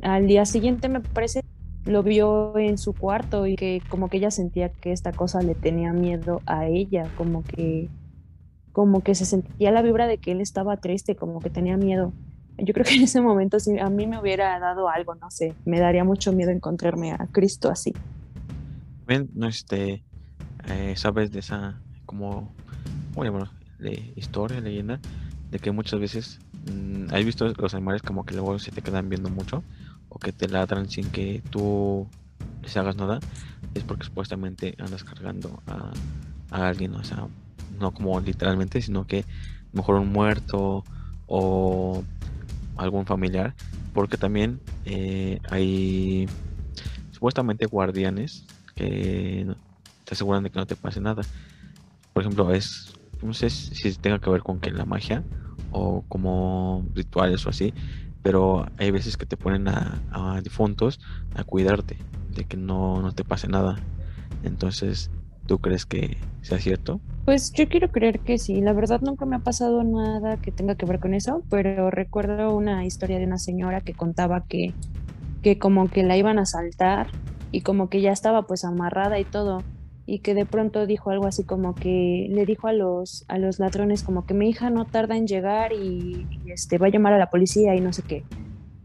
[0.02, 1.42] al día siguiente me parece
[1.86, 5.56] lo vio en su cuarto y que como que ella sentía que esta cosa le
[5.56, 7.90] tenía miedo a ella, como que
[8.72, 12.14] como que se sentía la vibra de que él estaba triste, como que tenía miedo.
[12.64, 15.56] Yo creo que en ese momento si a mí me hubiera dado algo, no sé,
[15.66, 17.94] me daría mucho miedo encontrarme a Cristo así.
[19.34, 20.04] No este,
[20.68, 22.54] eh, sabes de esa como,
[23.16, 23.50] bueno,
[23.80, 25.00] de historia, leyenda,
[25.52, 26.40] de que muchas veces
[26.72, 29.64] mm, has visto los animales como que luego se te quedan viendo mucho
[30.10, 32.08] o que te ladran sin que tú
[32.62, 33.20] les hagas nada,
[33.74, 35.92] es porque supuestamente andas cargando a,
[36.52, 37.28] a alguien, o sea,
[37.80, 39.26] no como literalmente, sino que
[39.72, 40.84] mejor un muerto
[41.28, 42.04] o
[42.80, 43.54] algún familiar,
[43.94, 46.28] porque también eh, hay
[47.12, 48.46] supuestamente guardianes
[48.76, 49.46] que
[50.06, 51.22] te aseguran de que no te pase nada.
[52.14, 55.24] Por ejemplo, es, no sé si tenga que ver con que la magia
[55.72, 57.74] o como rituales o así,
[58.24, 61.00] pero hay veces que te ponen a, a difuntos
[61.36, 61.98] a cuidarte
[62.30, 63.78] de que no, no te pase nada.
[64.44, 65.12] Entonces,
[65.50, 67.02] ¿Tú crees que sea cierto?
[67.26, 68.62] Pues yo quiero creer que sí.
[68.62, 72.56] La verdad nunca me ha pasado nada que tenga que ver con eso, pero recuerdo
[72.56, 74.76] una historia de una señora que contaba que,
[75.42, 77.08] que como que la iban a saltar
[77.52, 79.64] y como que ya estaba pues amarrada y todo
[80.06, 83.58] y que de pronto dijo algo así como que le dijo a los a los
[83.58, 87.14] ladrones como que mi hija no tarda en llegar y, y este va a llamar
[87.14, 88.24] a la policía y no sé qué.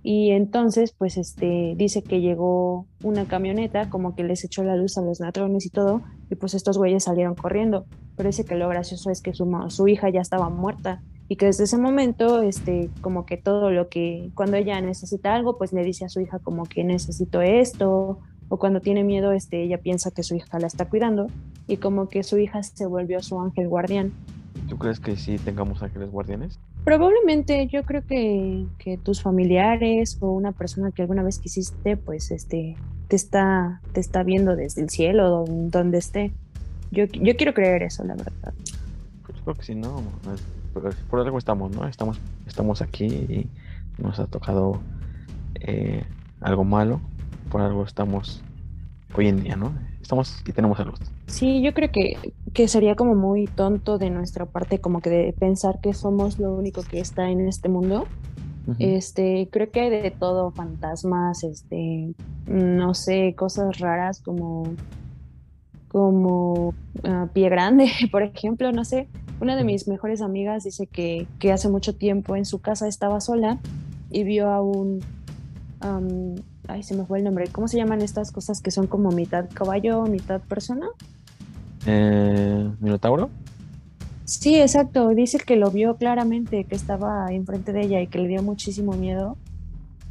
[0.07, 4.99] Y entonces, pues, este, dice que llegó una camioneta, como que les echó la luz
[4.99, 7.87] a los ladrones y todo, y pues estos güeyes salieron corriendo.
[8.15, 11.47] Pero dice que lo gracioso es que su, su hija ya estaba muerta y que
[11.47, 15.83] desde ese momento, este, como que todo lo que, cuando ella necesita algo, pues le
[15.83, 18.19] dice a su hija como que necesito esto,
[18.49, 21.29] o cuando tiene miedo, este, ella piensa que su hija la está cuidando,
[21.67, 24.13] y como que su hija se volvió su ángel guardián.
[24.69, 26.59] ¿Tú crees que sí tengamos ángeles guardianes?
[26.85, 32.31] Probablemente yo creo que, que, tus familiares o una persona que alguna vez quisiste, pues
[32.31, 32.77] este,
[33.09, 36.33] te está, te está viendo desde el cielo, donde esté.
[36.91, 38.55] Yo, yo quiero creer eso, la verdad.
[39.27, 40.03] Pues creo que sí, no.
[41.11, 41.87] Por, algo estamos, ¿no?
[41.87, 43.49] Estamos, estamos aquí y
[43.99, 44.81] nos ha tocado
[45.57, 46.05] eh,
[46.41, 47.01] algo malo.
[47.51, 48.43] Por algo estamos
[49.15, 49.73] hoy en día, ¿no?
[50.01, 50.99] Estamos y tenemos salud.
[51.27, 52.17] Sí, yo creo que,
[52.53, 56.55] que sería como muy tonto de nuestra parte como que de pensar que somos lo
[56.55, 58.07] único que está en este mundo.
[58.79, 62.15] Este, creo que hay de todo, fantasmas, este,
[62.47, 64.65] no sé, cosas raras como
[65.89, 66.75] como
[67.05, 69.09] ah, pie grande, por ejemplo, no sé.
[69.41, 73.21] Una de mis mejores amigas dice que, que hace mucho tiempo en su casa estaba
[73.21, 73.61] sola
[74.11, 75.01] y vio a un
[76.69, 77.49] ay, se me fue el nombre.
[77.49, 80.89] ¿Cómo se llaman estas cosas que son como mitad caballo, mitad persona?
[81.87, 83.31] Eh, ¿Minotauro?
[84.25, 85.09] Sí, exacto.
[85.11, 88.93] Dice que lo vio claramente, que estaba enfrente de ella y que le dio muchísimo
[88.93, 89.37] miedo.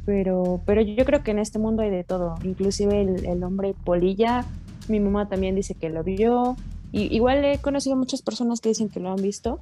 [0.06, 4.44] pero, pero yo creo que en este mundo hay de todo, inclusive el, hombre polilla,
[4.86, 6.56] mi mamá también dice que lo vio,
[6.92, 9.60] y, igual he conocido muchas personas que dicen que lo han visto,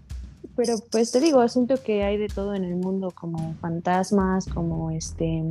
[0.56, 4.90] pero pues te digo, siento que hay de todo en el mundo, como fantasmas, como
[4.90, 5.44] este,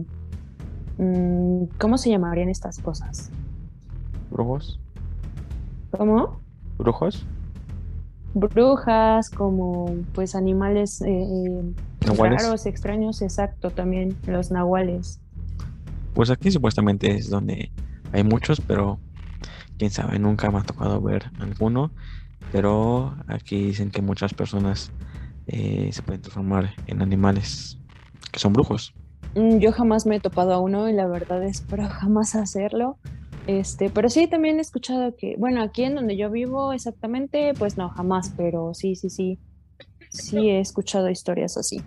[0.97, 3.31] mm, ¿cómo se llamarían estas cosas?
[4.29, 4.77] Brujos.
[5.91, 6.41] ¿Cómo?
[6.77, 7.25] Brujos.
[8.33, 15.19] Brujas, como pues animales eh, eh raros, extraños, exacto, también los nahuales.
[16.13, 17.71] Pues aquí supuestamente es donde
[18.13, 18.99] hay muchos, pero
[19.77, 21.91] quién sabe, nunca me ha tocado ver alguno.
[22.51, 24.91] Pero aquí dicen que muchas personas
[25.47, 27.77] eh, se pueden transformar en animales
[28.31, 28.93] que son brujos.
[29.35, 32.97] Mm, yo jamás me he topado a uno y la verdad espero jamás hacerlo.
[33.47, 37.77] Este, pero sí, también he escuchado que, bueno, aquí en donde yo vivo exactamente, pues
[37.77, 39.39] no, jamás, pero sí, sí, sí,
[40.09, 41.81] sí he escuchado historias así.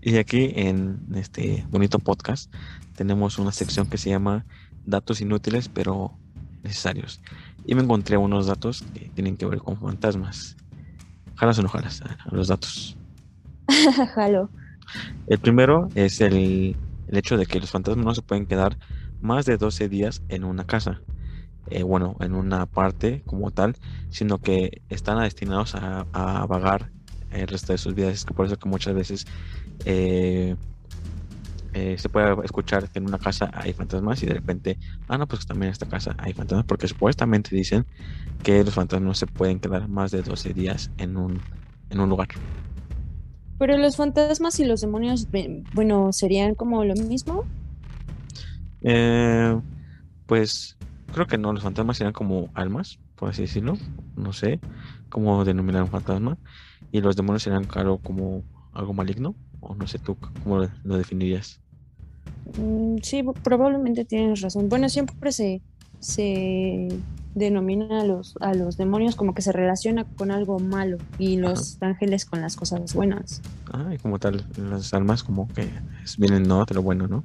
[0.00, 2.52] Y aquí en este bonito podcast
[2.96, 4.46] tenemos una sección que se llama
[4.86, 6.16] datos inútiles pero
[6.62, 7.20] necesarios.
[7.66, 10.56] Y me encontré unos datos que tienen que ver con fantasmas.
[11.34, 12.96] ¿Jalas o no jalas a los datos?
[14.14, 14.50] Jalo.
[15.26, 16.74] El primero es el,
[17.08, 18.78] el hecho de que los fantasmas no se pueden quedar
[19.20, 21.00] más de 12 días en una casa.
[21.70, 23.76] Eh, bueno, en una parte como tal,
[24.10, 26.04] sino que están destinados a,
[26.46, 26.90] vagar
[27.30, 28.14] el resto de sus vidas.
[28.14, 29.26] Es que por eso que muchas veces
[29.84, 30.56] eh,
[31.74, 34.78] eh, se puede escuchar que en una casa hay fantasmas y de repente,
[35.08, 37.84] ah, no, pues también en esta casa hay fantasmas, porque supuestamente dicen
[38.42, 41.40] que los fantasmas se pueden quedar más de 12 días en un,
[41.90, 42.28] en un lugar.
[43.58, 45.28] Pero los fantasmas y los demonios,
[45.74, 47.44] bueno, serían como lo mismo.
[48.82, 49.58] Eh,
[50.26, 50.76] pues
[51.12, 53.76] creo que no, los fantasmas serían como almas, por así decirlo.
[54.16, 54.60] No sé
[55.08, 56.38] cómo denominar un fantasma.
[56.92, 58.42] Y los demonios serían algo como
[58.72, 59.34] algo maligno.
[59.60, 61.60] O no sé tú cómo lo definirías.
[62.56, 64.68] Mm, sí, probablemente tienes razón.
[64.68, 65.60] Bueno, siempre se,
[65.98, 66.88] se
[67.34, 71.78] denomina a los, a los demonios como que se relaciona con algo malo y los
[71.80, 73.40] ángeles con las cosas buenas.
[73.72, 75.68] Ah, y como tal, las almas como que
[76.18, 77.24] vienen no de lo bueno, ¿no?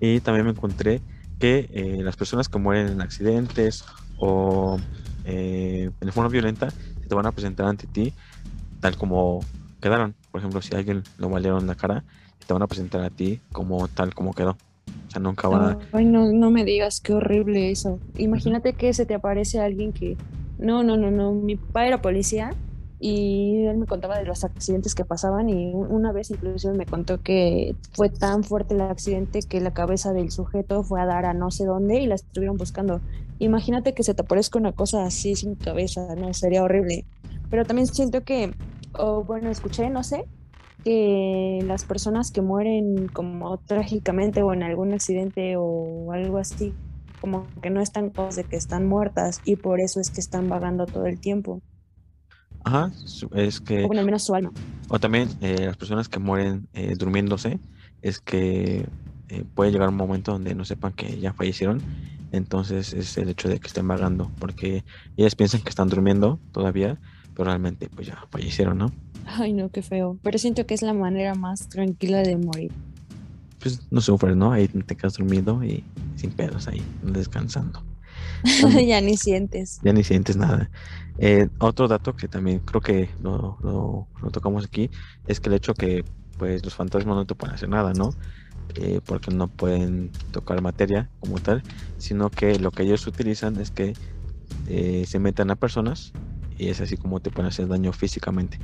[0.00, 1.00] Y también me encontré
[1.38, 3.84] que eh, las personas que mueren en accidentes
[4.18, 4.78] o
[5.24, 8.12] eh, en forma violenta se te van a presentar ante ti
[8.80, 9.40] tal como
[9.80, 10.14] quedaron.
[10.30, 12.04] Por ejemplo, si alguien lo valieron la cara,
[12.46, 14.56] te van a presentar a ti como tal como quedó.
[15.06, 15.78] O sea, nunca van a...
[15.92, 17.98] Ay, no, no me digas, qué horrible eso.
[18.16, 20.16] Imagínate que se te aparece alguien que...
[20.58, 21.32] No, no, no, no.
[21.32, 22.54] Mi papá era policía
[23.00, 27.22] y él me contaba de los accidentes que pasaban y una vez incluso me contó
[27.22, 31.32] que fue tan fuerte el accidente que la cabeza del sujeto fue a dar a
[31.34, 33.00] no sé dónde y la estuvieron buscando.
[33.38, 37.04] Imagínate que se te aparezca una cosa así sin cabeza, no, sería horrible.
[37.50, 38.52] Pero también siento que,
[38.94, 40.24] o bueno, escuché, no sé,
[40.82, 46.74] que las personas que mueren como trágicamente o en algún accidente o algo así,
[47.20, 50.48] como que no están cosas de que están muertas y por eso es que están
[50.48, 51.62] vagando todo el tiempo.
[52.68, 52.92] Ajá,
[53.34, 53.86] es que...
[53.86, 54.52] O al menos su alma.
[54.90, 57.58] O también eh, las personas que mueren eh, durmiéndose,
[58.02, 58.86] es que
[59.30, 61.80] eh, puede llegar un momento donde no sepan que ya fallecieron.
[62.30, 64.84] Entonces es el hecho de que estén vagando, porque
[65.16, 67.00] ellas piensan que están durmiendo todavía,
[67.32, 68.92] pero realmente pues ya fallecieron, ¿no?
[69.24, 70.18] Ay, no, qué feo.
[70.22, 72.70] Pero siento que es la manera más tranquila de morir.
[73.60, 74.52] Pues no sufres, ¿no?
[74.52, 75.84] Ahí te quedas dormido y
[76.16, 77.82] sin pedos ahí, descansando.
[78.86, 79.80] ya ni sientes.
[79.82, 80.70] Ya ni sientes nada.
[81.20, 84.88] Eh, otro dato que también creo que lo, lo, tocamos aquí
[85.26, 86.04] es que el hecho que
[86.38, 88.10] pues los fantasmas no te pueden hacer nada, ¿no?
[88.76, 91.62] Eh, porque no pueden tocar materia como tal,
[91.96, 93.94] sino que lo que ellos utilizan es que
[94.68, 96.12] eh, se metan a personas
[96.56, 98.58] y es así como te pueden hacer daño físicamente.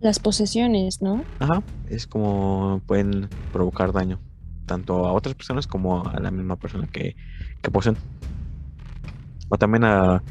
[0.00, 1.24] Las posesiones, ¿no?
[1.38, 4.18] Ajá, es como pueden provocar daño,
[4.66, 7.16] tanto a otras personas como a la misma persona que,
[7.62, 7.96] que poseen.
[9.48, 10.22] O también a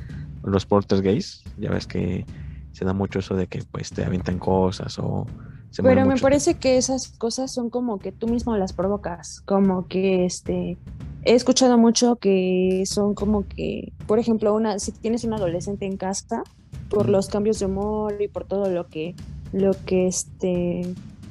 [0.44, 2.26] los porters gays, ya ves que
[2.72, 5.26] se da mucho eso de que pues te avientan cosas o...
[5.70, 9.88] Se Pero me parece que esas cosas son como que tú mismo las provocas, como
[9.88, 10.78] que este...
[11.24, 15.98] He escuchado mucho que son como que, por ejemplo, una si tienes un adolescente en
[15.98, 16.44] casa,
[16.90, 19.16] por los cambios de humor y por todo lo que,
[19.54, 20.82] lo que este,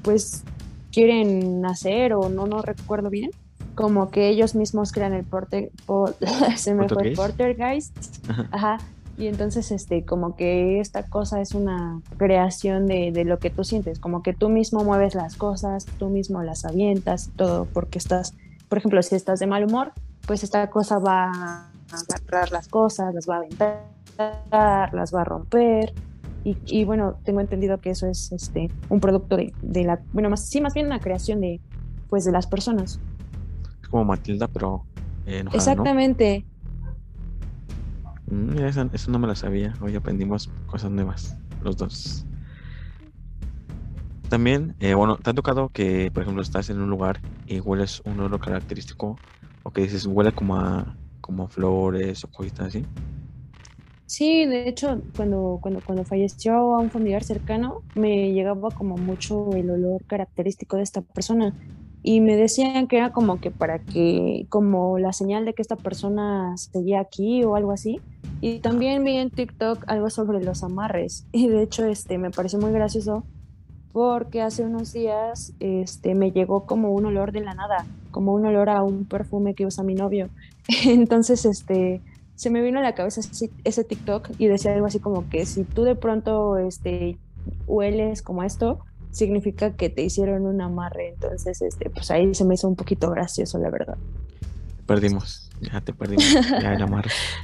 [0.03, 0.45] pues
[0.93, 3.31] quieren hacer o no, no recuerdo bien,
[3.75, 5.71] como que ellos mismos crean el porter,
[6.57, 7.97] se me fue Portergeist,
[8.51, 8.79] ajá,
[9.19, 13.65] y entonces este como que esta cosa es una creación de, de, lo que tú
[13.65, 18.35] sientes, como que tú mismo mueves las cosas, tú mismo las avientas, todo porque estás,
[18.69, 19.93] por ejemplo, si estás de mal humor,
[20.27, 25.25] pues esta cosa va a agarrar las cosas, las va a aventar, las va a
[25.25, 25.93] romper,
[26.45, 30.47] Y, bueno, tengo entendido que eso es este un producto de, de, la, bueno, más,
[30.49, 31.61] sí, más bien una creación de,
[32.09, 33.01] pues, de las personas.
[33.83, 34.85] Es como Matilda, pero
[35.53, 36.45] Exactamente.
[38.31, 39.77] Mm, eso, no me lo sabía.
[39.81, 42.27] Hoy aprendimos cosas nuevas, los dos.
[44.29, 48.01] También, eh, bueno, ¿te ha tocado que, por ejemplo, estás en un lugar y hueles
[48.05, 49.23] un olor característico
[49.63, 52.89] o que dices huele como a, como flores o cositas así?
[54.07, 59.55] Sí, de hecho, cuando, cuando, cuando falleció a un familiar cercano, me llegaba como mucho
[59.57, 61.55] el olor característico de esta persona
[62.03, 65.77] y me decían que era como que para que, como la señal de que esta
[65.77, 68.03] persona seguía aquí o algo así.
[68.41, 72.59] Y también vi en TikTok algo sobre los amarres y de hecho este me pareció
[72.59, 73.25] muy gracioso
[73.93, 78.47] porque hace unos días este, me llegó como un olor de la nada, como un
[78.47, 80.29] olor a un perfume que usa mi novio.
[80.85, 82.01] Entonces, este,
[82.37, 83.21] se me vino a la cabeza
[83.65, 87.19] ese, TikTok y decía algo así como que si tú de pronto este,
[87.67, 88.79] hueles como esto,
[89.11, 91.09] significa que te hicieron un amarre.
[91.15, 93.97] Entonces, este, pues ahí se me hizo un poquito gracioso, la verdad.
[94.87, 96.25] Perdimos, ya te perdimos,
[96.61, 96.77] ya.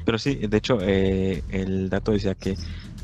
[0.04, 2.56] Pero sí, de hecho, eh, el dato decía que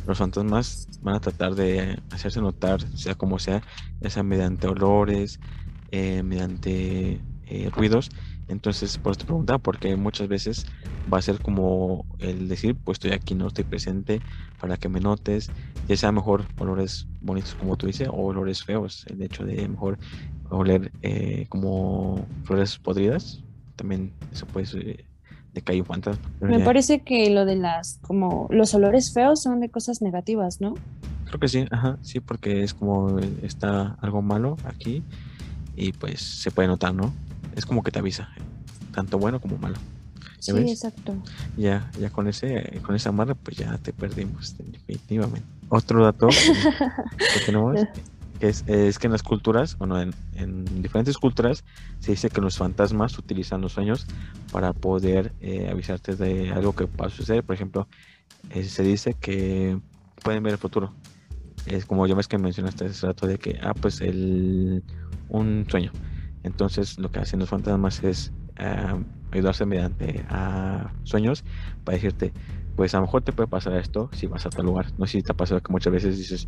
[0.06, 3.62] los fantasmas van a tratar de hacerse notar, sea como sea,
[4.00, 5.38] ya sea mediante olores,
[5.90, 8.10] eh, mediante eh, ruidos.
[8.48, 10.66] Entonces, por esto preguntaba, porque muchas veces
[11.12, 14.20] va a ser como el decir, pues estoy aquí, no estoy presente,
[14.60, 15.50] para que me notes,
[15.86, 19.04] ya sea mejor olores bonitos, como tú dices, o olores feos.
[19.06, 19.98] El hecho de mejor
[20.50, 23.44] oler eh, como flores podridas,
[23.80, 25.06] también eso puede
[25.54, 26.22] de que hay un fantasma.
[26.40, 30.74] Me parece que lo de las, como los olores feos son de cosas negativas, ¿no?
[31.24, 35.02] Creo que sí, ajá, sí, porque es como está algo malo aquí
[35.76, 37.10] y pues se puede notar, ¿no?
[37.56, 38.28] Es como que te avisa,
[38.92, 39.76] tanto bueno como malo.
[40.38, 41.14] Sí, exacto.
[41.56, 45.48] Ya, ya con ese, con esa amarra, pues ya te perdimos, definitivamente.
[45.70, 46.28] Otro dato
[47.18, 47.78] que tenemos
[48.40, 51.64] es, es, que en las culturas, bueno, en, en, diferentes culturas
[51.98, 54.06] se dice que los fantasmas utilizan los sueños
[54.50, 57.44] para poder eh, avisarte de algo que va a suceder.
[57.44, 57.86] Por ejemplo,
[58.50, 59.78] eh, se dice que
[60.22, 60.94] pueden ver el futuro.
[61.66, 64.82] Es como yo ves que mencionaste hace rato de que, ah, pues el,
[65.28, 65.92] un sueño.
[66.42, 68.98] Entonces lo que hacen los fantasmas es ah,
[69.32, 71.44] ayudarse mediante a sueños
[71.84, 72.32] para decirte,
[72.76, 74.86] pues a lo mejor te puede pasar esto si vas a tal lugar.
[74.98, 76.46] No sé si te ha pasado que muchas veces dices,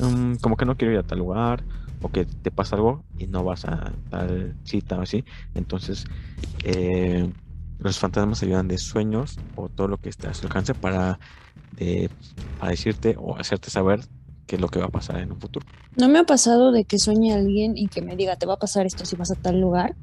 [0.00, 1.64] mm, como que no quiero ir a tal lugar,
[2.02, 5.24] o que te pasa algo y no vas a tal cita o así.
[5.54, 6.04] Entonces,
[6.64, 7.28] eh,
[7.78, 11.18] los fantasmas ayudan de sueños o todo lo que esté a su alcance para,
[12.58, 14.00] para decirte o hacerte saber
[14.46, 15.66] qué es lo que va a pasar en un futuro.
[15.96, 18.58] No me ha pasado de que sueñe alguien y que me diga, te va a
[18.58, 19.94] pasar esto si vas a tal lugar,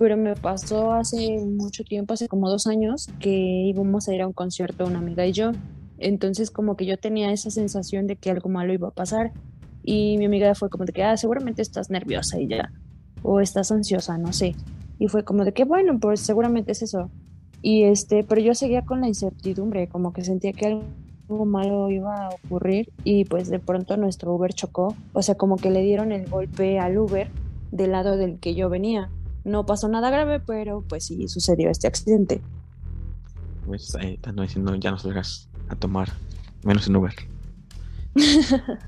[0.00, 4.26] pero me pasó hace mucho tiempo, hace como dos años, que íbamos a ir a
[4.26, 5.52] un concierto una amiga y yo.
[5.98, 9.30] Entonces como que yo tenía esa sensación de que algo malo iba a pasar
[9.82, 12.72] y mi amiga fue como de que, ah, seguramente estás nerviosa y ya,
[13.22, 14.56] o estás ansiosa, no sé.
[14.98, 17.10] Y fue como de que, bueno, pues seguramente es eso.
[17.60, 20.80] Y este, pero yo seguía con la incertidumbre, como que sentía que
[21.28, 25.56] algo malo iba a ocurrir y pues de pronto nuestro Uber chocó, o sea, como
[25.56, 27.28] que le dieron el golpe al Uber
[27.70, 29.10] del lado del que yo venía.
[29.50, 32.40] No pasó nada grave, pero pues sí sucedió este accidente.
[33.66, 36.12] Pues ahí están diciendo ya no salgas a tomar,
[36.62, 37.12] menos en Uber.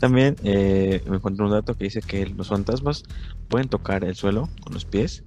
[0.00, 3.02] También eh, me encontré un dato que dice que los fantasmas
[3.48, 5.24] pueden tocar el suelo con los pies,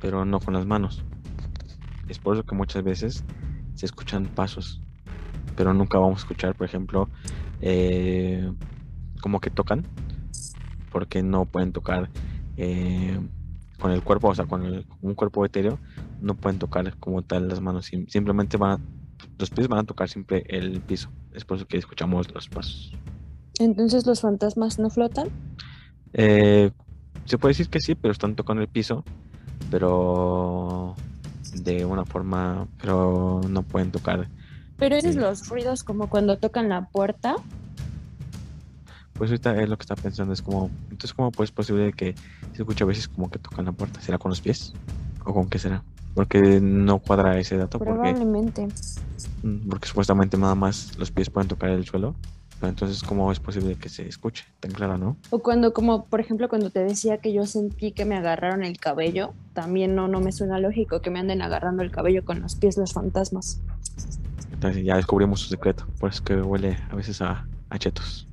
[0.00, 1.04] pero no con las manos.
[2.08, 3.24] Es por eso que muchas veces
[3.74, 4.80] se escuchan pasos,
[5.54, 7.10] pero nunca vamos a escuchar, por ejemplo,
[7.60, 8.50] eh,
[9.20, 9.86] como que tocan,
[10.90, 12.08] porque no pueden tocar
[12.56, 13.20] eh,
[13.78, 15.78] con el cuerpo, o sea, con un cuerpo etéreo,
[16.20, 18.80] no pueden tocar como tal las manos, simplemente van
[19.38, 21.10] los pies van a tocar siempre el piso.
[21.32, 22.92] Es por eso que escuchamos los pasos.
[23.58, 25.28] Entonces, ¿los fantasmas no flotan?
[26.12, 26.70] Eh,
[27.24, 29.04] se puede decir que sí, pero están tocando el piso,
[29.70, 30.94] pero
[31.54, 34.28] de una forma, pero no pueden tocar.
[34.78, 37.36] Pero esos los ruidos como cuando tocan la puerta.
[39.18, 42.14] Pues ahorita es lo que está pensando, es como, entonces cómo pues es posible que
[42.54, 44.74] se escuche a veces como que tocan la puerta, ¿será con los pies?
[45.24, 45.82] ¿O con qué será?
[46.14, 47.78] Porque no cuadra ese dato.
[47.78, 48.68] Probablemente.
[48.68, 52.14] Porque, mm, porque supuestamente nada más los pies pueden tocar el suelo.
[52.58, 55.16] Pero entonces, ¿cómo es posible que se escuche tan claro, no?
[55.28, 58.78] O cuando, como por ejemplo, cuando te decía que yo sentí que me agarraron el
[58.78, 62.54] cabello, también no, no me suena lógico que me anden agarrando el cabello con los
[62.54, 63.60] pies los fantasmas.
[64.52, 68.26] Entonces ya descubrimos su secreto, por eso que huele a veces a, a chetos.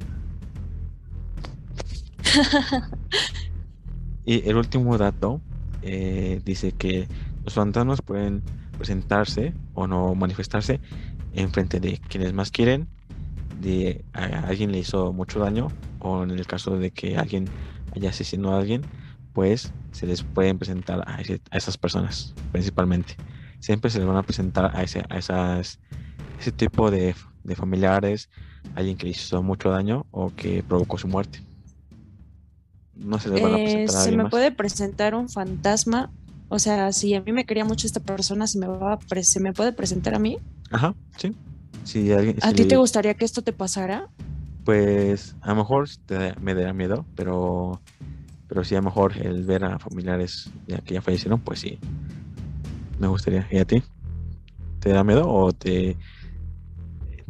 [4.26, 5.42] y el último dato
[5.82, 7.08] eh, dice que
[7.44, 8.44] los fantasmas pueden
[8.78, 10.80] presentarse o no manifestarse
[11.34, 12.88] en frente de quienes más quieren,
[13.62, 15.70] de alguien le hizo mucho daño
[16.00, 17.48] o en el caso de que alguien
[17.96, 18.82] haya asesinado a alguien,
[19.34, 23.16] pues se les pueden presentar a, a esas personas principalmente.
[23.60, 25.80] Siempre se les van a presentar a, ese, a esas,
[26.40, 28.30] ese tipo de, de familiares,
[28.76, 31.42] alguien que le hizo mucho daño o que provocó su muerte.
[32.96, 36.12] No se les van a eh, presentar a Se me puede presentar un fantasma.
[36.50, 39.54] O sea, si a mí me quería mucho esta persona, ¿se me, va ¿se me
[39.54, 40.38] puede presentar a mí?
[40.70, 41.36] Ajá, sí.
[42.42, 44.08] ¿A ti te gustaría que esto te pasara?
[44.64, 45.90] Pues a lo mejor
[46.42, 47.82] me daría miedo, pero,
[48.48, 51.80] pero sí a lo mejor el ver a familiares ya que ya fallecieron, pues sí,
[53.00, 53.48] me gustaría.
[53.52, 53.84] ¿Y a ti?
[54.80, 55.98] ¿Te da miedo o te,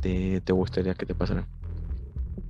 [0.01, 1.47] te, te gustaría que te pasara?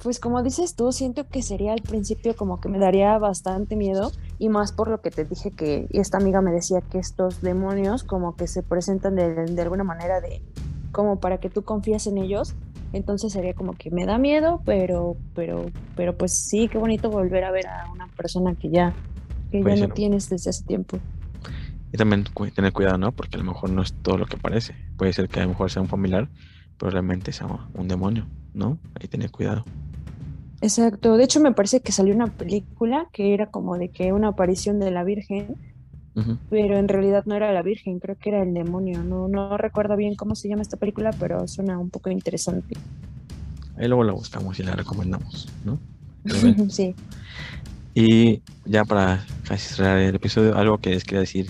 [0.03, 4.11] Pues como dices tú, siento que sería al principio como que me daría bastante miedo
[4.37, 8.03] y más por lo que te dije que esta amiga me decía que estos demonios
[8.03, 10.41] como que se presentan de, de alguna manera de
[10.91, 12.53] como para que tú confíes en ellos.
[12.91, 15.65] Entonces sería como que me da miedo, pero, pero,
[15.95, 18.93] pero pues sí, qué bonito volver a ver a una persona que ya,
[19.51, 20.99] que ya no tienes desde hace tiempo.
[21.91, 23.11] Y también tener cuidado, ¿no?
[23.11, 24.75] Porque a lo mejor no es todo lo que parece.
[24.97, 26.29] Puede ser que a lo mejor sea un familiar,
[26.77, 28.77] pero realmente sea un demonio, ¿no?
[28.99, 29.63] Ahí tener cuidado.
[30.63, 31.17] Exacto.
[31.17, 34.79] De hecho, me parece que salió una película que era como de que una aparición
[34.79, 35.55] de la Virgen
[36.49, 39.03] pero en realidad no era la Virgen, creo que era el demonio.
[39.03, 42.75] No, no recuerdo bien cómo se llama esta película, pero suena un poco interesante.
[43.77, 45.79] Ahí luego la buscamos y la recomendamos, ¿no?
[46.69, 46.93] sí.
[47.95, 51.49] Y ya para casi cerrar el episodio, algo que les quería decir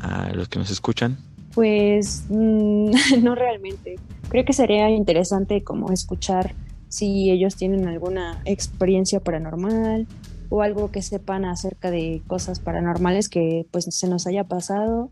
[0.00, 1.18] a los que nos escuchan.
[1.54, 2.92] Pues mm,
[3.22, 3.96] no realmente.
[4.28, 6.54] Creo que sería interesante como escuchar
[6.88, 10.06] si ellos tienen alguna experiencia paranormal
[10.50, 15.10] o algo que sepan acerca de cosas paranormales que pues se nos haya pasado.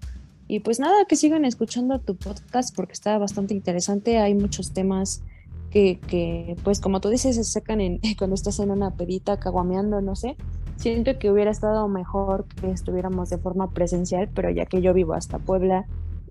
[0.48, 4.18] Y pues nada, que sigan escuchando tu podcast porque está bastante interesante.
[4.18, 5.22] Hay muchos temas
[5.70, 10.00] que, que pues como tú dices, se sacan en, cuando estás en una pedita caguameando,
[10.00, 10.36] no sé.
[10.76, 15.14] Siento que hubiera estado mejor que estuviéramos de forma presencial, pero ya que yo vivo
[15.14, 15.86] hasta Puebla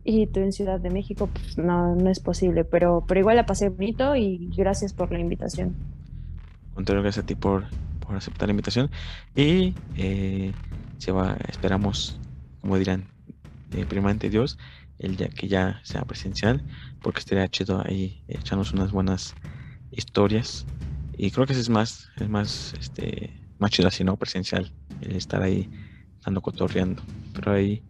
[0.06, 2.64] y tú en Ciudad de México, pues no, no es posible.
[2.64, 5.76] Pero, pero igual la pasé bonito y gracias por la invitación.
[6.76, 7.66] Muchas gracias a ti por
[8.06, 8.90] por aceptar la invitación.
[9.36, 10.54] Y eh,
[10.98, 12.18] se va, esperamos,
[12.62, 13.06] como dirán,
[13.70, 14.58] primeramente Dios,
[15.00, 16.64] el día que ya sea presencial,
[17.02, 19.36] porque estaría chido ahí echarnos unas buenas
[19.92, 20.66] historias.
[21.18, 24.18] Y creo que es más, es más, este, más chido así, ¿no?
[24.18, 24.72] Presencial,
[25.02, 25.70] el estar ahí
[26.24, 27.02] dando cotorreando.
[27.34, 27.84] Pero ahí,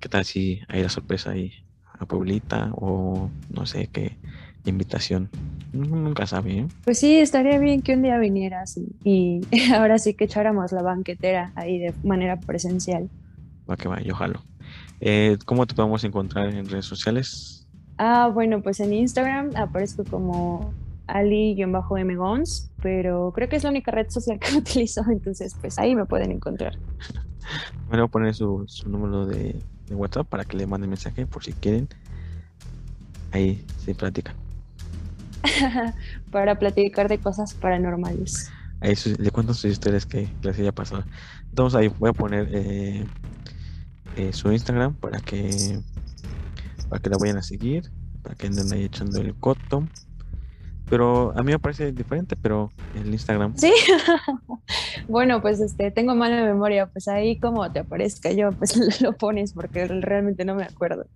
[0.00, 1.52] ¿qué tal si hay la sorpresa ahí
[1.98, 4.16] a Pueblita o no sé qué
[4.64, 5.28] invitación?
[5.72, 6.58] Nunca sabe.
[6.58, 6.68] ¿eh?
[6.84, 9.40] Pues sí, estaría bien que un día vinieras y,
[9.74, 13.08] ahora sí que echáramos la banquetera ahí de manera presencial.
[13.68, 14.42] Va que va, yo jalo.
[15.00, 17.66] Eh, ¿Cómo te podemos encontrar en redes sociales?
[17.98, 20.72] Ah, bueno, pues en Instagram aparezco como
[21.08, 26.04] ali-mgons, pero creo que es la única red social que utilizo, entonces pues ahí me
[26.06, 26.78] pueden encontrar.
[27.90, 29.58] Me voy a poner su, número de,
[29.88, 31.88] de, WhatsApp para que le manden mensaje por si quieren.
[33.32, 34.34] Ahí se platican.
[36.30, 38.50] para platicar de cosas paranormales.
[38.80, 41.04] Ahí le cuento sus historias que les haya pasado.
[41.48, 43.06] Entonces ahí voy a poner eh,
[44.16, 45.80] eh, su Instagram para que
[46.88, 47.90] para que la vayan a seguir,
[48.22, 49.86] para que anden ahí echando el coto.
[50.90, 53.54] Pero a mí me parece diferente, pero el Instagram.
[53.56, 53.72] Sí.
[55.08, 59.52] bueno, pues este, tengo mala memoria, pues ahí como te aparezca yo, pues lo pones
[59.52, 61.06] porque realmente no me acuerdo.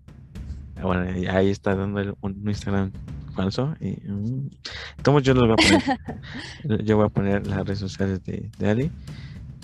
[0.77, 2.93] Ah, bueno, ahí está dando un Instagram
[3.35, 3.75] falso.
[3.81, 4.51] Y, mm,
[5.23, 5.83] yo voy a poner,
[6.85, 8.91] yo voy a poner las redes sociales de, de, Ali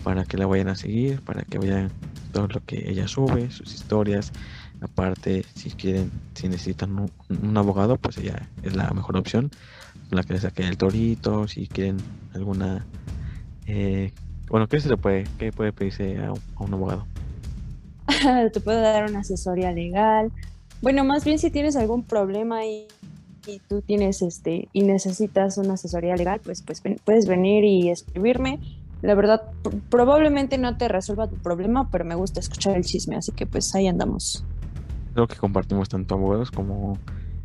[0.03, 1.91] para que la vayan a seguir, para que vean
[2.33, 4.33] todo lo que ella sube, sus historias.
[4.81, 9.51] Aparte, si quieren, si necesitan un, abogado, pues ella es la mejor opción.
[10.11, 11.99] La que le saquen el torito, si quieren
[12.35, 12.87] alguna...
[13.67, 14.13] Eh,
[14.49, 17.07] bueno, ¿qué se le puede, qué puede pedirse a, a un abogado?
[18.53, 20.33] Te puedo dar una asesoría legal.
[20.81, 22.87] Bueno, más bien si tienes algún problema y
[23.49, 28.61] y tú tienes este y necesitas una asesoría legal, pues, pues puedes venir y escribirme.
[29.01, 29.43] La verdad,
[29.91, 33.75] probablemente no te resuelva tu problema, pero me gusta escuchar el chisme, así que pues
[33.75, 34.45] ahí andamos.
[35.15, 36.99] Creo que compartimos tanto abogados como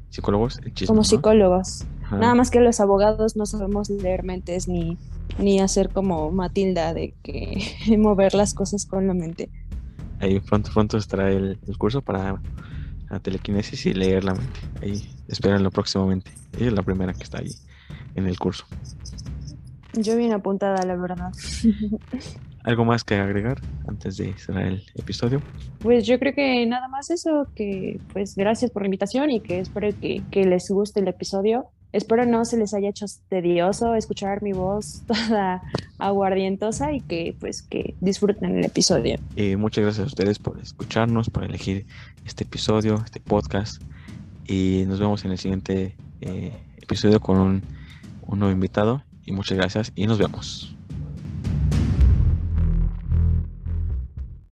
[0.10, 0.88] psicólogos el chisme.
[0.88, 1.86] Como psicólogos.
[2.20, 4.98] Nada más que los abogados no sabemos leer mentes ni,
[5.38, 7.64] ni hacer como Matilda de que
[7.98, 9.50] mover las cosas con la mente.
[10.20, 12.42] Ahí pronto, pronto estará el, el curso para
[13.10, 14.60] la telequinesis y leer la mente.
[14.82, 16.32] Ahí espérenlo próximamente.
[16.58, 17.52] Ella es la primera que está ahí
[18.16, 18.66] en el curso.
[19.94, 21.32] Yo bien apuntada, la verdad.
[22.64, 25.42] ¿Algo más que agregar antes de cerrar el episodio?
[25.80, 29.60] Pues yo creo que nada más eso, que pues gracias por la invitación y que
[29.60, 34.44] espero que, que les guste el episodio espero no se les haya hecho tedioso escuchar
[34.44, 35.62] mi voz toda
[36.00, 39.18] aguardientosa y que pues que disfruten el episodio.
[39.36, 41.86] Y muchas gracias a ustedes por escucharnos, por elegir
[42.26, 43.82] este episodio, este podcast.
[44.46, 46.52] Y nos vemos en el siguiente eh,
[46.82, 47.62] episodio con un,
[48.28, 49.04] un nuevo invitado.
[49.26, 50.76] Y muchas gracias y nos vemos.